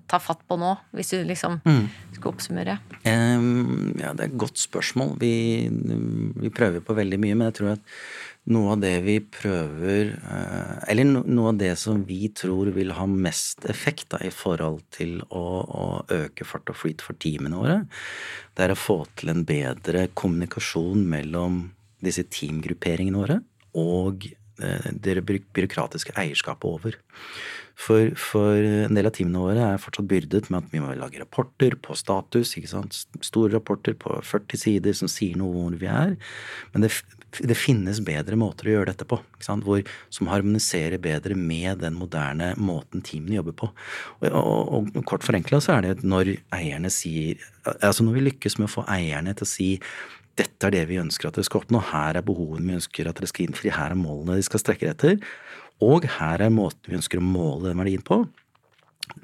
tar 0.08 0.22
fatt 0.24 0.43
på 0.47 0.58
nå, 0.60 0.72
hvis 0.95 1.12
du 1.14 1.20
liksom 1.28 1.60
skal 2.16 2.32
oppsummere? 2.32 2.78
Um, 3.03 3.93
ja, 3.99 4.14
det 4.16 4.24
er 4.24 4.32
et 4.32 4.39
godt 4.39 4.60
spørsmål. 4.62 5.16
Vi, 5.22 5.34
vi, 5.68 6.51
prøver 6.53 6.84
på 6.84 6.95
veldig 6.97 7.20
mye, 7.22 7.36
men 7.36 7.49
jeg 7.49 7.58
tror 7.60 7.74
at 7.76 7.93
noe 8.47 8.78
av 8.78 8.80
det 8.80 8.93
vi 9.03 9.18
prøver 9.20 10.14
uh, 10.24 10.78
Eller 10.88 11.03
no, 11.10 11.26
noe 11.28 11.51
av 11.51 11.60
det 11.60 11.74
som 11.82 11.99
vi 12.08 12.30
tror 12.32 12.72
vil 12.76 12.93
ha 12.95 13.08
mest 13.12 13.68
effekt 13.68 14.14
da, 14.16 14.22
i 14.24 14.32
forhold 14.32 14.86
til 14.95 15.20
å, 15.28 15.45
å, 15.68 15.88
øke 16.16 16.47
fart 16.47 16.72
og 16.72 16.80
flyt 16.80 17.03
for 17.03 17.20
teamene 17.20 17.60
våre, 17.60 17.82
det 18.55 18.68
er 18.68 18.74
å 18.74 18.80
få 18.80 19.01
til 19.20 19.34
en 19.34 19.43
bedre 19.47 20.08
kommunikasjon 20.16 21.03
mellom 21.12 21.66
disse 22.03 22.24
teamgrupperingene 22.32 23.20
våre 23.20 23.41
og 23.78 24.30
det 24.58 25.20
byråkratiske 25.24 26.16
eierskapet 26.18 26.68
over. 26.68 26.99
For, 27.78 28.10
for, 28.18 28.58
en 28.58 28.97
del 28.97 29.05
av 29.05 29.14
teamene 29.14 29.43
våre 29.43 29.66
er 29.76 29.82
fortsatt 29.82 30.08
byrdet 30.10 30.47
med 30.49 30.64
at 30.64 30.72
vi 30.74 30.82
må 30.82 30.95
lage 30.97 31.20
rapporter 31.22 31.76
på 31.78 31.93
status. 31.97 32.55
Store 33.22 33.53
rapporter 33.53 33.93
på 34.01 34.16
40 34.26 34.62
sider 34.64 34.97
som 34.97 35.12
sier 35.12 35.38
noe 35.38 35.53
om 35.53 35.68
hvor 35.68 35.78
vi 35.78 35.89
er. 35.91 36.16
Men 36.74 36.88
det, 36.88 36.89
det 37.38 37.58
finnes 37.60 38.01
bedre 38.01 38.39
måter 38.39 38.72
å 38.72 38.74
gjøre 38.74 38.89
dette 38.89 39.05
på, 39.05 39.20
hvor, 39.62 39.84
som 40.10 40.32
harmoniserer 40.32 40.97
bedre 41.01 41.38
med 41.38 41.84
den 41.84 41.99
moderne 41.99 42.53
måten 42.58 43.05
teamene 43.05 43.38
jobber 43.38 43.58
på. 43.62 43.70
Og, 44.24 44.28
og, 44.32 44.89
og 44.97 45.05
kort 45.05 45.28
forenkla 45.28 45.62
så 45.62 45.78
er 45.78 45.86
det 45.86 46.08
når 46.08 46.38
eierne 46.58 46.91
sier 46.93 47.45
Altså 47.68 48.05
når 48.05 48.14
vi 48.16 48.22
lykkes 48.30 48.53
med 48.62 48.70
å 48.70 48.72
få 48.78 48.84
eierne 48.88 49.34
til 49.36 49.43
å 49.43 49.49
si 49.49 49.66
dette 50.38 50.67
er 50.67 50.73
det 50.75 50.85
vi 50.89 50.99
ønsker 51.01 51.29
at 51.29 51.38
dere 51.38 51.47
skal 51.47 51.63
oppnå, 51.63 51.81
her 51.91 52.19
er 52.19 52.25
behovene 52.25 52.71
vi 52.71 52.79
ønsker 52.79 53.09
at 53.09 53.19
dere 53.19 53.29
skal 53.29 53.47
innfri, 53.47 53.71
her 53.73 53.93
er 53.93 53.99
målene 53.99 54.38
de 54.38 54.45
skal 54.45 54.61
strekke 54.61 54.91
etter, 54.91 55.17
og 55.83 56.07
her 56.17 56.43
er 56.45 56.53
måten 56.53 56.91
vi 56.91 56.97
ønsker 56.99 57.21
å 57.21 57.25
måle 57.25 57.69
den 57.69 57.81
verdien 57.81 58.05
på. 58.05 58.23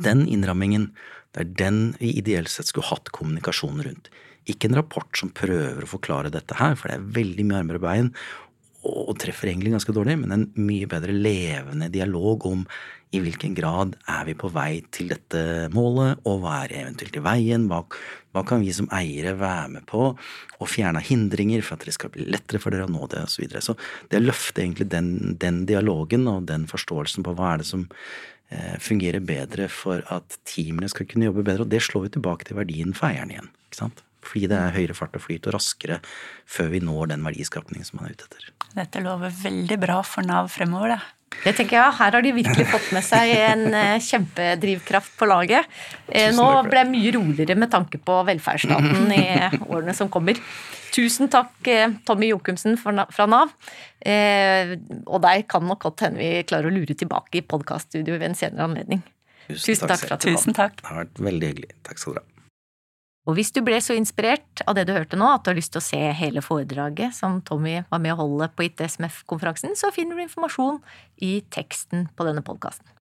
Den 0.01 0.25
innrammingen, 0.29 0.91
det 1.33 1.43
er 1.43 1.55
den 1.63 1.81
vi 1.99 2.13
ideelt 2.19 2.51
sett 2.53 2.69
skulle 2.69 2.89
hatt 2.91 3.11
kommunikasjon 3.15 3.81
rundt. 3.85 4.09
Ikke 4.49 4.67
en 4.69 4.77
rapport 4.77 5.17
som 5.17 5.31
prøver 5.33 5.85
å 5.85 5.89
forklare 5.89 6.33
dette 6.33 6.57
her, 6.59 6.75
for 6.77 6.89
det 6.89 6.97
er 6.97 7.11
veldig 7.17 7.45
mye 7.47 7.61
armer 7.61 7.79
og 7.79 7.85
bein, 7.85 8.11
og 8.83 9.15
treffer 9.21 9.51
egentlig 9.51 9.71
ganske 9.73 9.95
dårlig, 9.95 10.17
men 10.19 10.35
en 10.35 10.49
mye 10.59 10.89
bedre 10.91 11.15
levende 11.15 11.87
dialog 11.93 12.45
om 12.49 12.65
i 13.13 13.21
hvilken 13.21 13.53
grad 13.53 13.93
er 14.09 14.25
vi 14.25 14.33
på 14.37 14.49
vei 14.53 14.81
til 14.93 15.11
dette 15.11 15.69
målet, 15.73 16.21
og 16.25 16.41
hva 16.41 16.63
er 16.63 16.73
eventuelt 16.81 17.17
i 17.19 17.23
veien, 17.23 17.67
hva, 17.69 17.83
hva 18.33 18.43
kan 18.49 18.63
vi 18.63 18.73
som 18.73 18.89
eiere 18.95 19.35
være 19.37 19.69
med 19.75 19.85
på 19.89 20.07
å 20.15 20.69
fjerne 20.69 21.03
hindringer 21.05 21.61
for 21.65 21.77
at 21.77 21.85
det 21.85 21.93
skal 21.93 22.13
bli 22.13 22.25
lettere 22.33 22.61
for 22.63 22.73
dere 22.73 22.87
å 22.87 22.93
nå 22.93 23.05
det, 23.11 23.21
osv. 23.27 23.35
Så, 23.35 23.43
videre. 23.43 23.61
så 23.65 23.77
det 24.09 24.21
å 24.21 24.25
løfte 24.25 24.63
egentlig 24.65 24.89
den, 24.93 25.11
den, 25.41 25.63
dialogen 25.69 26.25
og 26.31 26.47
den 26.49 26.65
forståelsen 26.69 27.25
på 27.27 27.35
hva 27.37 27.53
er 27.53 27.61
det 27.61 27.69
som 27.69 27.85
eh, 28.49 28.79
fungerer 28.81 29.21
bedre 29.25 29.69
for 29.69 30.01
at 30.13 30.39
teamene 30.49 30.89
skal 30.89 31.09
kunne 31.09 31.29
jobbe 31.29 31.45
bedre, 31.45 31.67
og 31.67 31.73
det 31.73 31.83
slår 31.85 32.07
vi 32.07 32.15
tilbake 32.17 32.49
til 32.49 32.57
verdien 32.63 32.97
for 32.97 33.11
eieren 33.11 33.35
igjen. 33.35 33.53
ikke 33.69 33.83
sant? 33.83 34.03
Fordi 34.23 34.47
det 34.51 34.59
er 34.59 34.77
høyere 34.77 34.95
fart 34.97 35.17
og 35.19 35.25
flyt 35.25 35.49
og 35.49 35.57
raskere 35.57 35.99
før 36.49 36.71
vi 36.73 36.79
når 36.83 37.11
den 37.13 37.25
verdiskapningen 37.27 37.87
som 37.87 37.99
man 37.99 38.09
er 38.09 38.15
ute 38.15 38.29
etter. 38.29 38.47
Dette 38.73 39.03
lover 39.03 39.33
veldig 39.43 39.77
bra 39.81 39.99
for 40.07 40.25
Nav 40.25 40.49
fremover, 40.53 40.95
det. 40.95 41.01
Det 41.41 41.55
tenker 41.57 41.79
jeg, 41.79 41.95
Her 41.97 42.15
har 42.15 42.23
de 42.23 42.31
virkelig 42.35 42.67
fått 42.69 42.91
med 42.95 43.05
seg 43.05 43.31
en 43.35 43.65
eh, 43.73 44.03
kjempedrivkraft 44.05 45.15
på 45.19 45.27
laget. 45.29 45.67
Eh, 46.07 46.29
nå 46.35 46.45
ble 46.67 46.83
jeg 46.83 46.91
mye 46.91 47.13
roligere 47.17 47.57
med 47.59 47.71
tanke 47.73 47.99
på 47.99 48.19
velferdsstaten 48.27 49.09
i 49.15 49.23
årene 49.65 49.95
som 49.97 50.11
kommer. 50.13 50.39
Tusen 50.93 51.31
takk, 51.33 51.55
eh, 51.67 51.95
Tommy 52.05 52.29
Jokumsen 52.29 52.77
fra 52.77 53.27
Nav. 53.27 53.55
Og 54.05 55.23
deg 55.25 55.47
kan 55.49 55.65
nok 55.67 55.81
godt 55.87 56.05
hende 56.05 56.21
vi 56.21 56.45
klarer 56.47 56.69
å 56.69 56.75
lure 56.75 56.95
tilbake 56.97 57.41
i 57.41 57.45
podkaststudioet 57.47 58.19
ved 58.19 58.29
en 58.29 58.37
senere 58.37 58.69
anledning. 58.69 59.01
Tusen 59.49 59.89
takk, 59.89 60.05
for 60.05 60.15
at 60.15 60.21
du 60.23 60.29
kom. 60.29 60.37
Tusen 60.37 60.55
takk. 60.55 60.77
Det 60.79 60.91
har 60.91 61.01
vært 61.03 61.25
veldig 61.31 61.51
hyggelig. 61.51 61.73
Takk 61.83 61.99
skal 61.99 62.15
du 62.15 62.21
ha. 62.21 62.32
Og 63.23 63.37
hvis 63.37 63.53
du 63.55 63.61
ble 63.63 63.77
så 63.79 63.95
inspirert 63.95 64.63
av 64.67 64.75
det 64.75 64.83
du 64.89 64.93
hørte 64.95 65.19
nå, 65.19 65.29
at 65.31 65.45
du 65.45 65.53
har 65.53 65.59
lyst 65.59 65.71
til 65.75 65.79
å 65.79 65.85
se 65.85 66.01
hele 66.19 66.43
foredraget 66.43 67.15
som 67.15 67.39
Tommy 67.47 67.77
var 67.87 68.01
med 68.03 68.15
å 68.15 68.19
holde 68.25 68.49
på 68.51 68.67
ITSMF-konferansen, 68.67 69.77
så 69.79 69.93
finner 69.95 70.19
du 70.19 70.25
informasjon 70.25 70.81
i 71.23 71.37
teksten 71.55 72.09
på 72.17 72.27
denne 72.27 72.43
podkasten. 72.43 72.92